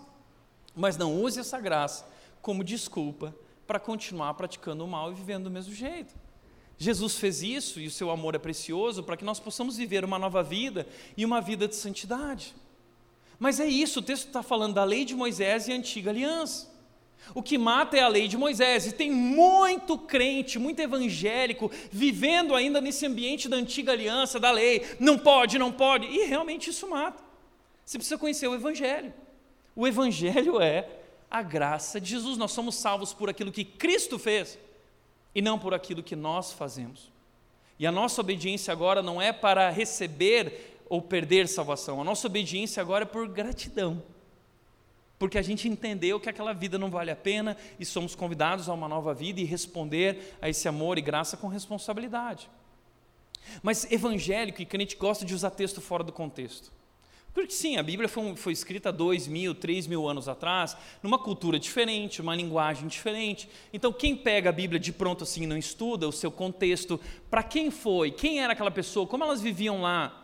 Mas 0.75 0.97
não 0.97 1.21
use 1.21 1.39
essa 1.39 1.59
graça 1.59 2.07
como 2.41 2.63
desculpa 2.63 3.35
para 3.67 3.79
continuar 3.79 4.33
praticando 4.33 4.83
o 4.83 4.87
mal 4.87 5.11
e 5.11 5.15
vivendo 5.15 5.45
do 5.45 5.51
mesmo 5.51 5.73
jeito. 5.73 6.13
Jesus 6.77 7.17
fez 7.17 7.41
isso 7.41 7.79
e 7.79 7.87
o 7.87 7.91
seu 7.91 8.09
amor 8.09 8.35
é 8.35 8.39
precioso 8.39 9.03
para 9.03 9.15
que 9.15 9.23
nós 9.23 9.39
possamos 9.39 9.77
viver 9.77 10.03
uma 10.03 10.19
nova 10.19 10.41
vida 10.43 10.87
e 11.15 11.23
uma 11.23 11.39
vida 11.39 11.67
de 11.67 11.75
santidade. 11.75 12.55
Mas 13.39 13.59
é 13.59 13.67
isso, 13.67 13.99
o 13.99 14.03
texto 14.03 14.27
está 14.27 14.41
falando 14.41 14.73
da 14.73 14.83
lei 14.83 15.05
de 15.05 15.15
Moisés 15.15 15.67
e 15.67 15.71
a 15.71 15.75
antiga 15.75 16.09
aliança. 16.09 16.72
O 17.33 17.41
que 17.41 17.57
mata 17.57 17.97
é 17.97 18.01
a 18.01 18.07
lei 18.07 18.27
de 18.27 18.37
Moisés, 18.37 18.85
e 18.85 18.91
tem 18.91 19.09
muito 19.09 19.97
crente, 19.97 20.59
muito 20.59 20.79
evangélico, 20.79 21.71
vivendo 21.91 22.53
ainda 22.53 22.81
nesse 22.81 23.05
ambiente 23.05 23.47
da 23.47 23.55
antiga 23.55 23.91
aliança, 23.91 24.39
da 24.39 24.51
lei, 24.51 24.85
não 24.99 25.17
pode, 25.17 25.57
não 25.57 25.71
pode, 25.71 26.05
e 26.07 26.25
realmente 26.25 26.69
isso 26.69 26.87
mata. 26.89 27.23
Você 27.85 27.97
precisa 27.97 28.17
conhecer 28.17 28.47
o 28.47 28.55
Evangelho. 28.55 29.13
O 29.75 29.87
Evangelho 29.87 30.61
é 30.61 30.87
a 31.29 31.41
graça 31.41 31.99
de 31.99 32.09
Jesus, 32.09 32.37
nós 32.37 32.51
somos 32.51 32.75
salvos 32.75 33.13
por 33.13 33.29
aquilo 33.29 33.51
que 33.51 33.65
Cristo 33.65 34.19
fez, 34.19 34.59
e 35.33 35.41
não 35.41 35.57
por 35.57 35.73
aquilo 35.73 36.03
que 36.03 36.15
nós 36.15 36.51
fazemos. 36.51 37.11
E 37.79 37.87
a 37.87 37.91
nossa 37.91 38.21
obediência 38.21 38.71
agora 38.71 39.01
não 39.01 39.19
é 39.21 39.33
para 39.33 39.69
receber 39.69 40.77
ou 40.87 41.01
perder 41.01 41.47
salvação, 41.47 41.99
a 41.99 42.03
nossa 42.03 42.27
obediência 42.27 42.81
agora 42.81 43.03
é 43.03 43.07
por 43.07 43.27
gratidão 43.27 44.03
porque 45.17 45.37
a 45.37 45.41
gente 45.41 45.67
entendeu 45.67 46.19
que 46.19 46.29
aquela 46.29 46.53
vida 46.53 46.77
não 46.77 46.89
vale 46.89 47.11
a 47.11 47.15
pena 47.15 47.55
e 47.79 47.85
somos 47.85 48.15
convidados 48.15 48.67
a 48.67 48.73
uma 48.73 48.87
nova 48.87 49.13
vida 49.13 49.39
e 49.39 49.45
responder 49.45 50.35
a 50.41 50.49
esse 50.49 50.67
amor 50.67 50.97
e 50.97 51.01
graça 51.01 51.37
com 51.37 51.47
responsabilidade. 51.47 52.49
Mas 53.61 53.89
evangélico 53.91 54.61
e 54.61 54.65
crente 54.65 54.95
gosta 54.95 55.25
de 55.25 55.33
usar 55.33 55.51
texto 55.51 55.81
fora 55.81 56.03
do 56.03 56.11
contexto. 56.11 56.71
Porque 57.33 57.51
sim, 57.51 57.77
a 57.77 57.83
Bíblia 57.83 58.07
foi, 58.07 58.35
foi, 58.35 58.53
escrita 58.53 58.91
dois 58.91 59.27
mil, 59.27 59.55
três 59.55 59.87
mil 59.87 60.07
anos 60.07 60.29
atrás, 60.29 60.77
numa 61.01 61.17
cultura 61.17 61.57
diferente, 61.57 62.21
uma 62.21 62.35
linguagem 62.35 62.87
diferente. 62.87 63.49
Então, 63.73 63.91
quem 63.91 64.15
pega 64.15 64.49
a 64.49 64.53
Bíblia 64.53 64.79
de 64.79 64.91
pronto 64.91 65.23
assim 65.23 65.43
e 65.43 65.47
não 65.47 65.57
estuda 65.57 66.07
o 66.07 66.11
seu 66.11 66.31
contexto, 66.31 66.99
para 67.31 67.41
quem 67.41 67.71
foi, 67.71 68.11
quem 68.11 68.39
era 68.39 68.53
aquela 68.53 68.69
pessoa, 68.69 69.07
como 69.07 69.23
elas 69.23 69.41
viviam 69.41 69.81
lá, 69.81 70.22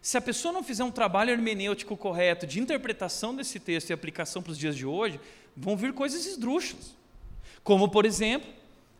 se 0.00 0.16
a 0.16 0.20
pessoa 0.20 0.52
não 0.52 0.62
fizer 0.62 0.84
um 0.84 0.90
trabalho 0.90 1.30
hermenêutico 1.30 1.96
correto 1.96 2.46
de 2.46 2.60
interpretação 2.60 3.34
desse 3.34 3.58
texto 3.58 3.90
e 3.90 3.92
aplicação 3.92 4.42
para 4.42 4.52
os 4.52 4.58
dias 4.58 4.76
de 4.76 4.86
hoje, 4.86 5.20
vão 5.56 5.76
vir 5.76 5.92
coisas 5.92 6.26
esdrúxulas. 6.26 6.94
Como, 7.64 7.88
por 7.88 8.06
exemplo, 8.06 8.48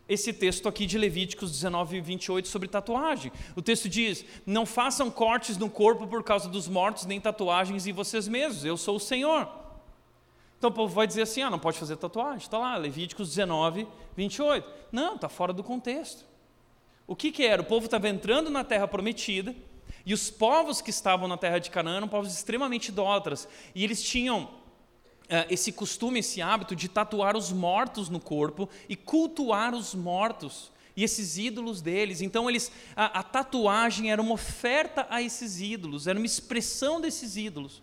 esse 0.07 0.33
texto 0.33 0.67
aqui 0.67 0.85
de 0.85 0.97
Levíticos 0.97 1.51
19 1.51 1.97
e 1.97 2.01
28 2.01 2.47
sobre 2.47 2.67
tatuagem. 2.67 3.31
O 3.55 3.61
texto 3.61 3.87
diz: 3.87 4.25
Não 4.45 4.65
façam 4.65 5.09
cortes 5.09 5.55
no 5.55 5.69
corpo 5.69 6.07
por 6.07 6.23
causa 6.23 6.49
dos 6.49 6.67
mortos, 6.67 7.05
nem 7.05 7.21
tatuagens 7.21 7.85
em 7.85 7.93
vocês 7.93 8.27
mesmos, 8.27 8.65
eu 8.65 8.75
sou 8.75 8.95
o 8.95 8.99
Senhor. 8.99 9.47
Então 10.57 10.69
o 10.69 10.73
povo 10.73 10.93
vai 10.93 11.07
dizer 11.07 11.21
assim: 11.21 11.41
ah, 11.41 11.49
não 11.49 11.59
pode 11.59 11.79
fazer 11.79 11.95
tatuagem. 11.95 12.39
Está 12.39 12.57
lá, 12.57 12.75
Levíticos 12.75 13.29
19, 13.29 13.87
28. 14.17 14.67
Não, 14.91 15.15
está 15.15 15.29
fora 15.29 15.53
do 15.53 15.63
contexto. 15.63 16.25
O 17.07 17.15
que, 17.15 17.31
que 17.31 17.45
era? 17.45 17.61
O 17.61 17.65
povo 17.65 17.85
estava 17.85 18.09
entrando 18.09 18.49
na 18.49 18.63
terra 18.63 18.87
prometida, 18.87 19.55
e 20.09 20.13
os 20.13 20.31
povos 20.31 20.81
que 20.81 20.89
estavam 20.89 21.27
na 21.27 21.37
terra 21.37 21.59
de 21.59 21.69
Canaã 21.69 21.97
eram 21.97 22.07
povos 22.07 22.33
extremamente 22.33 22.87
idólatras. 22.87 23.47
E 23.75 23.83
eles 23.83 24.01
tinham 24.01 24.45
uh, 24.45 25.45
esse 25.51 25.71
costume, 25.71 26.17
esse 26.17 26.41
hábito 26.41 26.75
de 26.75 26.89
tatuar 26.89 27.37
os 27.37 27.51
mortos 27.51 28.09
no 28.09 28.19
corpo 28.19 28.67
e 28.89 28.95
cultuar 28.95 29.75
os 29.75 29.93
mortos 29.93 30.71
e 30.95 31.03
esses 31.03 31.37
ídolos 31.37 31.79
deles. 31.79 32.21
Então 32.21 32.49
eles 32.49 32.71
a, 32.95 33.19
a, 33.19 33.21
tatuagem 33.21 34.11
era 34.11 34.19
uma 34.19 34.33
oferta 34.33 35.05
a 35.11 35.21
esses 35.21 35.61
ídolos, 35.61 36.07
era 36.07 36.17
uma 36.17 36.25
expressão 36.25 36.99
desses 36.99 37.37
ídolos. 37.37 37.79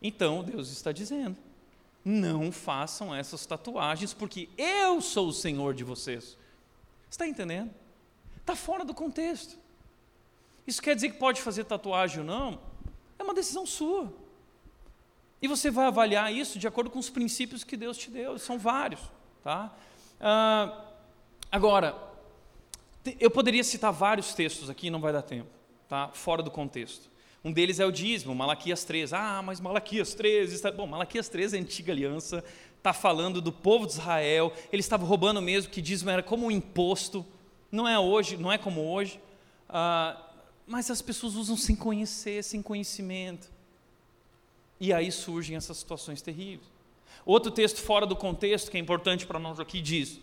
Então 0.00 0.44
Deus 0.44 0.70
está 0.70 0.92
dizendo: 0.92 1.36
não 2.04 2.52
façam 2.52 3.12
essas 3.12 3.44
tatuagens, 3.44 4.14
porque 4.14 4.48
eu 4.56 5.00
sou 5.00 5.26
o 5.26 5.32
Senhor 5.32 5.74
de 5.74 5.82
vocês. 5.82 6.38
Está 7.10 7.26
entendendo? 7.26 7.74
Está 8.36 8.54
fora 8.54 8.84
do 8.84 8.94
contexto. 8.94 9.63
Isso 10.66 10.80
quer 10.80 10.94
dizer 10.94 11.10
que 11.10 11.18
pode 11.18 11.40
fazer 11.42 11.64
tatuagem 11.64 12.20
ou 12.20 12.24
não? 12.24 12.58
É 13.18 13.22
uma 13.22 13.34
decisão 13.34 13.66
sua. 13.66 14.12
E 15.40 15.48
você 15.48 15.70
vai 15.70 15.86
avaliar 15.86 16.32
isso 16.32 16.58
de 16.58 16.66
acordo 16.66 16.90
com 16.90 16.98
os 16.98 17.10
princípios 17.10 17.64
que 17.64 17.76
Deus 17.76 17.98
te 17.98 18.10
deu, 18.10 18.38
são 18.38 18.58
vários. 18.58 19.00
Tá? 19.42 19.74
Ah, 20.20 20.84
agora, 21.52 21.94
eu 23.20 23.30
poderia 23.30 23.62
citar 23.62 23.92
vários 23.92 24.32
textos 24.34 24.70
aqui, 24.70 24.88
não 24.88 25.00
vai 25.00 25.12
dar 25.12 25.22
tempo, 25.22 25.50
tá? 25.86 26.08
fora 26.14 26.42
do 26.42 26.50
contexto. 26.50 27.10
Um 27.44 27.52
deles 27.52 27.78
é 27.78 27.84
o 27.84 27.92
dízimo, 27.92 28.34
Malaquias 28.34 28.84
3. 28.84 29.12
Ah, 29.12 29.42
mas 29.42 29.60
Malaquias 29.60 30.14
3 30.14 30.50
está. 30.50 30.72
Bom, 30.72 30.86
Malaquias 30.86 31.28
3 31.28 31.52
é 31.52 31.58
a 31.58 31.60
antiga 31.60 31.92
aliança, 31.92 32.42
está 32.78 32.94
falando 32.94 33.38
do 33.42 33.52
povo 33.52 33.84
de 33.84 33.92
Israel. 33.92 34.50
Eles 34.72 34.86
estavam 34.86 35.06
roubando 35.06 35.42
mesmo, 35.42 35.70
que 35.70 35.82
dízimo 35.82 36.08
era 36.08 36.22
como 36.22 36.46
um 36.46 36.50
imposto. 36.50 37.24
Não 37.70 37.86
é 37.86 37.98
hoje, 37.98 38.38
não 38.38 38.50
é 38.50 38.56
como 38.56 38.90
hoje. 38.90 39.20
Ah, 39.68 40.23
mas 40.66 40.90
as 40.90 41.02
pessoas 41.02 41.34
usam 41.34 41.56
sem 41.56 41.76
conhecer, 41.76 42.42
sem 42.42 42.62
conhecimento. 42.62 43.50
E 44.80 44.92
aí 44.92 45.10
surgem 45.10 45.56
essas 45.56 45.76
situações 45.76 46.22
terríveis. 46.22 46.68
Outro 47.24 47.50
texto 47.50 47.80
fora 47.80 48.06
do 48.06 48.16
contexto, 48.16 48.70
que 48.70 48.76
é 48.76 48.80
importante 48.80 49.26
para 49.26 49.38
nós 49.38 49.60
aqui, 49.60 49.80
diz: 49.80 50.20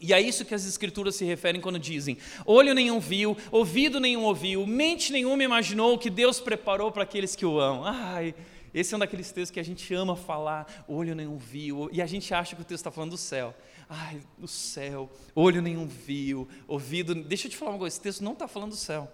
e 0.00 0.12
é 0.12 0.20
isso 0.20 0.44
que 0.44 0.54
as 0.54 0.64
escrituras 0.64 1.16
se 1.16 1.24
referem 1.24 1.60
quando 1.60 1.78
dizem: 1.78 2.16
olho 2.46 2.72
nenhum 2.72 3.00
viu, 3.00 3.36
ouvido 3.50 3.98
nenhum 3.98 4.22
ouviu, 4.24 4.66
mente 4.66 5.12
nenhuma 5.12 5.42
imaginou 5.42 5.98
que 5.98 6.08
Deus 6.08 6.38
preparou 6.38 6.92
para 6.92 7.02
aqueles 7.02 7.34
que 7.34 7.44
o 7.44 7.58
amam. 7.58 7.84
Ai, 7.84 8.34
esse 8.72 8.94
é 8.94 8.96
um 8.96 9.00
daqueles 9.00 9.32
textos 9.32 9.50
que 9.50 9.58
a 9.58 9.64
gente 9.64 9.92
ama 9.94 10.14
falar, 10.14 10.84
olho 10.86 11.14
nenhum 11.14 11.36
viu, 11.36 11.88
e 11.90 12.00
a 12.00 12.06
gente 12.06 12.32
acha 12.32 12.54
que 12.54 12.62
o 12.62 12.64
texto 12.64 12.82
está 12.82 12.90
falando 12.90 13.10
do 13.10 13.16
céu. 13.16 13.54
Ai, 13.88 14.20
do 14.36 14.46
céu, 14.46 15.10
olho 15.34 15.60
nenhum 15.60 15.86
viu, 15.86 16.46
ouvido. 16.68 17.14
Deixa 17.14 17.48
eu 17.48 17.50
te 17.50 17.56
falar 17.56 17.72
uma 17.72 17.78
coisa: 17.78 17.94
esse 17.94 18.02
texto 18.02 18.22
não 18.22 18.34
está 18.34 18.46
falando 18.46 18.70
do 18.70 18.76
céu, 18.76 19.10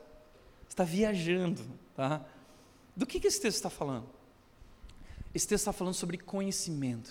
está 0.73 0.85
viajando, 0.85 1.63
tá? 1.95 2.25
Do 2.97 3.07
que, 3.07 3.19
que 3.19 3.27
esse 3.27 3.41
texto 3.41 3.57
está 3.57 3.71
falando? 3.71 4.07
Esse 5.35 5.49
texto 5.49 5.63
está 5.63 5.73
falando 5.73 5.95
sobre 5.95 6.17
conhecimento. 6.17 7.11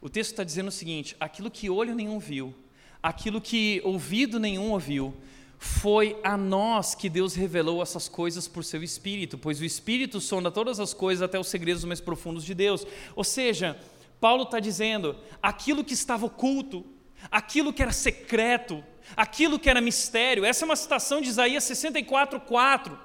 O 0.00 0.08
texto 0.08 0.30
está 0.30 0.44
dizendo 0.44 0.68
o 0.68 0.72
seguinte: 0.72 1.16
aquilo 1.18 1.50
que 1.50 1.68
olho 1.68 1.94
nenhum 1.94 2.18
viu, 2.18 2.54
aquilo 3.02 3.40
que 3.40 3.82
ouvido 3.84 4.38
nenhum 4.38 4.70
ouviu, 4.70 5.14
foi 5.58 6.16
a 6.22 6.36
nós 6.36 6.94
que 6.94 7.08
Deus 7.08 7.34
revelou 7.34 7.82
essas 7.82 8.08
coisas 8.08 8.46
por 8.46 8.64
seu 8.64 8.82
Espírito, 8.82 9.36
pois 9.36 9.60
o 9.60 9.64
Espírito 9.64 10.20
sonda 10.20 10.50
todas 10.50 10.78
as 10.78 10.94
coisas 10.94 11.22
até 11.22 11.38
os 11.38 11.48
segredos 11.48 11.84
mais 11.84 12.00
profundos 12.00 12.44
de 12.44 12.54
Deus. 12.54 12.86
Ou 13.16 13.24
seja, 13.24 13.76
Paulo 14.20 14.44
está 14.44 14.60
dizendo: 14.60 15.16
aquilo 15.42 15.84
que 15.84 15.94
estava 15.94 16.26
oculto, 16.26 16.86
aquilo 17.30 17.72
que 17.72 17.82
era 17.82 17.92
secreto, 17.92 18.84
aquilo 19.16 19.58
que 19.58 19.70
era 19.70 19.80
mistério, 19.80 20.44
essa 20.44 20.64
é 20.64 20.66
uma 20.66 20.76
citação 20.76 21.20
de 21.20 21.28
Isaías 21.28 21.64
64, 21.64 22.40
4. 22.40 22.98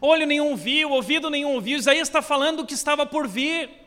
Olho 0.00 0.26
nenhum 0.26 0.56
viu, 0.56 0.90
ouvido 0.90 1.30
nenhum 1.30 1.54
ouviu, 1.54 1.78
Isaías 1.78 2.08
está 2.08 2.22
falando 2.22 2.58
do 2.58 2.66
que 2.66 2.74
estava 2.74 3.04
por 3.06 3.28
vir. 3.28 3.84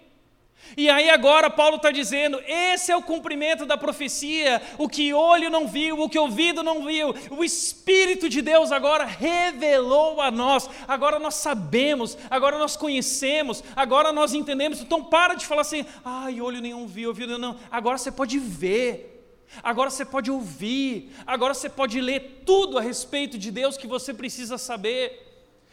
E 0.75 0.89
aí 0.89 1.09
agora 1.09 1.49
Paulo 1.49 1.77
está 1.77 1.91
dizendo: 1.91 2.41
esse 2.45 2.91
é 2.91 2.97
o 2.97 3.01
cumprimento 3.01 3.65
da 3.65 3.77
profecia, 3.77 4.61
o 4.77 4.89
que 4.89 5.13
olho 5.13 5.49
não 5.49 5.67
viu, 5.67 5.99
o 5.99 6.09
que 6.09 6.19
ouvido 6.19 6.61
não 6.61 6.85
viu, 6.85 7.13
o 7.29 7.43
Espírito 7.43 8.27
de 8.27 8.41
Deus 8.41 8.71
agora 8.71 9.05
revelou 9.05 10.19
a 10.19 10.29
nós, 10.29 10.69
agora 10.87 11.19
nós 11.19 11.35
sabemos, 11.35 12.17
agora 12.29 12.57
nós 12.57 12.75
conhecemos, 12.75 13.63
agora 13.75 14.11
nós 14.11 14.33
entendemos. 14.33 14.81
Então 14.81 15.03
para 15.03 15.35
de 15.35 15.45
falar 15.45 15.61
assim, 15.61 15.85
ai, 16.03 16.41
olho 16.41 16.61
nenhum 16.61 16.85
viu, 16.85 17.09
ouvido 17.09 17.37
não. 17.37 17.57
Agora 17.71 17.97
você 17.97 18.11
pode 18.11 18.37
ver. 18.39 19.16
Agora 19.63 19.89
você 19.89 20.05
pode 20.05 20.29
ouvir, 20.29 21.11
agora 21.25 21.53
você 21.53 21.69
pode 21.69 21.99
ler 21.99 22.43
tudo 22.45 22.77
a 22.77 22.81
respeito 22.81 23.37
de 23.37 23.51
Deus 23.51 23.77
que 23.77 23.87
você 23.87 24.13
precisa 24.13 24.57
saber, 24.57 25.25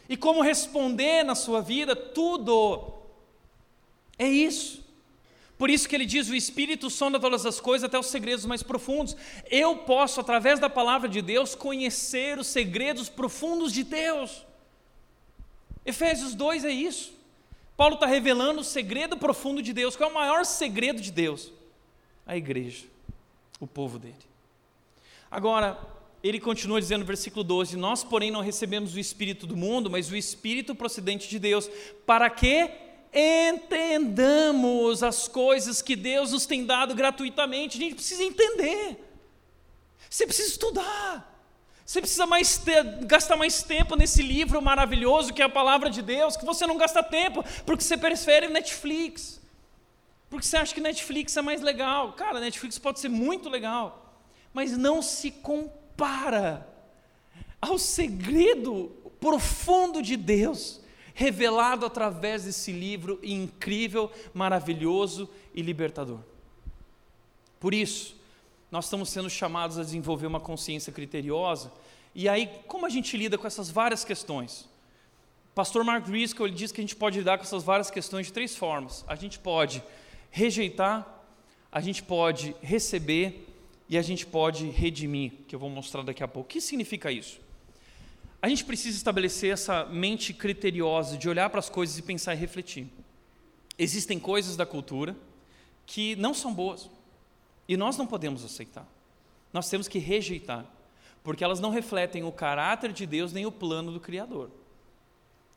e 0.07 0.15
como 0.15 0.41
responder 0.41 1.23
na 1.23 1.35
sua 1.35 1.61
vida, 1.61 1.95
tudo. 1.95 2.93
É 4.17 4.27
isso. 4.27 4.83
Por 5.57 5.69
isso 5.69 5.87
que 5.87 5.95
ele 5.95 6.05
diz: 6.05 6.29
o 6.29 6.35
Espírito 6.35 6.89
sonda 6.89 7.19
todas 7.19 7.45
as 7.45 7.59
coisas 7.59 7.85
até 7.85 7.97
os 7.97 8.07
segredos 8.07 8.45
mais 8.45 8.61
profundos. 8.61 9.15
Eu 9.49 9.77
posso, 9.77 10.19
através 10.19 10.59
da 10.59 10.69
palavra 10.69 11.07
de 11.07 11.21
Deus, 11.21 11.55
conhecer 11.55 12.37
os 12.37 12.47
segredos 12.47 13.09
profundos 13.09 13.71
de 13.71 13.83
Deus. 13.83 14.45
Efésios 15.85 16.35
2 16.35 16.65
é 16.65 16.71
isso. 16.71 17.13
Paulo 17.77 17.95
está 17.95 18.05
revelando 18.05 18.61
o 18.61 18.63
segredo 18.63 19.17
profundo 19.17 19.61
de 19.61 19.73
Deus. 19.73 19.95
Qual 19.95 20.09
é 20.09 20.11
o 20.11 20.15
maior 20.15 20.45
segredo 20.45 21.01
de 21.01 21.11
Deus? 21.11 21.51
A 22.25 22.35
igreja, 22.35 22.85
o 23.65 23.67
povo 23.67 23.99
dele. 23.99 24.15
Agora, 25.29 25.77
ele 26.23 26.39
continua 26.39 26.79
dizendo 26.79 27.01
no 27.01 27.05
versículo 27.05 27.43
12: 27.43 27.75
Nós, 27.77 28.03
porém, 28.03 28.31
não 28.31 28.41
recebemos 28.41 28.95
o 28.95 28.99
Espírito 28.99 29.45
do 29.45 29.57
mundo, 29.57 29.89
mas 29.89 30.09
o 30.09 30.15
Espírito 30.15 30.73
procedente 30.73 31.27
de 31.29 31.37
Deus, 31.37 31.69
para 32.05 32.29
que 32.29 32.71
entendamos 33.13 35.03
as 35.03 35.27
coisas 35.27 35.81
que 35.81 35.95
Deus 35.95 36.31
nos 36.31 36.45
tem 36.45 36.65
dado 36.65 36.95
gratuitamente. 36.95 37.77
A 37.77 37.81
gente 37.81 37.95
precisa 37.95 38.23
entender. 38.23 38.97
Você 40.09 40.25
precisa 40.25 40.49
estudar. 40.49 41.31
Você 41.85 42.01
precisa 42.01 42.25
mais 42.25 42.57
ter, 42.57 42.83
gastar 43.05 43.37
mais 43.37 43.61
tempo 43.61 43.95
nesse 43.95 44.23
livro 44.23 44.59
maravilhoso 44.61 45.31
que 45.31 45.41
é 45.41 45.45
a 45.45 45.49
palavra 45.49 45.89
de 45.89 46.01
Deus, 46.01 46.35
que 46.35 46.43
você 46.43 46.65
não 46.65 46.77
gasta 46.77 47.03
tempo 47.03 47.45
porque 47.65 47.83
você 47.83 47.95
prefere 47.95 48.47
Netflix. 48.47 49.39
Porque 50.29 50.45
você 50.45 50.57
acha 50.57 50.73
que 50.73 50.81
Netflix 50.81 51.35
é 51.37 51.41
mais 51.41 51.61
legal. 51.61 52.13
Cara, 52.13 52.39
Netflix 52.39 52.77
pode 52.77 52.99
ser 52.99 53.09
muito 53.09 53.49
legal, 53.49 54.21
mas 54.53 54.77
não 54.77 55.01
se 55.01 55.31
compara 55.31 56.67
ao 57.61 57.77
segredo 57.77 58.91
profundo 59.19 60.01
de 60.01 60.15
Deus 60.15 60.81
revelado 61.13 61.85
através 61.85 62.43
desse 62.43 62.71
livro 62.73 63.19
incrível, 63.23 64.11
maravilhoso 64.33 65.29
e 65.53 65.61
libertador. 65.61 66.19
Por 67.59 67.73
isso, 67.73 68.17
nós 68.69 68.85
estamos 68.85 69.09
sendo 69.09 69.29
chamados 69.29 69.79
a 69.79 69.83
desenvolver 69.83 70.27
uma 70.27 70.41
consciência 70.41 70.91
criteriosa. 70.91 71.71
E 72.13 72.27
aí, 72.27 72.49
como 72.67 72.85
a 72.85 72.89
gente 72.89 73.15
lida 73.15 73.37
com 73.37 73.47
essas 73.47 73.69
várias 73.69 74.03
questões? 74.03 74.67
Pastor 75.55 75.85
Mark 75.85 76.05
Driscoll 76.05 76.47
ele 76.47 76.55
diz 76.55 76.73
que 76.73 76.81
a 76.81 76.83
gente 76.83 76.97
pode 76.97 77.17
lidar 77.17 77.37
com 77.37 77.45
essas 77.45 77.63
várias 77.63 77.89
questões 77.89 78.27
de 78.27 78.33
três 78.33 78.57
formas. 78.57 79.05
A 79.07 79.15
gente 79.15 79.39
pode 79.39 79.81
rejeitar, 80.35 81.23
a 81.71 81.79
gente 81.79 82.03
pode 82.03 82.55
receber 82.61 83.47
e 83.87 83.97
a 83.97 84.01
gente 84.01 84.25
pode 84.25 84.67
redimir, 84.69 85.31
que 85.47 85.55
eu 85.55 85.59
vou 85.59 85.69
mostrar 85.69 86.01
daqui 86.03 86.23
a 86.23 86.27
pouco. 86.27 86.49
O 86.49 86.51
que 86.51 86.59
significa 86.59 87.11
isso? 87.11 87.39
a 88.45 88.47
gente 88.47 88.63
precisa 88.63 88.95
estabelecer 88.95 89.51
essa 89.51 89.85
mente 89.85 90.31
criteriosa 90.31 91.17
de 91.17 91.27
olhar 91.27 91.49
para 91.49 91.57
as 91.57 91.67
coisas 91.67 91.97
e 91.97 92.01
pensar 92.03 92.35
e 92.35 92.37
refletir. 92.37 92.87
Existem 93.75 94.19
coisas 94.19 94.55
da 94.55 94.67
cultura 94.67 95.15
que 95.83 96.15
não 96.17 96.31
são 96.31 96.53
boas 96.53 96.87
e 97.67 97.75
nós 97.75 97.97
não 97.97 98.05
podemos 98.05 98.45
aceitar. 98.45 98.87
Nós 99.51 99.67
temos 99.67 99.87
que 99.87 99.97
rejeitar, 99.97 100.63
porque 101.23 101.43
elas 101.43 101.59
não 101.59 101.71
refletem 101.71 102.23
o 102.23 102.31
caráter 102.31 102.93
de 102.93 103.07
Deus 103.07 103.33
nem 103.33 103.47
o 103.47 103.51
plano 103.51 103.91
do 103.91 103.99
Criador. 103.99 104.51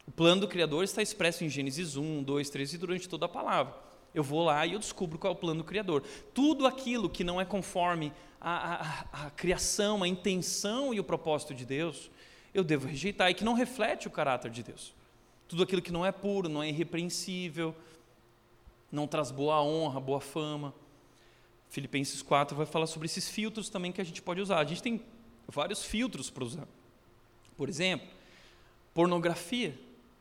O 0.07 0.11
plano 0.11 0.41
do 0.41 0.49
Criador 0.49 0.83
está 0.83 1.03
expresso 1.03 1.45
em 1.45 1.51
Gênesis 1.51 1.95
1, 1.95 2.23
2, 2.23 2.49
3 2.49 2.73
e 2.73 2.79
durante 2.79 3.07
toda 3.07 3.27
a 3.27 3.29
palavra. 3.29 3.75
Eu 4.19 4.25
vou 4.25 4.43
lá 4.43 4.67
e 4.67 4.73
eu 4.73 4.81
descubro 4.81 5.17
qual 5.17 5.33
é 5.33 5.37
o 5.37 5.39
plano 5.39 5.63
do 5.63 5.65
Criador. 5.65 6.03
Tudo 6.35 6.67
aquilo 6.67 7.09
que 7.09 7.23
não 7.23 7.41
é 7.41 7.45
conforme 7.45 8.13
a, 8.41 9.05
a, 9.13 9.27
a 9.27 9.31
criação, 9.31 10.03
a 10.03 10.09
intenção 10.09 10.93
e 10.93 10.99
o 10.99 11.05
propósito 11.05 11.55
de 11.55 11.65
Deus, 11.65 12.11
eu 12.53 12.65
devo 12.65 12.89
rejeitar 12.89 13.31
e 13.31 13.35
que 13.35 13.45
não 13.45 13.53
reflete 13.53 14.09
o 14.09 14.11
caráter 14.11 14.51
de 14.51 14.65
Deus. 14.65 14.93
Tudo 15.47 15.63
aquilo 15.63 15.81
que 15.81 15.93
não 15.93 16.05
é 16.05 16.11
puro, 16.11 16.49
não 16.49 16.61
é 16.61 16.69
irrepreensível, 16.69 17.73
não 18.91 19.07
traz 19.07 19.31
boa 19.31 19.63
honra, 19.63 20.01
boa 20.01 20.21
fama. 20.21 20.75
Filipenses 21.69 22.21
4 22.21 22.57
vai 22.57 22.67
falar 22.67 22.89
sobre 22.89 23.07
esses 23.07 23.29
filtros 23.29 23.69
também 23.69 23.93
que 23.93 24.01
a 24.01 24.05
gente 24.05 24.21
pode 24.21 24.41
usar. 24.41 24.59
A 24.59 24.65
gente 24.65 24.83
tem 24.83 25.01
vários 25.47 25.85
filtros 25.85 26.29
para 26.29 26.43
usar. 26.43 26.67
Por 27.57 27.69
exemplo, 27.69 28.09
pornografia, 28.93 29.79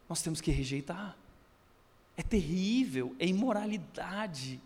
nós 0.07 0.21
temos 0.21 0.39
que 0.39 0.51
rejeitar. 0.51 1.17
É 2.17 2.23
terrível, 2.23 3.15
é 3.19 3.27
imoralidade. 3.27 4.59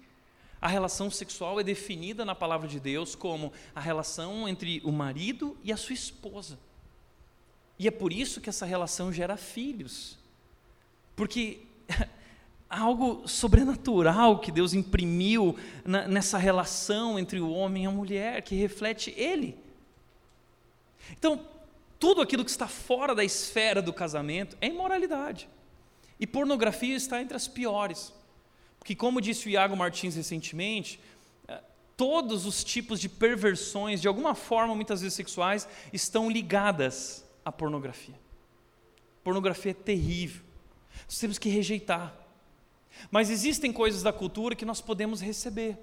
A 0.61 0.67
relação 0.67 1.11
sexual 1.11 1.59
é 1.59 1.63
definida 1.63 2.23
na 2.23 2.33
palavra 2.33 2.67
de 2.67 2.79
Deus 2.79 3.13
como 3.13 3.51
a 3.75 3.81
relação 3.81 4.47
entre 4.47 4.81
o 4.85 4.91
marido 4.91 5.57
e 5.63 5.73
a 5.73 5.77
sua 5.77 5.93
esposa. 5.93 6.57
E 7.77 7.87
é 7.87 7.91
por 7.91 8.13
isso 8.13 8.39
que 8.39 8.49
essa 8.49 8.65
relação 8.65 9.11
gera 9.11 9.35
filhos. 9.35 10.17
Porque 11.15 11.61
algo 12.69 13.27
sobrenatural 13.27 14.39
que 14.39 14.51
Deus 14.51 14.73
imprimiu 14.73 15.57
na, 15.83 16.07
nessa 16.07 16.37
relação 16.37 17.19
entre 17.19 17.41
o 17.41 17.51
homem 17.51 17.83
e 17.83 17.87
a 17.87 17.91
mulher, 17.91 18.41
que 18.43 18.55
reflete 18.55 19.13
Ele. 19.17 19.57
Então, 21.11 21.45
tudo 21.99 22.21
aquilo 22.21 22.45
que 22.45 22.51
está 22.51 22.67
fora 22.67 23.13
da 23.13 23.23
esfera 23.23 23.81
do 23.81 23.91
casamento 23.91 24.55
é 24.61 24.67
imoralidade. 24.67 25.49
E 26.21 26.27
pornografia 26.27 26.95
está 26.95 27.19
entre 27.19 27.35
as 27.35 27.47
piores. 27.47 28.13
Porque, 28.77 28.95
como 28.95 29.19
disse 29.19 29.47
o 29.47 29.49
Iago 29.49 29.75
Martins 29.75 30.15
recentemente, 30.15 30.99
eh, 31.47 31.59
todos 31.97 32.45
os 32.45 32.63
tipos 32.63 32.99
de 32.99 33.09
perversões, 33.09 33.99
de 33.99 34.07
alguma 34.07 34.35
forma, 34.35 34.75
muitas 34.75 35.01
vezes 35.01 35.15
sexuais, 35.15 35.67
estão 35.91 36.29
ligadas 36.29 37.25
à 37.43 37.51
pornografia. 37.51 38.13
Pornografia 39.23 39.71
é 39.71 39.73
terrível. 39.73 40.43
Nós 41.05 41.17
temos 41.17 41.39
que 41.39 41.49
rejeitar. 41.49 42.15
Mas 43.09 43.31
existem 43.31 43.73
coisas 43.73 44.03
da 44.03 44.13
cultura 44.13 44.55
que 44.55 44.65
nós 44.65 44.79
podemos 44.79 45.21
receber, 45.21 45.75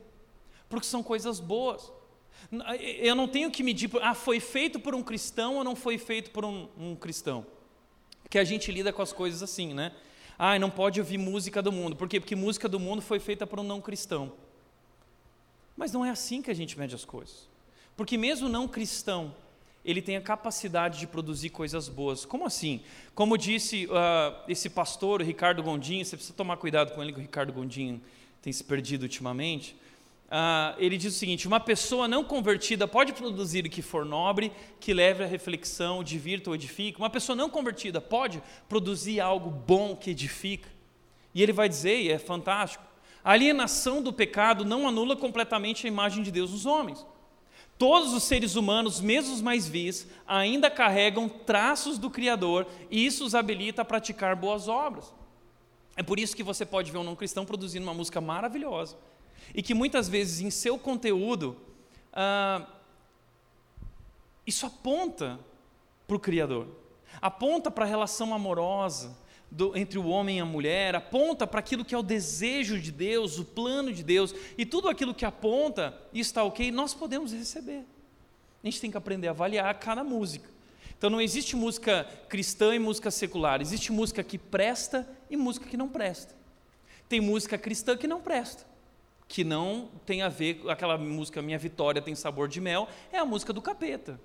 porque 0.68 0.86
são 0.86 1.03
coisas 1.03 1.41
boas. 1.41 1.91
Eu 3.01 3.16
não 3.16 3.26
tenho 3.26 3.51
que 3.51 3.64
medir, 3.64 3.91
ah, 4.03 4.14
foi 4.14 4.39
feito 4.39 4.78
por 4.78 4.95
um 4.95 5.03
cristão 5.03 5.57
ou 5.57 5.64
não 5.64 5.74
foi 5.74 5.99
feito 5.99 6.30
por 6.30 6.45
um, 6.45 6.68
um 6.78 6.95
cristão. 6.95 7.45
Que 8.30 8.39
a 8.39 8.45
gente 8.45 8.70
lida 8.70 8.93
com 8.93 9.03
as 9.03 9.12
coisas 9.12 9.43
assim, 9.43 9.74
né? 9.74 9.93
Ah, 10.39 10.59
não 10.59 10.70
pode 10.70 11.01
ouvir 11.01 11.18
música 11.18 11.61
do 11.61 11.72
mundo. 11.72 11.97
Por 11.97 12.09
quê? 12.09 12.20
Porque 12.20 12.36
música 12.36 12.68
do 12.68 12.78
mundo 12.78 13.03
foi 13.03 13.18
feita 13.18 13.47
por 13.47 13.59
um 13.59 13.64
não 13.64 13.80
cristão. 13.80 14.32
Mas 15.76 15.93
não 15.93 16.05
é 16.05 16.11
assim 16.11 16.41
que 16.41 16.51
a 16.51 16.55
gente 16.55 16.78
mede 16.78 16.95
as 16.95 17.05
coisas. 17.05 17.49
Porque 17.97 18.16
mesmo 18.16 18.49
não 18.49 18.68
cristão, 18.68 19.34
ele 19.84 20.01
tem 20.01 20.16
a 20.16 20.20
capacidade 20.20 21.01
de 21.01 21.07
produzir 21.07 21.51
coisas 21.51 21.89
boas. 21.89 22.24
Como 22.24 22.47
assim? 22.47 22.82
Como 23.14 23.36
disse 23.36 23.86
uh, 23.86 24.45
esse 24.47 24.70
pastor, 24.70 25.20
o 25.20 25.24
Ricardo 25.24 25.62
Gondim, 25.62 26.05
você 26.05 26.16
precisa 26.16 26.36
tomar 26.36 26.57
cuidado 26.57 26.93
com 26.93 27.03
ele, 27.03 27.12
que 27.12 27.18
o 27.18 27.22
Ricardo 27.22 27.53
Gondim 27.53 28.01
tem 28.41 28.53
se 28.53 28.62
perdido 28.62 29.03
ultimamente. 29.03 29.76
Uh, 30.29 30.76
ele 30.76 30.99
diz 30.99 31.14
o 31.14 31.18
seguinte: 31.18 31.49
uma 31.49 31.59
pessoa 31.59 32.07
não 32.07 32.22
convertida 32.22 32.87
pode 32.87 33.14
produzir 33.14 33.64
o 33.64 33.70
que 33.70 33.81
for 33.81 34.05
nobre, 34.05 34.53
que 34.79 34.93
leve 34.93 35.24
à 35.24 35.26
reflexão, 35.26 36.05
divirta 36.05 36.51
ou 36.51 36.55
edifique. 36.55 36.99
Uma 36.99 37.09
pessoa 37.09 37.35
não 37.35 37.49
convertida 37.49 37.99
pode 37.99 38.43
produzir 38.68 39.20
algo 39.20 39.51
bom 39.51 39.97
que 39.97 40.11
edifica. 40.11 40.68
E 41.35 41.43
ele 41.43 41.53
vai 41.53 41.66
dizer, 41.66 41.99
e 42.03 42.12
é 42.12 42.18
fantástico: 42.18 42.85
a 43.24 43.33
alienação 43.33 44.03
do 44.03 44.12
pecado 44.12 44.66
não 44.66 44.87
anula 44.87 45.16
completamente 45.16 45.87
a 45.87 45.89
imagem 45.89 46.22
de 46.22 46.31
Deus 46.31 46.51
nos 46.51 46.66
homens. 46.66 47.07
Todos 47.79 48.12
os 48.12 48.24
seres 48.24 48.55
humanos, 48.55 49.01
mesmo 49.01 49.33
os 49.33 49.41
mais 49.41 49.66
vis, 49.66 50.07
ainda 50.26 50.68
carregam 50.68 51.29
traços 51.29 51.97
do 51.97 52.11
Criador 52.11 52.66
e 52.91 53.07
isso 53.07 53.24
os 53.24 53.37
habilita 53.37 53.83
a 53.83 53.85
praticar 53.85 54.35
boas 54.37 54.68
obras. 54.68 55.14
É 55.97 56.03
por 56.03 56.18
isso 56.18 56.37
que 56.37 56.43
você 56.43 56.66
pode 56.66 56.91
ver 56.91 56.99
um 56.99 57.05
não 57.05 57.16
cristão 57.16 57.47
produzindo 57.47 57.87
uma 57.87 57.95
música 57.95 58.20
maravilhosa 58.20 58.97
e 59.55 59.62
que 59.62 59.74
muitas 59.74 60.09
vezes 60.09 60.41
em 60.41 60.51
seu 60.51 60.78
conteúdo 60.78 61.57
ah, 62.12 62.66
isso 64.47 64.66
aponta 64.66 65.39
para 66.07 66.16
o 66.16 66.20
Criador, 66.20 66.66
aponta 67.20 67.70
para 67.70 67.84
a 67.84 67.89
relação 67.89 68.32
amorosa 68.32 69.16
do, 69.51 69.76
entre 69.76 69.99
o 69.99 70.07
homem 70.09 70.39
e 70.39 70.41
a 70.41 70.45
mulher, 70.45 70.95
aponta 70.95 71.47
para 71.47 71.61
aquilo 71.61 71.84
que 71.84 71.95
é 71.95 71.99
o 71.99 72.03
desejo 72.03 72.80
de 72.80 72.91
Deus, 72.91 73.39
o 73.39 73.45
plano 73.45 73.93
de 73.93 74.03
Deus, 74.03 74.34
e 74.57 74.64
tudo 74.64 74.89
aquilo 74.89 75.14
que 75.14 75.24
aponta 75.24 75.97
e 76.12 76.20
está 76.20 76.43
ok, 76.45 76.70
nós 76.70 76.95
podemos 76.95 77.32
receber. 77.32 77.84
A 78.62 78.66
gente 78.66 78.80
tem 78.80 78.91
que 78.91 78.97
aprender 78.97 79.28
a 79.28 79.30
avaliar 79.30 79.78
cada 79.78 80.03
música. 80.03 80.49
Então 80.97 81.09
não 81.09 81.20
existe 81.20 81.55
música 81.55 82.09
cristã 82.28 82.74
e 82.74 82.78
música 82.78 83.11
secular, 83.11 83.61
existe 83.61 83.93
música 83.93 84.24
que 84.24 84.36
presta 84.36 85.09
e 85.30 85.36
música 85.36 85.66
que 85.66 85.76
não 85.76 85.89
presta. 85.89 86.34
Tem 87.09 87.20
música 87.20 87.57
cristã 87.57 87.97
que 87.97 88.07
não 88.07 88.20
presta 88.20 88.68
que 89.29 89.45
não 89.45 89.91
tem 90.07 90.22
a 90.22 90.29
ver 90.29 90.55
com 90.55 90.70
aquela 90.70 90.97
música 90.97 91.43
Minha 91.43 91.59
Vitória 91.59 92.01
tem 92.01 92.14
sabor 92.14 92.49
de 92.49 92.61
mel, 92.61 92.89
é 93.12 93.18
a 93.18 93.26
música 93.26 93.53
do 93.53 93.61
capeta, 93.61 94.18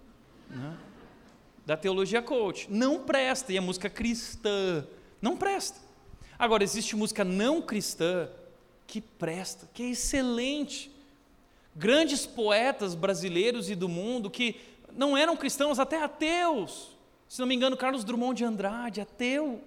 né? 0.49 0.77
da 1.65 1.75
teologia 1.75 2.21
coach. 2.21 2.67
Não 2.71 3.03
presta, 3.03 3.51
e 3.51 3.57
a 3.57 3.61
música 3.61 3.89
cristã 3.89 4.87
não 5.21 5.35
presta. 5.35 5.79
Agora, 6.39 6.63
existe 6.63 6.95
música 6.95 7.23
não 7.23 7.61
cristã 7.61 8.29
que 8.87 9.01
presta, 9.01 9.69
que 9.73 9.83
é 9.83 9.89
excelente. 9.89 10.89
Grandes 11.75 12.25
poetas 12.25 12.95
brasileiros 12.95 13.69
e 13.69 13.75
do 13.75 13.89
mundo 13.89 14.29
que 14.29 14.55
não 14.95 15.17
eram 15.17 15.35
cristãos, 15.35 15.79
até 15.79 16.01
ateus. 16.01 16.95
Se 17.27 17.39
não 17.39 17.47
me 17.47 17.55
engano, 17.55 17.75
Carlos 17.75 18.03
Drummond 18.03 18.37
de 18.37 18.45
Andrade, 18.45 19.01
ateu. 19.01 19.61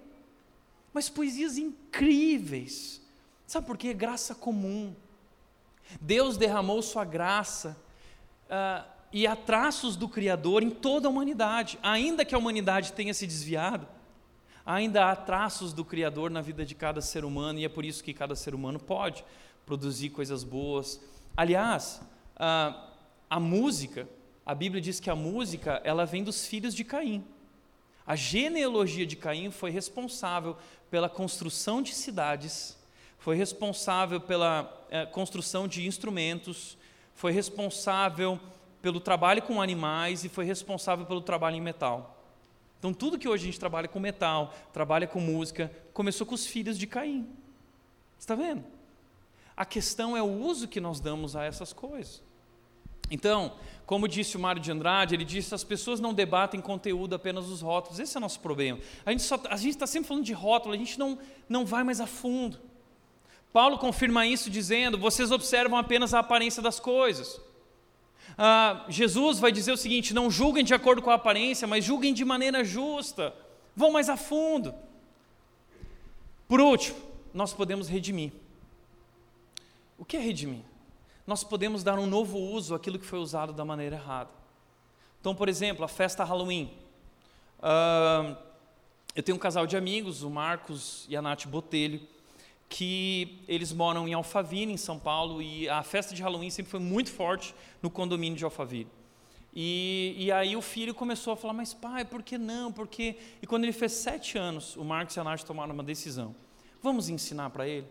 Mas 0.93 1.09
poesias 1.09 1.57
incríveis. 1.57 3.01
Sabe 3.45 3.67
por 3.67 3.77
quê? 3.77 3.93
Graça 3.93 4.33
comum. 4.33 4.95
Deus 5.99 6.37
derramou 6.37 6.81
sua 6.81 7.05
graça 7.05 7.77
uh, 8.45 8.87
e 9.11 9.25
há 9.25 9.35
traços 9.35 9.95
do 9.95 10.07
Criador 10.07 10.63
em 10.63 10.69
toda 10.69 11.07
a 11.07 11.11
humanidade. 11.11 11.79
Ainda 11.81 12.25
que 12.25 12.35
a 12.35 12.37
humanidade 12.37 12.93
tenha 12.93 13.13
se 13.13 13.25
desviado, 13.25 13.87
ainda 14.65 15.09
há 15.09 15.15
traços 15.15 15.73
do 15.73 15.85
Criador 15.85 16.29
na 16.29 16.41
vida 16.41 16.65
de 16.65 16.75
cada 16.75 17.01
ser 17.01 17.23
humano 17.25 17.59
e 17.59 17.65
é 17.65 17.69
por 17.69 17.85
isso 17.85 18.03
que 18.03 18.13
cada 18.13 18.35
ser 18.35 18.53
humano 18.53 18.79
pode 18.79 19.23
produzir 19.65 20.09
coisas 20.09 20.43
boas. 20.43 20.99
Aliás, 21.35 22.01
uh, 22.35 22.79
a 23.29 23.39
música, 23.39 24.07
a 24.45 24.55
Bíblia 24.55 24.81
diz 24.81 24.99
que 24.99 25.09
a 25.09 25.15
música 25.15 25.81
ela 25.83 26.05
vem 26.05 26.23
dos 26.23 26.45
filhos 26.45 26.73
de 26.73 26.83
Caim. 26.83 27.23
A 28.05 28.15
genealogia 28.15 29.05
de 29.05 29.15
Caim 29.15 29.51
foi 29.51 29.69
responsável 29.69 30.55
pela 30.89 31.09
construção 31.09 31.81
de 31.81 31.93
cidades 31.93 32.77
foi 33.27 33.35
responsável 33.35 34.21
pela 34.21 34.63
é, 34.89 35.05
construção 35.05 35.67
de 35.67 35.85
instrumentos, 35.85 36.77
foi 37.13 37.31
responsável 37.31 38.39
pelo 38.81 38.99
trabalho 38.99 39.41
com 39.41 39.61
animais 39.61 40.23
e 40.23 40.29
foi 40.29 40.45
responsável 40.45 41.05
pelo 41.05 41.21
trabalho 41.21 41.55
em 41.55 41.61
metal. 41.61 42.15
Então, 42.79 42.93
tudo 42.93 43.17
que 43.17 43.27
hoje 43.27 43.43
a 43.43 43.45
gente 43.47 43.59
trabalha 43.59 43.87
com 43.87 43.99
metal, 43.99 44.53
trabalha 44.71 45.07
com 45.07 45.19
música, 45.19 45.71
começou 45.93 46.27
com 46.27 46.35
os 46.35 46.45
filhos 46.45 46.77
de 46.77 46.85
Caim. 46.85 47.27
Está 48.19 48.35
vendo? 48.35 48.63
A 49.55 49.65
questão 49.65 50.15
é 50.15 50.21
o 50.21 50.31
uso 50.31 50.67
que 50.67 50.79
nós 50.79 50.99
damos 50.99 51.35
a 51.35 51.43
essas 51.43 51.73
coisas. 51.73 52.21
Então, 53.09 53.53
como 53.85 54.07
disse 54.07 54.35
o 54.35 54.39
Mário 54.39 54.61
de 54.61 54.71
Andrade, 54.71 55.15
ele 55.15 55.25
disse: 55.25 55.55
as 55.55 55.63
pessoas 55.63 55.99
não 55.99 56.13
debatem 56.13 56.59
conteúdo 56.61 57.15
apenas 57.15 57.47
os 57.47 57.61
rótulos. 57.61 57.99
Esse 57.99 58.17
é 58.17 58.19
o 58.19 58.21
nosso 58.21 58.39
problema. 58.39 58.79
A 59.05 59.11
gente 59.11 59.69
está 59.69 59.87
sempre 59.87 60.07
falando 60.07 60.25
de 60.25 60.33
rótulo, 60.33 60.73
a 60.73 60.77
gente 60.77 60.99
não, 60.99 61.17
não 61.47 61.65
vai 61.65 61.83
mais 61.83 61.99
a 61.99 62.05
fundo. 62.05 62.59
Paulo 63.51 63.77
confirma 63.77 64.25
isso 64.25 64.49
dizendo: 64.49 64.97
vocês 64.97 65.31
observam 65.31 65.77
apenas 65.77 66.13
a 66.13 66.19
aparência 66.19 66.61
das 66.61 66.79
coisas. 66.79 67.39
Ah, 68.37 68.85
Jesus 68.89 69.39
vai 69.39 69.51
dizer 69.51 69.71
o 69.71 69.77
seguinte: 69.77 70.13
não 70.13 70.29
julguem 70.29 70.63
de 70.63 70.73
acordo 70.73 71.01
com 71.01 71.09
a 71.09 71.15
aparência, 71.15 71.67
mas 71.67 71.83
julguem 71.83 72.13
de 72.13 72.25
maneira 72.25 72.63
justa. 72.63 73.33
Vão 73.75 73.91
mais 73.91 74.09
a 74.09 74.17
fundo. 74.17 74.73
Por 76.47 76.59
último, 76.59 76.97
nós 77.33 77.53
podemos 77.53 77.87
redimir. 77.87 78.31
O 79.97 80.05
que 80.05 80.17
é 80.17 80.19
redimir? 80.19 80.63
Nós 81.25 81.43
podemos 81.43 81.83
dar 81.83 81.99
um 81.99 82.05
novo 82.05 82.37
uso 82.37 82.73
àquilo 82.73 82.97
que 82.97 83.05
foi 83.05 83.19
usado 83.19 83.51
da 83.53 83.65
maneira 83.65 83.95
errada. 83.95 84.29
Então, 85.19 85.35
por 85.35 85.49
exemplo, 85.49 85.83
a 85.83 85.87
festa 85.87 86.23
Halloween. 86.23 86.71
Ah, 87.61 88.35
eu 89.15 89.23
tenho 89.23 89.35
um 89.35 89.39
casal 89.39 89.65
de 89.65 89.75
amigos, 89.75 90.21
o 90.21 90.29
Marcos 90.29 91.05
e 91.09 91.17
a 91.17 91.21
Nath 91.21 91.47
Botelho 91.47 91.99
que 92.69 93.39
eles 93.47 93.71
moram 93.71 94.07
em 94.07 94.13
Alphaville, 94.13 94.71
em 94.71 94.77
São 94.77 94.99
Paulo, 94.99 95.41
e 95.41 95.69
a 95.69 95.83
festa 95.83 96.13
de 96.13 96.21
Halloween 96.21 96.49
sempre 96.49 96.69
foi 96.69 96.79
muito 96.79 97.11
forte 97.11 97.55
no 97.81 97.89
condomínio 97.89 98.37
de 98.37 98.43
Alphaville. 98.43 98.89
E, 99.59 100.13
e 100.17 100.31
aí 100.31 100.55
o 100.55 100.61
filho 100.61 100.93
começou 100.93 101.33
a 101.33 101.37
falar, 101.37 101.53
mas 101.53 101.73
pai, 101.73 102.05
por 102.05 102.21
que 102.21 102.37
não? 102.37 102.71
Porque 102.71 103.15
e 103.41 103.47
quando 103.47 103.63
ele 103.63 103.73
fez 103.73 103.93
sete 103.93 104.37
anos, 104.37 104.75
o 104.75 104.83
Marcos 104.83 105.15
e 105.15 105.19
a 105.19 105.23
Nath 105.23 105.43
tomaram 105.43 105.73
uma 105.73 105.83
decisão. 105.83 106.35
Vamos 106.81 107.09
ensinar 107.09 107.49
para 107.49 107.67
ele? 107.67 107.87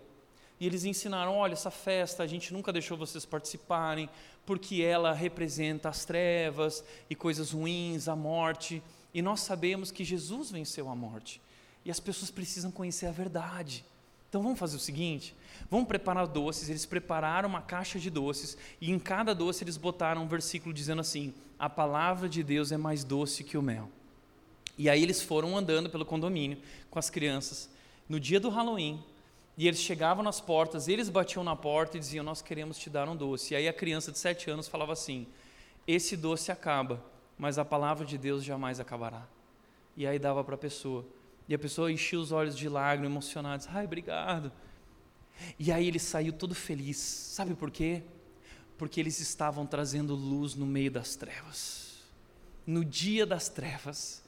E 0.60 0.66
eles 0.66 0.84
ensinaram: 0.84 1.36
olha, 1.36 1.54
essa 1.54 1.70
festa 1.70 2.22
a 2.22 2.26
gente 2.26 2.52
nunca 2.52 2.72
deixou 2.72 2.96
vocês 2.96 3.24
participarem, 3.24 4.08
porque 4.44 4.82
ela 4.82 5.12
representa 5.12 5.88
as 5.88 6.04
trevas 6.04 6.84
e 7.10 7.14
coisas 7.14 7.50
ruins, 7.50 8.08
a 8.08 8.14
morte. 8.14 8.82
E 9.12 9.20
nós 9.20 9.40
sabemos 9.40 9.90
que 9.90 10.04
Jesus 10.04 10.50
venceu 10.50 10.88
a 10.88 10.94
morte. 10.94 11.40
E 11.84 11.90
as 11.90 11.98
pessoas 11.98 12.30
precisam 12.30 12.70
conhecer 12.70 13.06
a 13.06 13.12
verdade. 13.12 13.84
Então 14.36 14.42
vamos 14.42 14.58
fazer 14.58 14.76
o 14.76 14.80
seguinte: 14.80 15.34
vamos 15.70 15.88
preparar 15.88 16.26
doces. 16.26 16.68
Eles 16.68 16.84
prepararam 16.84 17.48
uma 17.48 17.62
caixa 17.62 17.98
de 17.98 18.10
doces 18.10 18.58
e 18.78 18.92
em 18.92 18.98
cada 18.98 19.34
doce 19.34 19.64
eles 19.64 19.78
botaram 19.78 20.24
um 20.24 20.28
versículo 20.28 20.74
dizendo 20.74 21.00
assim: 21.00 21.32
A 21.58 21.70
palavra 21.70 22.28
de 22.28 22.42
Deus 22.42 22.70
é 22.70 22.76
mais 22.76 23.02
doce 23.02 23.42
que 23.42 23.56
o 23.56 23.62
mel. 23.62 23.88
E 24.76 24.90
aí 24.90 25.02
eles 25.02 25.22
foram 25.22 25.56
andando 25.56 25.88
pelo 25.88 26.04
condomínio 26.04 26.58
com 26.90 26.98
as 26.98 27.08
crianças 27.08 27.70
no 28.06 28.20
dia 28.20 28.38
do 28.38 28.50
Halloween 28.50 29.02
E 29.56 29.66
eles 29.66 29.80
chegavam 29.80 30.22
nas 30.22 30.38
portas, 30.38 30.86
eles 30.86 31.08
batiam 31.08 31.42
na 31.42 31.56
porta 31.56 31.96
e 31.96 32.00
diziam: 32.00 32.22
Nós 32.22 32.42
queremos 32.42 32.76
te 32.76 32.90
dar 32.90 33.08
um 33.08 33.16
doce. 33.16 33.54
E 33.54 33.56
aí 33.56 33.66
a 33.66 33.72
criança 33.72 34.12
de 34.12 34.18
sete 34.18 34.50
anos 34.50 34.68
falava 34.68 34.92
assim: 34.92 35.26
Esse 35.88 36.14
doce 36.14 36.52
acaba, 36.52 37.02
mas 37.38 37.58
a 37.58 37.64
palavra 37.64 38.04
de 38.04 38.18
Deus 38.18 38.44
jamais 38.44 38.80
acabará. 38.80 39.26
E 39.96 40.06
aí 40.06 40.18
dava 40.18 40.44
para 40.44 40.56
a 40.56 40.58
pessoa. 40.58 41.06
E 41.48 41.54
a 41.54 41.58
pessoa 41.58 41.92
enchia 41.92 42.18
os 42.18 42.32
olhos 42.32 42.56
de 42.56 42.68
lágrimas, 42.68 43.10
emocionada, 43.10 43.64
ai, 43.68 43.84
obrigado. 43.84 44.52
E 45.58 45.70
aí 45.70 45.86
ele 45.86 45.98
saiu 45.98 46.32
todo 46.32 46.54
feliz. 46.54 46.96
Sabe 46.96 47.54
por 47.54 47.70
quê? 47.70 48.02
Porque 48.76 49.00
eles 49.00 49.20
estavam 49.20 49.66
trazendo 49.66 50.14
luz 50.14 50.54
no 50.54 50.66
meio 50.66 50.90
das 50.90 51.14
trevas. 51.16 52.02
No 52.66 52.84
dia 52.84 53.24
das 53.24 53.48
trevas, 53.48 54.24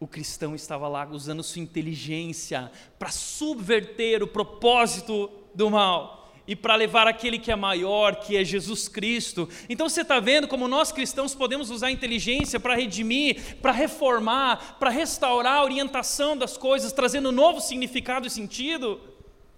o 0.00 0.06
cristão 0.06 0.54
estava 0.54 0.88
lá 0.88 1.06
usando 1.08 1.42
sua 1.42 1.62
inteligência 1.62 2.72
para 2.98 3.10
subverter 3.10 4.22
o 4.22 4.26
propósito 4.26 5.30
do 5.54 5.70
mal 5.70 6.21
e 6.46 6.56
para 6.56 6.74
levar 6.74 7.06
aquele 7.06 7.38
que 7.38 7.52
é 7.52 7.56
maior, 7.56 8.16
que 8.16 8.36
é 8.36 8.44
Jesus 8.44 8.88
Cristo. 8.88 9.48
Então 9.68 9.88
você 9.88 10.02
está 10.02 10.18
vendo 10.18 10.48
como 10.48 10.66
nós 10.66 10.90
cristãos 10.90 11.34
podemos 11.34 11.70
usar 11.70 11.88
a 11.88 11.92
inteligência 11.92 12.58
para 12.58 12.74
redimir, 12.74 13.56
para 13.58 13.72
reformar, 13.72 14.76
para 14.78 14.90
restaurar 14.90 15.58
a 15.58 15.64
orientação 15.64 16.36
das 16.36 16.56
coisas, 16.56 16.92
trazendo 16.92 17.30
novo 17.30 17.60
significado 17.60 18.26
e 18.26 18.30
sentido? 18.30 19.00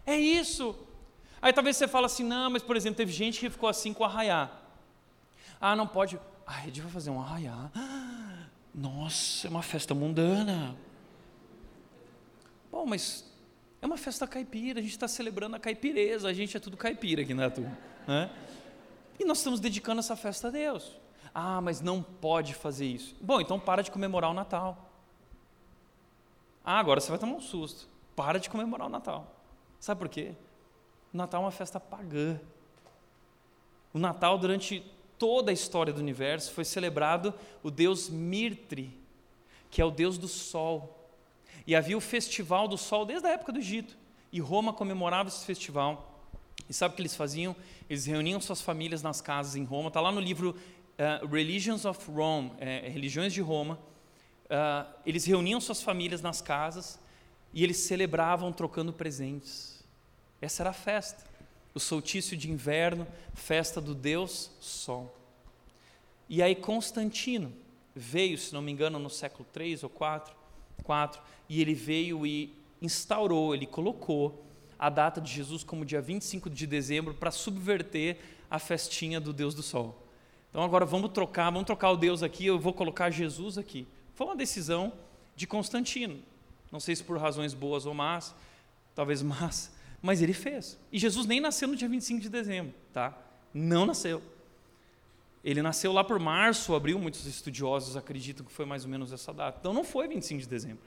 É 0.06 0.16
isso. 0.16 0.76
Aí 1.40 1.52
talvez 1.52 1.76
você 1.76 1.88
fale 1.88 2.06
assim, 2.06 2.24
não, 2.24 2.50
mas 2.50 2.62
por 2.62 2.76
exemplo, 2.76 2.96
teve 2.96 3.12
gente 3.12 3.40
que 3.40 3.50
ficou 3.50 3.68
assim 3.68 3.92
com 3.92 4.04
arraiá. 4.04 4.50
Ah, 5.60 5.74
não 5.74 5.86
pode. 5.86 6.18
Ah, 6.46 6.58
a 6.58 6.64
gente 6.66 6.80
vai 6.80 6.90
fazer 6.90 7.10
um 7.10 7.20
arraiá. 7.20 7.70
Nossa, 8.74 9.46
é 9.46 9.50
uma 9.50 9.62
festa 9.62 9.94
mundana. 9.94 10.76
Bom, 12.70 12.84
mas 12.84 13.24
é 13.84 13.86
uma 13.86 13.98
festa 13.98 14.26
caipira, 14.26 14.80
a 14.80 14.82
gente 14.82 14.92
está 14.92 15.06
celebrando 15.06 15.56
a 15.56 15.58
caipireza, 15.58 16.26
a 16.26 16.32
gente 16.32 16.56
é 16.56 16.60
tudo 16.60 16.74
caipira 16.74 17.20
aqui 17.20 17.34
na 17.34 17.50
turma. 17.50 17.76
Né? 18.08 18.30
E 19.20 19.26
nós 19.26 19.38
estamos 19.38 19.60
dedicando 19.60 19.98
essa 20.00 20.16
festa 20.16 20.48
a 20.48 20.50
Deus. 20.50 20.98
Ah, 21.34 21.60
mas 21.60 21.82
não 21.82 22.02
pode 22.02 22.54
fazer 22.54 22.86
isso. 22.86 23.14
Bom, 23.20 23.42
então 23.42 23.60
para 23.60 23.82
de 23.82 23.90
comemorar 23.90 24.30
o 24.30 24.34
Natal. 24.34 24.90
Ah, 26.64 26.78
agora 26.78 26.98
você 26.98 27.10
vai 27.10 27.18
tomar 27.18 27.34
um 27.34 27.40
susto. 27.42 27.86
Para 28.16 28.40
de 28.40 28.48
comemorar 28.48 28.86
o 28.86 28.90
Natal. 28.90 29.30
Sabe 29.78 29.98
por 29.98 30.08
quê? 30.08 30.32
O 31.12 31.16
Natal 31.18 31.42
é 31.42 31.44
uma 31.44 31.50
festa 31.50 31.78
pagã. 31.78 32.40
O 33.92 33.98
Natal, 33.98 34.38
durante 34.38 34.82
toda 35.18 35.50
a 35.50 35.54
história 35.54 35.92
do 35.92 36.00
universo, 36.00 36.52
foi 36.52 36.64
celebrado 36.64 37.34
o 37.62 37.70
deus 37.70 38.08
Mirtre, 38.08 38.98
que 39.70 39.82
é 39.82 39.84
o 39.84 39.90
deus 39.90 40.16
do 40.16 40.26
sol. 40.26 41.03
E 41.66 41.74
havia 41.74 41.96
o 41.96 42.00
festival 42.00 42.68
do 42.68 42.76
sol 42.76 43.06
desde 43.06 43.26
a 43.26 43.30
época 43.30 43.52
do 43.52 43.58
Egito. 43.58 43.96
E 44.32 44.40
Roma 44.40 44.72
comemorava 44.72 45.28
esse 45.28 45.44
festival. 45.44 46.14
E 46.68 46.74
sabe 46.74 46.92
o 46.92 46.96
que 46.96 47.02
eles 47.02 47.14
faziam? 47.14 47.54
Eles 47.88 48.06
reuniam 48.06 48.40
suas 48.40 48.60
famílias 48.60 49.02
nas 49.02 49.20
casas 49.20 49.56
em 49.56 49.64
Roma. 49.64 49.88
Está 49.88 50.00
lá 50.00 50.10
no 50.10 50.20
livro 50.20 50.56
uh, 50.98 51.26
Religions 51.26 51.84
of 51.84 52.10
Rome, 52.10 52.52
é, 52.58 52.88
Religiões 52.88 53.32
de 53.32 53.40
Roma. 53.40 53.78
Uh, 54.44 54.92
eles 55.06 55.24
reuniam 55.24 55.60
suas 55.60 55.82
famílias 55.82 56.20
nas 56.20 56.40
casas 56.42 56.98
e 57.52 57.62
eles 57.62 57.78
celebravam 57.78 58.52
trocando 58.52 58.92
presentes. 58.92 59.84
Essa 60.40 60.62
era 60.62 60.70
a 60.70 60.74
festa. 60.74 61.24
O 61.72 61.80
soltício 61.80 62.36
de 62.36 62.50
inverno, 62.50 63.06
festa 63.34 63.80
do 63.80 63.94
Deus 63.94 64.50
Sol. 64.60 65.14
E 66.28 66.42
aí 66.42 66.54
Constantino 66.54 67.52
veio, 67.94 68.38
se 68.38 68.52
não 68.52 68.62
me 68.62 68.72
engano, 68.72 68.98
no 68.98 69.10
século 69.10 69.46
3 69.52 69.82
ou 69.82 69.90
4, 69.90 70.34
4 70.82 71.20
e 71.48 71.60
ele 71.60 71.74
veio 71.74 72.26
e 72.26 72.54
instaurou, 72.80 73.54
ele 73.54 73.66
colocou 73.66 74.44
a 74.78 74.90
data 74.90 75.20
de 75.20 75.32
Jesus 75.32 75.62
como 75.62 75.84
dia 75.84 76.00
25 76.00 76.50
de 76.50 76.66
dezembro 76.66 77.14
para 77.14 77.30
subverter 77.30 78.18
a 78.50 78.58
festinha 78.58 79.20
do 79.20 79.32
Deus 79.32 79.54
do 79.54 79.62
Sol. 79.62 80.06
Então 80.50 80.62
agora 80.62 80.84
vamos 80.84 81.10
trocar, 81.12 81.50
vamos 81.50 81.64
trocar 81.66 81.90
o 81.90 81.96
Deus 81.96 82.22
aqui, 82.22 82.46
eu 82.46 82.58
vou 82.58 82.72
colocar 82.72 83.10
Jesus 83.10 83.58
aqui. 83.58 83.86
Foi 84.14 84.26
uma 84.26 84.36
decisão 84.36 84.92
de 85.34 85.46
Constantino. 85.46 86.20
Não 86.70 86.78
sei 86.78 86.94
se 86.94 87.02
por 87.02 87.18
razões 87.18 87.54
boas 87.54 87.86
ou 87.86 87.94
más, 87.94 88.34
talvez 88.94 89.22
más, 89.22 89.72
mas 90.00 90.22
ele 90.22 90.32
fez. 90.32 90.78
E 90.92 90.98
Jesus 90.98 91.26
nem 91.26 91.40
nasceu 91.40 91.66
no 91.68 91.76
dia 91.76 91.88
25 91.88 92.20
de 92.20 92.28
dezembro, 92.28 92.74
tá? 92.92 93.16
Não 93.52 93.86
nasceu. 93.86 94.22
Ele 95.44 95.60
nasceu 95.60 95.92
lá 95.92 96.02
por 96.02 96.18
março, 96.18 96.74
abril, 96.74 96.98
muitos 96.98 97.26
estudiosos 97.26 97.96
acreditam 97.96 98.46
que 98.46 98.50
foi 98.50 98.64
mais 98.64 98.84
ou 98.84 98.90
menos 98.90 99.12
essa 99.12 99.32
data. 99.32 99.58
Então 99.60 99.74
não 99.74 99.84
foi 99.84 100.08
25 100.08 100.40
de 100.40 100.48
dezembro. 100.48 100.82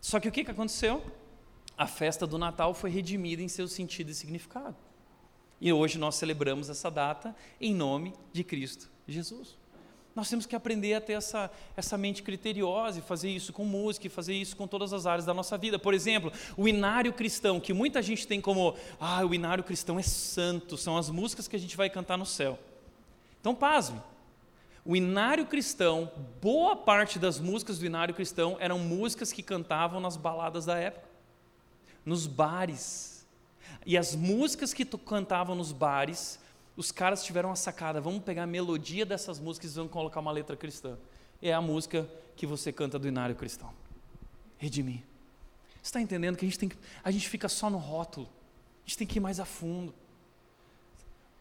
Só 0.00 0.20
que 0.20 0.28
o 0.28 0.32
que, 0.32 0.44
que 0.44 0.50
aconteceu? 0.50 1.04
A 1.76 1.88
festa 1.88 2.24
do 2.24 2.38
Natal 2.38 2.72
foi 2.72 2.88
redimida 2.88 3.42
em 3.42 3.48
seu 3.48 3.66
sentido 3.66 4.10
e 4.10 4.14
significado. 4.14 4.76
E 5.60 5.72
hoje 5.72 5.98
nós 5.98 6.14
celebramos 6.14 6.70
essa 6.70 6.88
data 6.88 7.34
em 7.60 7.74
nome 7.74 8.14
de 8.32 8.44
Cristo 8.44 8.88
Jesus. 9.08 9.58
Nós 10.14 10.28
temos 10.28 10.46
que 10.46 10.54
aprender 10.54 10.94
a 10.94 11.00
ter 11.00 11.14
essa, 11.14 11.50
essa 11.76 11.98
mente 11.98 12.22
criteriosa 12.22 12.98
e 12.98 13.02
fazer 13.02 13.30
isso 13.30 13.52
com 13.52 13.64
música 13.64 14.06
e 14.06 14.10
fazer 14.10 14.34
isso 14.34 14.56
com 14.56 14.66
todas 14.66 14.92
as 14.92 15.06
áreas 15.06 15.24
da 15.24 15.34
nossa 15.34 15.58
vida. 15.58 15.78
Por 15.78 15.94
exemplo, 15.94 16.32
o 16.56 16.68
inário 16.68 17.12
cristão, 17.12 17.60
que 17.60 17.72
muita 17.72 18.00
gente 18.02 18.26
tem 18.26 18.40
como, 18.40 18.76
ah, 19.00 19.24
o 19.24 19.34
inário 19.34 19.64
cristão 19.64 19.98
é 19.98 20.02
santo, 20.02 20.76
são 20.76 20.96
as 20.96 21.10
músicas 21.10 21.48
que 21.48 21.56
a 21.56 21.58
gente 21.58 21.76
vai 21.76 21.90
cantar 21.90 22.16
no 22.16 22.26
céu. 22.26 22.58
Então, 23.40 23.54
pasme, 23.54 24.00
o 24.84 24.96
inário 24.96 25.46
cristão, 25.46 26.10
boa 26.40 26.74
parte 26.74 27.18
das 27.18 27.38
músicas 27.38 27.78
do 27.78 27.86
inário 27.86 28.14
cristão 28.14 28.56
eram 28.60 28.78
músicas 28.78 29.32
que 29.32 29.42
cantavam 29.42 30.00
nas 30.00 30.16
baladas 30.16 30.66
da 30.66 30.76
época, 30.76 31.06
nos 32.04 32.26
bares. 32.26 33.26
E 33.84 33.96
as 33.96 34.14
músicas 34.14 34.72
que 34.74 34.84
cantavam 34.84 35.54
nos 35.54 35.72
bares, 35.72 36.38
os 36.76 36.90
caras 36.90 37.22
tiveram 37.22 37.50
a 37.50 37.56
sacada, 37.56 38.00
vamos 38.00 38.22
pegar 38.22 38.44
a 38.44 38.46
melodia 38.46 39.04
dessas 39.04 39.38
músicas 39.38 39.72
e 39.72 39.74
vamos 39.74 39.92
colocar 39.92 40.20
uma 40.20 40.32
letra 40.32 40.56
cristã. 40.56 40.98
É 41.42 41.52
a 41.52 41.60
música 41.60 42.08
que 42.36 42.46
você 42.46 42.72
canta 42.72 42.98
do 42.98 43.06
inário 43.06 43.34
cristão. 43.34 43.72
Redimir. 44.58 45.02
Você 45.82 45.88
está 45.88 46.00
entendendo 46.00 46.36
que 46.36 46.44
a 46.44 46.48
gente, 46.48 46.58
tem 46.58 46.68
que, 46.68 46.76
a 47.02 47.10
gente 47.10 47.28
fica 47.28 47.48
só 47.48 47.70
no 47.70 47.78
rótulo, 47.78 48.28
a 48.84 48.88
gente 48.88 48.98
tem 48.98 49.06
que 49.06 49.18
ir 49.18 49.20
mais 49.20 49.40
a 49.40 49.44
fundo. 49.44 49.94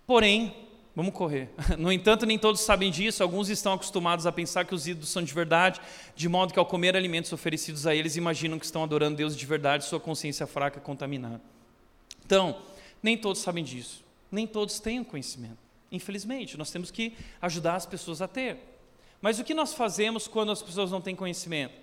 Porém, 0.05 0.68
Vamos 0.95 1.13
correr. 1.13 1.49
No 1.77 1.91
entanto, 1.91 2.25
nem 2.25 2.37
todos 2.37 2.61
sabem 2.61 2.91
disso. 2.91 3.23
Alguns 3.23 3.49
estão 3.49 3.73
acostumados 3.73 4.25
a 4.25 4.31
pensar 4.31 4.65
que 4.65 4.75
os 4.75 4.87
ídolos 4.87 5.09
são 5.09 5.23
de 5.23 5.33
verdade, 5.33 5.79
de 6.15 6.27
modo 6.27 6.53
que 6.53 6.59
ao 6.59 6.65
comer 6.65 6.95
alimentos 6.95 7.31
oferecidos 7.31 7.87
a 7.87 7.95
eles, 7.95 8.15
imaginam 8.15 8.59
que 8.59 8.65
estão 8.65 8.83
adorando 8.83 9.15
Deus 9.15 9.35
de 9.35 9.45
verdade, 9.45 9.85
sua 9.85 9.99
consciência 9.99 10.45
fraca 10.45 10.79
contaminada. 10.79 11.41
Então, 12.25 12.61
nem 13.01 13.17
todos 13.17 13.41
sabem 13.41 13.63
disso. 13.63 14.03
Nem 14.31 14.45
todos 14.45 14.79
têm 14.79 14.99
o 14.99 15.05
conhecimento. 15.05 15.57
Infelizmente, 15.91 16.57
nós 16.57 16.69
temos 16.69 16.91
que 16.91 17.13
ajudar 17.41 17.75
as 17.75 17.85
pessoas 17.85 18.21
a 18.21 18.27
ter. 18.27 18.57
Mas 19.21 19.39
o 19.39 19.43
que 19.43 19.53
nós 19.53 19.73
fazemos 19.73 20.27
quando 20.27 20.51
as 20.51 20.61
pessoas 20.61 20.91
não 20.91 21.01
têm 21.01 21.15
conhecimento? 21.15 21.73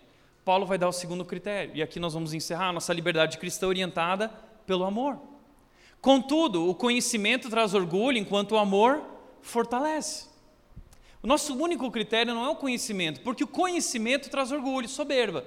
Paulo 0.44 0.64
vai 0.64 0.78
dar 0.78 0.88
o 0.88 0.92
segundo 0.92 1.24
critério, 1.24 1.74
e 1.74 1.82
aqui 1.82 1.98
nós 1.98 2.14
vamos 2.14 2.32
encerrar 2.32 2.72
nossa 2.72 2.92
liberdade 2.92 3.36
cristã 3.36 3.66
orientada 3.66 4.28
pelo 4.64 4.84
amor. 4.84 5.18
Contudo, 6.06 6.70
o 6.70 6.72
conhecimento 6.72 7.50
traz 7.50 7.74
orgulho, 7.74 8.16
enquanto 8.16 8.52
o 8.52 8.58
amor 8.58 9.02
fortalece. 9.42 10.28
O 11.20 11.26
nosso 11.26 11.52
único 11.56 11.90
critério 11.90 12.32
não 12.32 12.46
é 12.46 12.48
o 12.48 12.54
conhecimento, 12.54 13.22
porque 13.22 13.42
o 13.42 13.48
conhecimento 13.48 14.30
traz 14.30 14.52
orgulho, 14.52 14.88
soberba. 14.88 15.44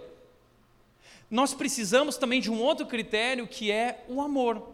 Nós 1.31 1.53
precisamos 1.53 2.17
também 2.17 2.41
de 2.41 2.51
um 2.51 2.61
outro 2.61 2.85
critério 2.85 3.47
que 3.47 3.71
é 3.71 4.03
o 4.09 4.19
amor. 4.19 4.67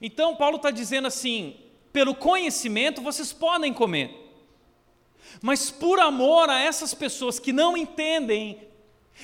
Então, 0.00 0.36
Paulo 0.36 0.58
está 0.58 0.70
dizendo 0.70 1.08
assim: 1.08 1.56
pelo 1.92 2.14
conhecimento 2.14 3.02
vocês 3.02 3.32
podem 3.32 3.72
comer, 3.72 4.14
mas 5.42 5.72
por 5.72 5.98
amor 5.98 6.48
a 6.48 6.60
essas 6.60 6.94
pessoas 6.94 7.40
que 7.40 7.52
não 7.52 7.76
entendem 7.76 8.60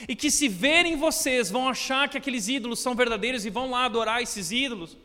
e 0.09 0.17
que, 0.17 0.33
se 0.33 0.49
verem 0.49 0.97
vocês, 0.97 1.49
vão 1.49 1.69
achar 1.69 2.09
que 2.09 2.19
aqueles 2.19 2.49
ídolos 2.49 2.81
são 2.81 2.97
verdadeiros 2.97 3.47
e 3.47 3.51
vão 3.51 3.71
lá 3.71 3.85
adorar 3.85 4.21
esses 4.21 4.51
ídolos 4.51 4.99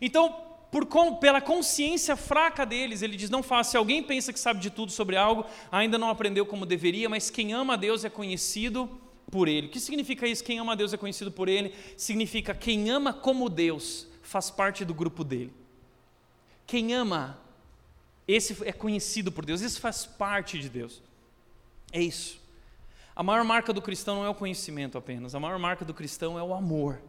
então, 0.00 0.34
por, 0.70 0.86
pela 1.18 1.40
consciência 1.40 2.16
fraca 2.16 2.64
deles, 2.66 3.02
ele 3.02 3.16
diz: 3.16 3.30
não 3.30 3.42
faça. 3.42 3.72
Se 3.72 3.76
alguém 3.76 4.02
pensa 4.02 4.32
que 4.32 4.40
sabe 4.40 4.60
de 4.60 4.70
tudo 4.70 4.92
sobre 4.92 5.16
algo, 5.16 5.44
ainda 5.70 5.96
não 5.96 6.10
aprendeu 6.10 6.44
como 6.44 6.66
deveria, 6.66 7.08
mas 7.08 7.30
quem 7.30 7.52
ama 7.52 7.74
a 7.74 7.76
Deus 7.76 8.04
é 8.04 8.10
conhecido 8.10 8.88
por 9.30 9.48
ele. 9.48 9.66
O 9.66 9.70
que 9.70 9.80
significa 9.80 10.26
isso? 10.26 10.44
Quem 10.44 10.58
ama 10.58 10.72
a 10.72 10.74
Deus 10.74 10.92
é 10.92 10.96
conhecido 10.96 11.30
por 11.30 11.48
ele? 11.48 11.74
Significa 11.96 12.54
quem 12.54 12.90
ama 12.90 13.12
como 13.12 13.48
Deus 13.48 14.06
faz 14.22 14.50
parte 14.50 14.84
do 14.84 14.94
grupo 14.94 15.24
dele. 15.24 15.52
Quem 16.66 16.92
ama, 16.94 17.38
esse 18.26 18.56
é 18.64 18.72
conhecido 18.72 19.32
por 19.32 19.44
Deus, 19.44 19.62
esse 19.62 19.80
faz 19.80 20.04
parte 20.04 20.58
de 20.58 20.68
Deus. 20.68 21.02
É 21.92 22.00
isso. 22.00 22.38
A 23.16 23.22
maior 23.22 23.42
marca 23.42 23.72
do 23.72 23.80
cristão 23.80 24.16
não 24.16 24.24
é 24.24 24.28
o 24.28 24.34
conhecimento 24.34 24.98
apenas, 24.98 25.34
a 25.34 25.40
maior 25.40 25.58
marca 25.58 25.84
do 25.84 25.94
cristão 25.94 26.38
é 26.38 26.42
o 26.42 26.52
amor. 26.52 27.00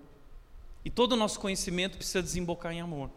E 0.84 0.90
todo 0.90 1.14
o 1.14 1.16
nosso 1.16 1.40
conhecimento 1.40 1.98
precisa 1.98 2.22
desembocar 2.22 2.72
em 2.72 2.82
amor. 2.82 3.10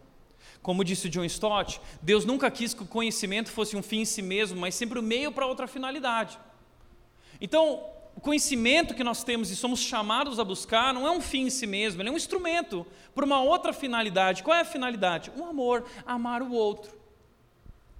Como 0.61 0.83
disse 0.83 1.09
John 1.09 1.25
Stott, 1.25 1.79
Deus 2.01 2.25
nunca 2.25 2.49
quis 2.49 2.73
que 2.73 2.83
o 2.83 2.87
conhecimento 2.87 3.51
fosse 3.51 3.75
um 3.75 3.83
fim 3.83 4.01
em 4.01 4.05
si 4.05 4.21
mesmo, 4.21 4.59
mas 4.59 4.75
sempre 4.75 4.99
o 4.99 5.01
um 5.01 5.05
meio 5.05 5.31
para 5.31 5.45
outra 5.45 5.67
finalidade. 5.67 6.37
Então, 7.39 7.83
conhecimento 8.23 8.93
que 8.93 9.03
nós 9.03 9.21
temos 9.21 9.51
e 9.51 9.55
somos 9.55 9.81
chamados 9.81 10.39
a 10.39 10.45
buscar 10.45 10.93
não 10.93 11.05
é 11.05 11.11
um 11.11 11.19
fim 11.19 11.47
em 11.47 11.49
si 11.49 11.67
mesmo, 11.67 12.01
ele 12.01 12.07
é 12.07 12.11
um 12.11 12.15
instrumento 12.15 12.87
para 13.13 13.25
uma 13.25 13.41
outra 13.41 13.73
finalidade. 13.73 14.41
Qual 14.41 14.55
é 14.55 14.61
a 14.61 14.65
finalidade? 14.65 15.29
O 15.35 15.43
amor, 15.43 15.85
amar 16.05 16.41
o 16.41 16.53
outro, 16.53 16.97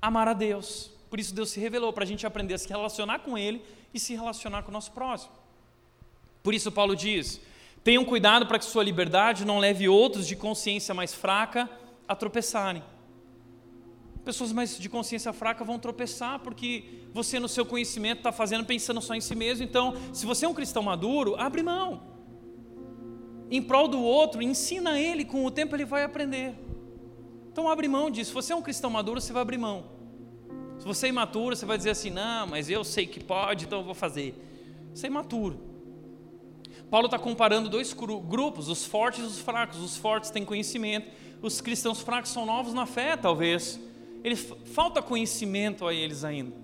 amar 0.01 0.29
a 0.29 0.33
Deus. 0.33 0.89
Por 1.09 1.19
isso 1.19 1.35
Deus 1.35 1.49
se 1.49 1.59
revelou 1.59 1.91
para 1.91 2.05
a 2.05 2.07
gente 2.07 2.25
aprender 2.25 2.53
a 2.53 2.57
se 2.57 2.69
relacionar 2.69 3.19
com 3.19 3.37
Ele 3.37 3.61
e 3.93 3.99
se 3.99 4.15
relacionar 4.15 4.63
com 4.63 4.69
o 4.69 4.73
nosso 4.73 4.93
próximo. 4.93 5.33
Por 6.41 6.53
isso 6.53 6.71
Paulo 6.71 6.95
diz: 6.95 7.41
tenham 7.83 8.05
cuidado 8.05 8.45
para 8.45 8.57
que 8.57 8.65
sua 8.65 8.83
liberdade 8.83 9.45
não 9.45 9.59
leve 9.59 9.89
outros 9.89 10.25
de 10.25 10.35
consciência 10.35 10.93
mais 10.93 11.13
fraca 11.13 11.69
a 12.07 12.15
tropeçarem. 12.15 12.83
Pessoas 14.23 14.53
mais 14.53 14.77
de 14.77 14.87
consciência 14.87 15.33
fraca 15.33 15.65
vão 15.65 15.77
tropeçar 15.77 16.39
porque 16.39 17.01
você, 17.13 17.39
no 17.39 17.49
seu 17.49 17.65
conhecimento, 17.65 18.19
está 18.19 18.31
fazendo 18.31 18.65
pensando 18.65 19.01
só 19.01 19.13
em 19.13 19.19
si 19.19 19.35
mesmo. 19.35 19.65
Então, 19.65 19.93
se 20.13 20.25
você 20.25 20.45
é 20.45 20.49
um 20.49 20.53
cristão 20.53 20.81
maduro, 20.81 21.35
abre 21.37 21.61
mão. 21.61 22.01
Em 23.51 23.61
prol 23.61 23.89
do 23.89 24.01
outro, 24.01 24.41
ensina 24.41 24.97
ele, 24.97 25.25
com 25.25 25.45
o 25.45 25.51
tempo 25.51 25.75
ele 25.75 25.83
vai 25.83 26.05
aprender. 26.05 26.55
Então, 27.51 27.67
abre 27.69 27.87
mão 27.89 28.09
disso. 28.09 28.29
Se 28.29 28.33
você 28.33 28.53
é 28.53 28.55
um 28.55 28.61
cristão 28.61 28.89
maduro, 28.89 29.19
você 29.19 29.33
vai 29.33 29.41
abrir 29.41 29.57
mão. 29.57 29.83
Se 30.79 30.85
você 30.85 31.07
é 31.07 31.09
imaturo, 31.09 31.55
você 31.55 31.65
vai 31.65 31.77
dizer 31.77 31.89
assim: 31.89 32.09
não, 32.09 32.47
mas 32.47 32.69
eu 32.69 32.83
sei 32.85 33.05
que 33.05 33.21
pode, 33.21 33.65
então 33.65 33.79
eu 33.79 33.85
vou 33.85 33.93
fazer. 33.93 34.33
Você 34.93 35.07
é 35.07 35.09
imaturo. 35.09 35.72
Paulo 36.93 37.07
está 37.07 37.17
comparando 37.17 37.69
dois 37.69 37.91
grupos, 37.91 38.69
os 38.69 38.85
fortes 38.85 39.23
e 39.23 39.25
os 39.25 39.39
fracos. 39.39 39.79
Os 39.79 39.97
fortes 39.97 40.29
têm 40.29 40.45
conhecimento, 40.45 41.09
os 41.41 41.59
cristãos 41.59 41.99
fracos 42.01 42.29
são 42.29 42.45
novos 42.45 42.71
na 42.71 42.85
fé, 42.85 43.17
talvez 43.17 43.79
eles, 44.23 44.53
falta 44.65 45.01
conhecimento 45.01 45.87
a 45.87 45.91
eles 45.91 46.23
ainda. 46.23 46.55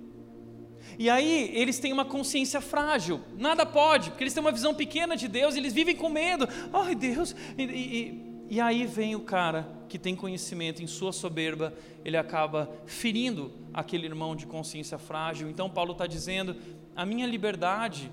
E 1.00 1.10
aí 1.10 1.50
eles 1.56 1.80
têm 1.80 1.92
uma 1.92 2.06
consciência 2.06 2.62
frágil, 2.62 3.22
nada 3.40 3.66
pode, 3.66 4.12
porque 4.12 4.24
eles 4.24 4.32
têm 4.32 4.42
uma 4.42 4.52
visão 4.52 4.76
pequena 4.76 5.18
de 5.18 5.28
Deus, 5.28 5.56
eles 5.56 5.74
vivem 5.74 5.96
com 5.96 6.10
medo. 6.10 6.48
Ai 6.72 6.94
Deus! 6.94 7.36
E, 7.58 7.64
e, 7.64 8.46
e 8.52 8.62
aí 8.62 8.86
vem 8.86 9.16
o 9.16 9.22
cara 9.22 9.68
que 9.90 9.98
tem 9.98 10.16
conhecimento, 10.16 10.84
em 10.84 10.86
sua 10.86 11.12
soberba, 11.12 11.74
ele 12.06 12.18
acaba 12.18 12.72
ferindo 12.86 13.52
aquele 13.74 14.06
irmão 14.06 14.36
de 14.36 14.46
consciência 14.46 15.00
frágil. 15.00 15.50
Então 15.50 15.68
Paulo 15.72 15.94
está 15.94 16.06
dizendo: 16.06 16.56
a 16.96 17.04
minha 17.04 17.26
liberdade 17.26 18.12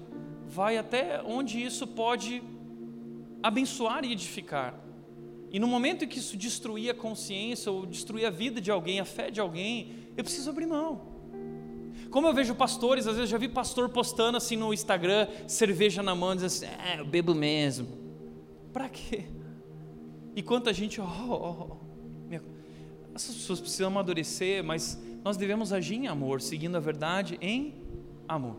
vai 0.49 0.79
até 0.79 1.23
onde 1.23 1.63
isso 1.63 1.87
pode 1.87 2.43
abençoar 3.43 4.05
e 4.05 4.13
edificar. 4.13 4.75
E 5.51 5.59
no 5.59 5.67
momento 5.67 6.05
em 6.05 6.09
que 6.09 6.19
isso 6.19 6.37
destruir 6.37 6.91
a 6.91 6.95
consciência 6.95 7.71
ou 7.71 7.87
destruir 7.87 8.27
a 8.27 8.31
vida 8.31 8.61
de 8.61 8.71
alguém, 8.71 9.01
a 9.01 9.05
fé 9.05 9.31
de 9.31 9.41
alguém, 9.41 9.95
eu 10.17 10.25
preciso 10.25 10.51
abrir 10.51 10.67
mão. 10.67 11.15
Como 12.11 12.27
eu 12.27 12.35
vejo 12.35 12.55
pastores, 12.55 13.07
às 13.07 13.17
vezes 13.17 13.31
já 13.31 13.39
vi 13.39 13.49
pastor 13.49 13.89
postando 13.89 14.37
assim 14.37 14.57
no 14.57 14.73
Instagram, 14.73 15.29
cerveja 15.47 16.03
na 16.03 16.15
mão, 16.15 16.35
dizendo 16.35 16.47
assim, 16.47 16.81
é, 16.83 17.01
eu 17.01 17.07
bebo 17.07 17.35
mesmo. 17.35 17.89
Para 18.73 18.89
quê? 18.89 19.25
E 20.35 20.43
quanta 20.43 20.73
gente, 20.73 21.01
oh, 21.01 21.05
oh, 21.05 21.77
oh. 22.31 22.37
essas 23.15 23.35
pessoas 23.35 23.61
precisam 23.61 23.89
amadurecer, 23.89 24.63
mas 24.63 25.01
nós 25.25 25.37
devemos 25.37 25.73
agir 25.73 25.95
em 25.95 26.07
amor, 26.07 26.41
seguindo 26.41 26.77
a 26.77 26.81
verdade 26.81 27.39
em 27.41 27.75
amor. 28.29 28.57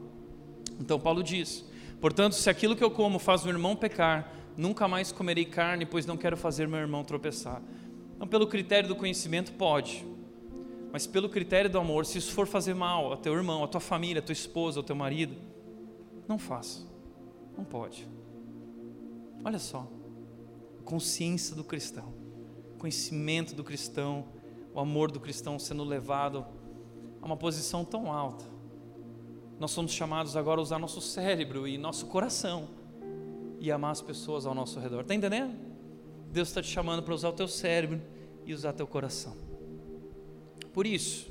Então 0.80 1.00
Paulo 1.00 1.24
diz: 1.24 1.64
portanto, 2.00 2.34
se 2.34 2.50
aquilo 2.50 2.76
que 2.76 2.84
eu 2.84 2.92
como 2.92 3.20
faz 3.20 3.46
o 3.46 3.50
irmão 3.50 3.76
pecar, 3.76 4.32
nunca 4.56 4.88
mais 4.88 5.12
comerei 5.12 5.46
carne, 5.46 5.86
pois 5.86 6.06
não 6.06 6.18
quero 6.18 6.36
fazer 6.36 6.68
meu 6.68 6.80
irmão 6.80 7.04
tropeçar. 7.04 7.62
Então, 8.16 8.28
pelo 8.28 8.48
critério 8.48 8.90
do 8.90 8.96
conhecimento, 8.96 9.54
pode. 9.54 10.06
Mas 10.92 11.06
pelo 11.06 11.30
critério 11.30 11.70
do 11.70 11.78
amor, 11.78 12.06
se 12.06 12.18
isso 12.18 12.32
for 12.32 12.48
fazer 12.48 12.74
mal 12.74 13.12
ao 13.12 13.18
teu 13.18 13.34
irmão, 13.34 13.64
à 13.64 13.68
tua 13.68 13.82
família, 13.82 14.20
à 14.20 14.22
tua 14.24 14.34
esposa, 14.34 14.80
ao 14.80 14.84
teu 14.84 14.96
marido, 14.96 15.36
não 16.28 16.40
faça. 16.40 16.86
Não 17.56 17.64
pode. 17.64 18.08
Olha 19.44 19.60
só. 19.60 19.88
Consciência 20.84 21.56
do 21.56 21.64
cristão, 21.64 22.14
conhecimento 22.78 23.54
do 23.54 23.64
cristão, 23.64 24.26
o 24.74 24.80
amor 24.80 25.12
do 25.12 25.20
cristão 25.20 25.60
sendo 25.60 25.84
levado 25.84 26.46
a 27.22 27.26
uma 27.26 27.36
posição 27.36 27.84
tão 27.84 28.12
alta. 28.12 28.46
Nós 29.60 29.72
somos 29.72 29.92
chamados 29.92 30.36
agora 30.36 30.60
a 30.60 30.64
usar 30.64 30.78
nosso 30.78 31.02
cérebro 31.02 31.68
e 31.68 31.78
nosso 31.78 32.06
coração 32.08 32.68
e 33.60 33.72
amar 33.72 33.92
as 33.92 34.02
pessoas 34.02 34.46
ao 34.46 34.54
nosso 34.54 34.80
redor. 34.80 35.02
Está 35.02 35.16
entendendo? 35.16 35.56
Deus 36.32 36.50
está 36.50 36.62
te 36.62 36.68
chamando 36.68 37.02
para 37.02 37.14
usar 37.14 37.30
o 37.30 37.34
teu 37.34 37.48
cérebro 37.48 38.02
e 38.46 38.54
usar 38.54 38.74
teu 38.74 38.86
coração. 38.86 39.36
Por 40.74 40.86
isso, 40.86 41.28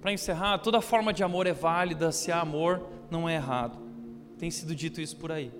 para 0.00 0.12
encerrar, 0.12 0.58
toda 0.58 0.80
forma 0.80 1.12
de 1.12 1.22
amor 1.22 1.46
é 1.46 1.52
válida 1.52 2.10
se 2.10 2.32
há 2.32 2.40
amor, 2.40 2.86
não 3.10 3.28
é 3.28 3.36
errado. 3.36 3.78
Tem 4.38 4.50
sido 4.50 4.74
dito 4.74 5.00
isso 5.00 5.16
por 5.16 5.30
aí. 5.30 5.52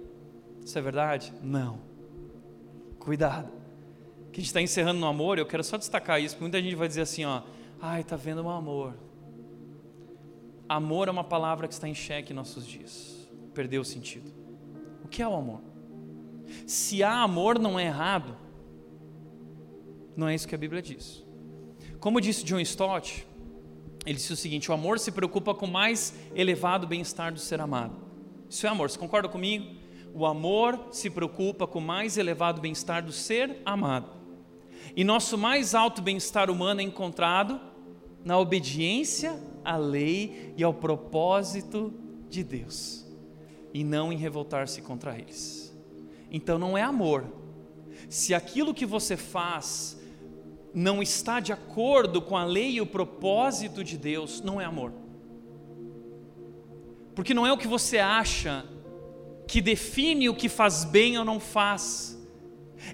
Isso 0.65 0.77
é 0.79 0.83
verdade? 0.83 1.33
Não. 1.43 1.79
Cuidado. 2.99 3.49
Que 4.33 4.41
a 4.41 4.43
gente 4.43 4.47
está 4.47 4.61
encerrando 4.61 4.99
no 4.99 5.07
amor, 5.07 5.39
eu 5.39 5.47
quero 5.47 5.63
só 5.63 5.77
destacar 5.77 6.21
isso, 6.21 6.35
porque 6.35 6.45
muita 6.45 6.61
gente 6.61 6.75
vai 6.75 6.89
dizer 6.89 7.03
assim, 7.03 7.25
ó, 7.25 7.43
ai, 7.81 8.01
está 8.01 8.17
vendo 8.17 8.43
o 8.43 8.49
amor. 8.49 8.95
Amor 10.69 11.09
é 11.09 11.11
uma 11.11 11.25
palavra 11.25 11.69
que 11.69 11.75
está 11.75 11.89
em 11.89 11.95
xeque 11.95 12.33
em 12.33 12.37
nossos 12.37 12.67
dias. 12.67 13.29
Perdeu 13.53 13.83
o 13.83 13.85
sentido. 13.85 14.33
O 15.05 15.09
que 15.09 15.23
é 15.23 15.29
o 15.29 15.35
amor? 15.35 15.61
Se 16.67 17.03
há 17.03 17.23
amor, 17.23 17.59
não 17.59 17.79
é 17.79 17.85
errado. 17.85 18.37
Não 20.17 20.29
é 20.29 20.35
isso 20.35 20.49
que 20.49 20.55
a 20.55 20.59
Bíblia 20.59 20.81
diz. 20.81 21.25
Como 22.01 22.21
disse 22.21 22.45
John 22.45 22.61
Stott, 22.61 23.27
ele 24.07 24.15
disse 24.15 24.33
o 24.33 24.37
seguinte: 24.37 24.71
o 24.71 24.75
amor 24.75 24.99
se 24.99 25.12
preocupa 25.12 25.55
com 25.55 25.67
o 25.67 25.71
mais 25.71 26.15
elevado 26.35 26.87
bem-estar 26.87 27.33
do 27.33 27.41
ser 27.41 27.61
amado. 27.61 27.97
Isso 28.49 28.67
é 28.67 28.71
amor, 28.71 28.91
você 28.91 28.99
concorda 28.99 29.29
comigo? 29.29 29.67
O 30.15 30.25
amor 30.25 30.89
se 30.93 31.11
preocupa 31.11 31.67
com 31.67 31.81
o 31.81 31.83
mais 31.83 32.17
elevado 32.17 32.61
bem-estar 32.61 33.05
do 33.05 33.12
ser 33.12 33.61
amado. 33.67 34.09
E 34.95 35.03
nosso 35.03 35.37
mais 35.37 35.75
alto 35.75 36.01
bem-estar 36.01 36.51
humano 36.51 36.81
é 36.81 36.85
encontrado 36.85 37.61
na 38.25 38.39
obediência 38.39 39.37
à 39.65 39.77
lei 39.77 40.53
e 40.57 40.62
ao 40.62 40.75
propósito 40.75 41.93
de 42.29 42.45
Deus, 42.45 43.07
e 43.73 43.83
não 43.83 44.12
em 44.12 44.17
revoltar-se 44.17 44.83
contra 44.83 45.19
eles 45.19 45.65
então 46.35 46.59
não 46.59 46.77
é 46.77 46.83
amor. 46.83 47.25
Se 48.09 48.35
aquilo 48.35 48.75
que 48.75 48.85
você 48.85 49.17
faz 49.17 49.97
não 50.75 51.01
está 51.01 51.39
de 51.39 51.53
acordo 51.53 52.21
com 52.21 52.37
a 52.37 52.45
lei 52.45 52.73
e 52.73 52.81
o 52.81 52.87
propósito 52.87 53.85
de 53.85 53.97
Deus, 53.97 54.41
não 54.41 54.61
é 54.61 54.65
amor. 54.65 54.93
Porque 57.15 57.33
não 57.33 57.47
é 57.47 57.53
o 57.53 57.57
que 57.57 57.69
você 57.69 58.01
acha 58.01 58.65
que 59.47 59.61
define 59.61 60.29
o 60.29 60.35
que 60.35 60.49
faz 60.49 60.83
bem 60.83 61.17
ou 61.17 61.25
não 61.25 61.39
faz. 61.39 62.19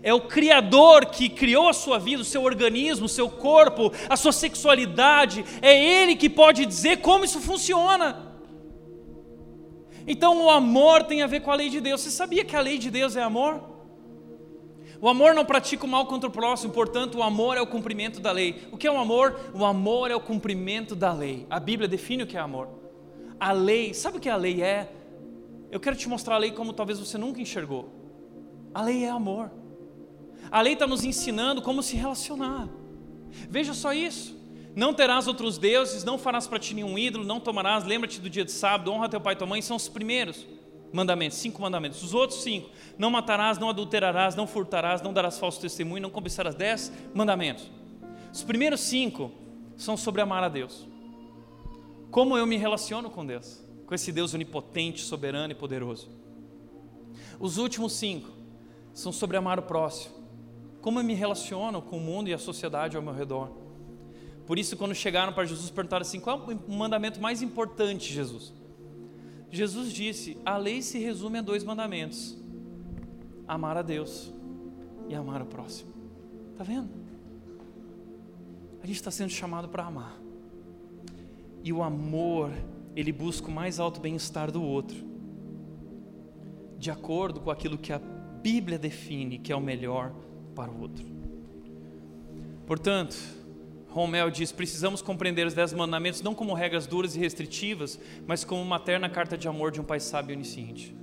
É 0.03 0.13
o 0.15 0.21
Criador 0.21 1.07
que 1.07 1.29
criou 1.29 1.69
a 1.69 1.73
sua 1.73 1.99
vida, 1.99 2.23
o 2.23 2.25
seu 2.25 2.43
organismo, 2.43 3.07
o 3.07 3.09
seu 3.09 3.29
corpo, 3.29 3.93
a 4.09 4.17
sua 4.17 4.33
sexualidade. 4.33 5.45
É 5.61 6.03
Ele 6.03 6.17
que 6.17 6.31
pode 6.31 6.65
dizer 6.65 6.99
como 6.99 7.25
isso 7.25 7.41
funciona. 7.41 8.31
Então 10.07 10.45
o 10.45 10.51
amor 10.51 11.05
tem 11.05 11.23
a 11.23 11.27
ver 11.27 11.41
com 11.41 11.51
a 11.51 11.55
lei 11.55 11.69
de 11.69 11.81
Deus. 11.81 12.01
Você 12.01 12.11
sabia 12.11 12.45
que 12.45 12.57
a 12.57 12.61
lei 12.61 12.79
de 12.79 12.91
Deus 12.91 13.17
é 13.17 13.23
amor? 13.23 13.71
O 15.01 15.09
amor 15.09 15.35
não 15.35 15.47
pratica 15.47 15.87
o 15.87 15.89
mal 15.89 16.05
contra 16.07 16.29
o 16.29 16.33
próximo, 16.33 16.73
portanto, 16.75 17.19
o 17.19 17.23
amor 17.23 17.57
é 17.57 17.61
o 17.61 17.67
cumprimento 17.67 18.21
da 18.21 18.31
lei. 18.31 18.69
O 18.71 18.77
que 18.77 18.87
é 18.87 18.93
o 18.93 18.99
amor? 18.99 19.39
O 19.55 19.65
amor 19.65 20.11
é 20.11 20.15
o 20.15 20.21
cumprimento 20.21 20.95
da 20.95 21.13
lei. 21.13 21.47
A 21.49 21.59
Bíblia 21.59 21.89
define 21.89 22.23
o 22.23 22.27
que 22.27 22.37
é 22.37 22.41
amor. 22.41 22.69
A 23.39 23.53
lei, 23.53 23.95
sabe 23.95 24.19
o 24.19 24.21
que 24.21 24.29
a 24.29 24.37
lei 24.37 24.63
é? 24.63 24.93
Eu 25.71 25.81
quero 25.81 25.97
te 25.97 26.09
mostrar 26.09 26.35
a 26.35 26.39
lei 26.39 26.51
como 26.51 26.75
talvez 26.75 26.99
você 26.99 27.17
nunca 27.17 27.41
enxergou. 27.41 27.89
A 28.75 28.83
lei 28.83 29.05
é 29.05 29.09
amor. 29.09 29.51
A 30.51 30.61
lei 30.61 30.73
está 30.73 30.87
nos 30.87 31.05
ensinando 31.05 31.63
como 31.63 31.83
se 31.83 31.97
relacionar. 31.97 32.69
Veja 33.49 33.73
só 33.73 33.93
isso. 33.93 34.39
Não 34.75 34.95
terás 34.95 35.27
outros 35.27 35.59
deuses, 35.59 36.05
não 36.05 36.17
farás 36.19 36.47
para 36.47 36.59
ti 36.59 36.75
nenhum 36.75 36.97
ídolo, 36.97 37.25
não 37.25 37.41
tomarás, 37.41 37.85
lembra-te 37.85 38.21
do 38.21 38.31
dia 38.31 38.45
de 38.45 38.53
sábado, 38.53 38.93
honra 38.93 39.09
teu 39.09 39.21
pai 39.21 39.35
e 39.35 39.37
tua 39.37 39.47
mãe, 39.47 39.61
são 39.61 39.77
os 39.77 39.89
primeiros 39.89 40.47
mandamentos, 40.93 41.39
cinco 41.39 41.61
mandamentos. 41.61 42.03
Os 42.03 42.15
outros 42.15 42.43
cinco, 42.43 42.71
não 42.97 43.11
matarás, 43.11 43.59
não 43.59 43.69
adulterarás, 43.69 44.35
não 44.37 44.47
furtarás, 44.47 45.03
não 45.03 45.13
darás 45.13 45.39
falso 45.39 45.61
testemunho, 45.61 46.03
não 46.03 46.11
cobiçarás, 46.11 46.55
dez 46.55 46.93
mandamentos. 47.15 47.69
Os 48.33 48.43
primeiros 48.43 48.81
cinco 48.81 49.33
são 49.77 49.97
sobre 49.97 50.21
amar 50.21 50.45
a 50.45 50.49
Deus. 50.49 50.87
Como 52.11 52.37
eu 52.37 52.47
me 52.47 52.57
relaciono 52.57 53.11
com 53.11 53.27
Deus, 53.27 53.65
com 53.87 53.95
esse 53.95 54.13
Deus 54.13 54.35
onipotente, 54.35 55.03
soberano 55.03 55.53
e 55.53 55.57
poderoso. 55.57 56.09
Os 57.41 57.57
últimos 57.57 57.93
cinco 57.93 58.29
são 58.93 59.11
sobre 59.11 59.37
amar 59.37 59.59
o 59.59 59.63
próximo. 59.63 60.20
Como 60.81 60.99
eu 60.99 61.05
me 61.05 61.15
relaciono 61.15 61.83
com 61.83 61.99
o 61.99 62.01
mundo 62.01 62.29
e 62.29 62.35
a 62.35 62.39
sociedade 62.39 62.97
ao 62.97 63.03
meu 63.03 63.15
redor. 63.15 63.51
Por 64.47 64.59
isso, 64.59 64.77
quando 64.77 64.95
chegaram 64.95 65.33
para 65.33 65.45
Jesus, 65.45 65.71
perguntaram 65.71 66.03
assim: 66.03 66.19
qual 66.19 66.51
é 66.51 66.55
o 66.55 66.73
mandamento 66.73 67.21
mais 67.21 67.43
importante, 67.43 68.13
Jesus? 68.13 68.53
Jesus 69.51 69.93
disse: 69.93 70.37
a 70.45 70.57
lei 70.57 70.83
se 70.83 70.99
resume 70.99 71.39
a 71.39 71.43
dois 71.43 71.63
mandamentos: 71.63 72.37
amar 73.47 73.77
a 73.77 73.83
Deus 73.83 74.33
e 75.09 75.15
amar 75.15 75.43
o 75.43 75.47
próximo. 75.47 75.93
Está 76.53 76.65
vendo? 76.65 76.89
A 78.83 78.87
gente 78.87 78.97
está 78.97 79.11
sendo 79.11 79.31
chamado 79.31 79.69
para 79.69 79.85
amar. 79.85 80.19
E 81.63 81.73
o 81.73 81.83
amor, 81.83 82.51
ele 82.97 83.13
busca 83.13 83.49
o 83.49 83.53
mais 83.53 83.79
alto 83.79 84.01
bem-estar 84.01 84.51
do 84.51 84.63
outro. 84.63 84.97
de 86.81 86.91
acordo 86.91 87.41
com 87.41 87.51
aquilo 87.51 87.77
que 87.77 87.93
a 87.93 87.99
Bíblia 87.99 88.79
define 88.79 89.39
que 89.39 89.53
é 89.53 89.57
o 89.57 89.61
melhor 89.61 90.15
para 90.61 90.71
o 90.71 90.79
outro. 90.79 91.07
Portanto, 92.67 93.17
Romel 93.89 94.31
diz: 94.31 94.53
precisamos 94.53 95.01
compreender 95.01 95.47
os 95.47 95.55
dez 95.55 95.73
mandamentos 95.73 96.21
não 96.21 96.35
como 96.35 96.53
regras 96.53 96.87
duras 96.87 97.17
e 97.17 97.19
restritivas, 97.19 97.99
mas 98.27 98.45
como 98.45 98.61
uma 98.61 98.79
terna 98.79 99.09
carta 99.09 99.39
de 99.39 99.49
amor 99.49 99.71
de 99.73 99.81
um 99.81 99.85
pai 99.85 99.99
sábio 100.01 100.35
e 100.35 100.37
onisciente. 100.37 100.95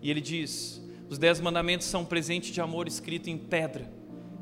E 0.00 0.08
ele 0.08 0.20
diz: 0.20 0.80
os 1.10 1.18
dez 1.18 1.40
mandamentos 1.40 1.88
são 1.88 2.02
um 2.02 2.04
presente 2.04 2.52
de 2.52 2.60
amor 2.60 2.86
escrito 2.86 3.28
em 3.28 3.36
pedra, 3.36 3.92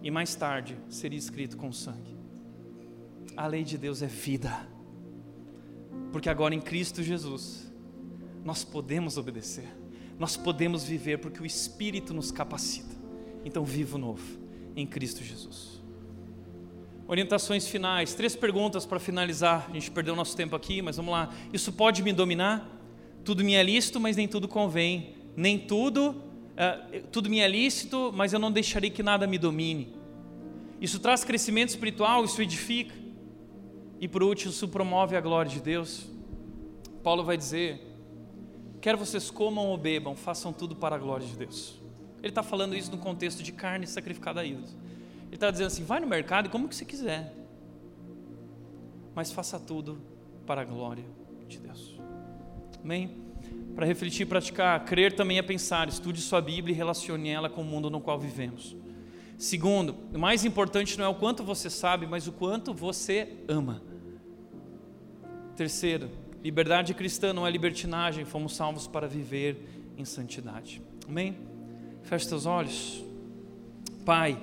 e 0.02 0.10
mais 0.10 0.34
tarde 0.34 0.76
seria 0.90 1.18
escrito 1.18 1.56
com 1.56 1.72
sangue. 1.72 2.18
A 3.34 3.46
lei 3.46 3.64
de 3.64 3.78
Deus 3.78 4.02
é 4.02 4.06
vida, 4.06 4.68
porque 6.12 6.28
agora 6.28 6.54
em 6.54 6.60
Cristo 6.60 7.02
Jesus 7.02 7.72
nós 8.44 8.64
podemos 8.64 9.16
obedecer, 9.16 9.68
nós 10.18 10.36
podemos 10.36 10.84
viver, 10.84 11.18
porque 11.20 11.42
o 11.42 11.46
Espírito 11.46 12.12
nos 12.12 12.30
capacita. 12.30 12.99
Então, 13.44 13.64
vivo 13.64 13.98
novo 13.98 14.38
em 14.76 14.86
Cristo 14.86 15.22
Jesus 15.22 15.80
orientações 17.10 17.66
finais, 17.66 18.14
três 18.14 18.36
perguntas 18.36 18.86
para 18.86 19.00
finalizar. 19.00 19.66
A 19.68 19.72
gente 19.72 19.90
perdeu 19.90 20.14
nosso 20.14 20.36
tempo 20.36 20.54
aqui, 20.54 20.80
mas 20.80 20.96
vamos 20.96 21.10
lá. 21.10 21.28
Isso 21.52 21.72
pode 21.72 22.04
me 22.04 22.12
dominar? 22.12 22.70
Tudo 23.24 23.42
me 23.42 23.54
é 23.54 23.64
lícito, 23.64 23.98
mas 23.98 24.16
nem 24.16 24.28
tudo 24.28 24.46
convém. 24.46 25.16
Nem 25.36 25.58
tudo, 25.58 26.10
uh, 26.12 27.00
tudo 27.10 27.28
me 27.28 27.40
é 27.40 27.48
lícito, 27.48 28.12
mas 28.14 28.32
eu 28.32 28.38
não 28.38 28.52
deixarei 28.52 28.90
que 28.90 29.02
nada 29.02 29.26
me 29.26 29.38
domine. 29.38 29.92
Isso 30.80 31.00
traz 31.00 31.24
crescimento 31.24 31.70
espiritual, 31.70 32.24
isso 32.24 32.40
edifica. 32.40 32.94
E 34.00 34.06
por 34.06 34.22
último, 34.22 34.52
isso 34.52 34.68
promove 34.68 35.16
a 35.16 35.20
glória 35.20 35.50
de 35.50 35.60
Deus. 35.60 36.06
Paulo 37.02 37.24
vai 37.24 37.36
dizer: 37.36 37.92
quer 38.80 38.94
vocês 38.94 39.32
comam 39.32 39.66
ou 39.66 39.76
bebam, 39.76 40.14
façam 40.14 40.52
tudo 40.52 40.76
para 40.76 40.94
a 40.94 40.98
glória 41.00 41.26
de 41.26 41.36
Deus. 41.36 41.79
Ele 42.20 42.28
está 42.28 42.42
falando 42.42 42.76
isso 42.76 42.90
no 42.90 42.98
contexto 42.98 43.42
de 43.42 43.52
carne 43.52 43.86
sacrificada 43.86 44.40
a 44.40 44.44
ídolos. 44.44 44.76
Ele 45.26 45.34
está 45.34 45.50
dizendo 45.50 45.68
assim: 45.68 45.84
vai 45.84 46.00
no 46.00 46.06
mercado 46.06 46.46
e 46.46 46.48
como 46.48 46.68
que 46.68 46.74
você 46.74 46.84
quiser, 46.84 47.34
mas 49.14 49.32
faça 49.32 49.58
tudo 49.58 50.00
para 50.46 50.62
a 50.62 50.64
glória 50.64 51.04
de 51.48 51.58
Deus. 51.58 51.98
Amém? 52.82 53.16
Para 53.74 53.86
refletir 53.86 54.22
e 54.22 54.26
praticar, 54.26 54.84
crer 54.84 55.14
também 55.14 55.38
é 55.38 55.42
pensar, 55.42 55.88
estude 55.88 56.20
sua 56.20 56.40
Bíblia 56.40 56.74
e 56.74 56.76
relacione 56.76 57.28
ela 57.28 57.48
com 57.48 57.62
o 57.62 57.64
mundo 57.64 57.88
no 57.88 58.00
qual 58.00 58.18
vivemos. 58.18 58.76
Segundo, 59.38 59.96
o 60.12 60.18
mais 60.18 60.44
importante 60.44 60.98
não 60.98 61.04
é 61.06 61.08
o 61.08 61.14
quanto 61.14 61.42
você 61.42 61.70
sabe, 61.70 62.06
mas 62.06 62.26
o 62.26 62.32
quanto 62.32 62.74
você 62.74 63.36
ama. 63.48 63.82
Terceiro, 65.56 66.10
liberdade 66.42 66.92
cristã 66.92 67.32
não 67.32 67.46
é 67.46 67.50
libertinagem, 67.50 68.24
fomos 68.24 68.54
salvos 68.54 68.86
para 68.86 69.06
viver 69.06 69.56
em 69.96 70.04
santidade. 70.04 70.82
Amém? 71.08 71.49
Feche 72.02 72.26
seus 72.26 72.46
olhos. 72.46 73.04
Pai, 74.04 74.38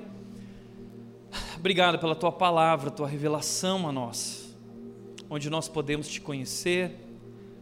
Obrigado 1.57 1.97
pela 1.97 2.15
tua 2.15 2.31
palavra, 2.31 2.91
tua 2.91 3.07
revelação 3.07 3.87
a 3.87 3.91
nós, 3.91 4.55
onde 5.27 5.49
nós 5.49 5.67
podemos 5.67 6.07
te 6.07 6.21
conhecer, 6.21 6.91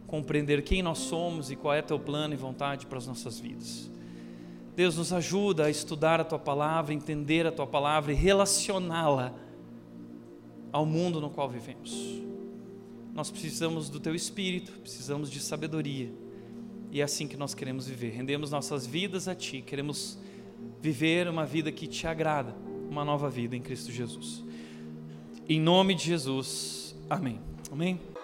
compreender 0.06 0.62
quem 0.62 0.82
nós 0.82 0.98
somos 0.98 1.50
e 1.50 1.56
qual 1.56 1.72
é 1.72 1.80
teu 1.80 1.98
plano 1.98 2.34
e 2.34 2.36
vontade 2.36 2.84
para 2.86 2.98
as 2.98 3.06
nossas 3.06 3.40
vidas. 3.40 3.90
Deus 4.76 4.96
nos 4.96 5.14
ajuda 5.14 5.64
a 5.64 5.70
estudar 5.70 6.20
a 6.20 6.24
tua 6.24 6.38
palavra, 6.38 6.92
entender 6.92 7.46
a 7.46 7.52
tua 7.52 7.66
palavra 7.66 8.12
e 8.12 8.14
relacioná-la 8.14 9.32
ao 10.70 10.84
mundo 10.84 11.18
no 11.18 11.30
qual 11.30 11.48
vivemos. 11.48 12.20
Nós 13.14 13.30
precisamos 13.30 13.88
do 13.88 13.98
teu 13.98 14.14
espírito, 14.14 14.72
precisamos 14.72 15.30
de 15.30 15.40
sabedoria. 15.40 16.12
E 16.90 17.00
é 17.00 17.04
assim 17.04 17.26
que 17.26 17.36
nós 17.36 17.54
queremos 17.54 17.86
viver. 17.86 18.10
Rendemos 18.10 18.50
nossas 18.50 18.86
vidas 18.86 19.28
a 19.28 19.34
ti, 19.34 19.62
queremos 19.62 20.18
viver 20.80 21.28
uma 21.28 21.44
vida 21.44 21.70
que 21.72 21.86
te 21.86 22.06
agrada 22.06 22.54
uma 22.88 23.04
nova 23.04 23.28
vida 23.28 23.56
em 23.56 23.60
Cristo 23.60 23.90
Jesus. 23.90 24.44
Em 25.48 25.60
nome 25.60 25.94
de 25.94 26.04
Jesus, 26.04 26.96
amém. 27.10 27.40
Amém. 27.70 28.15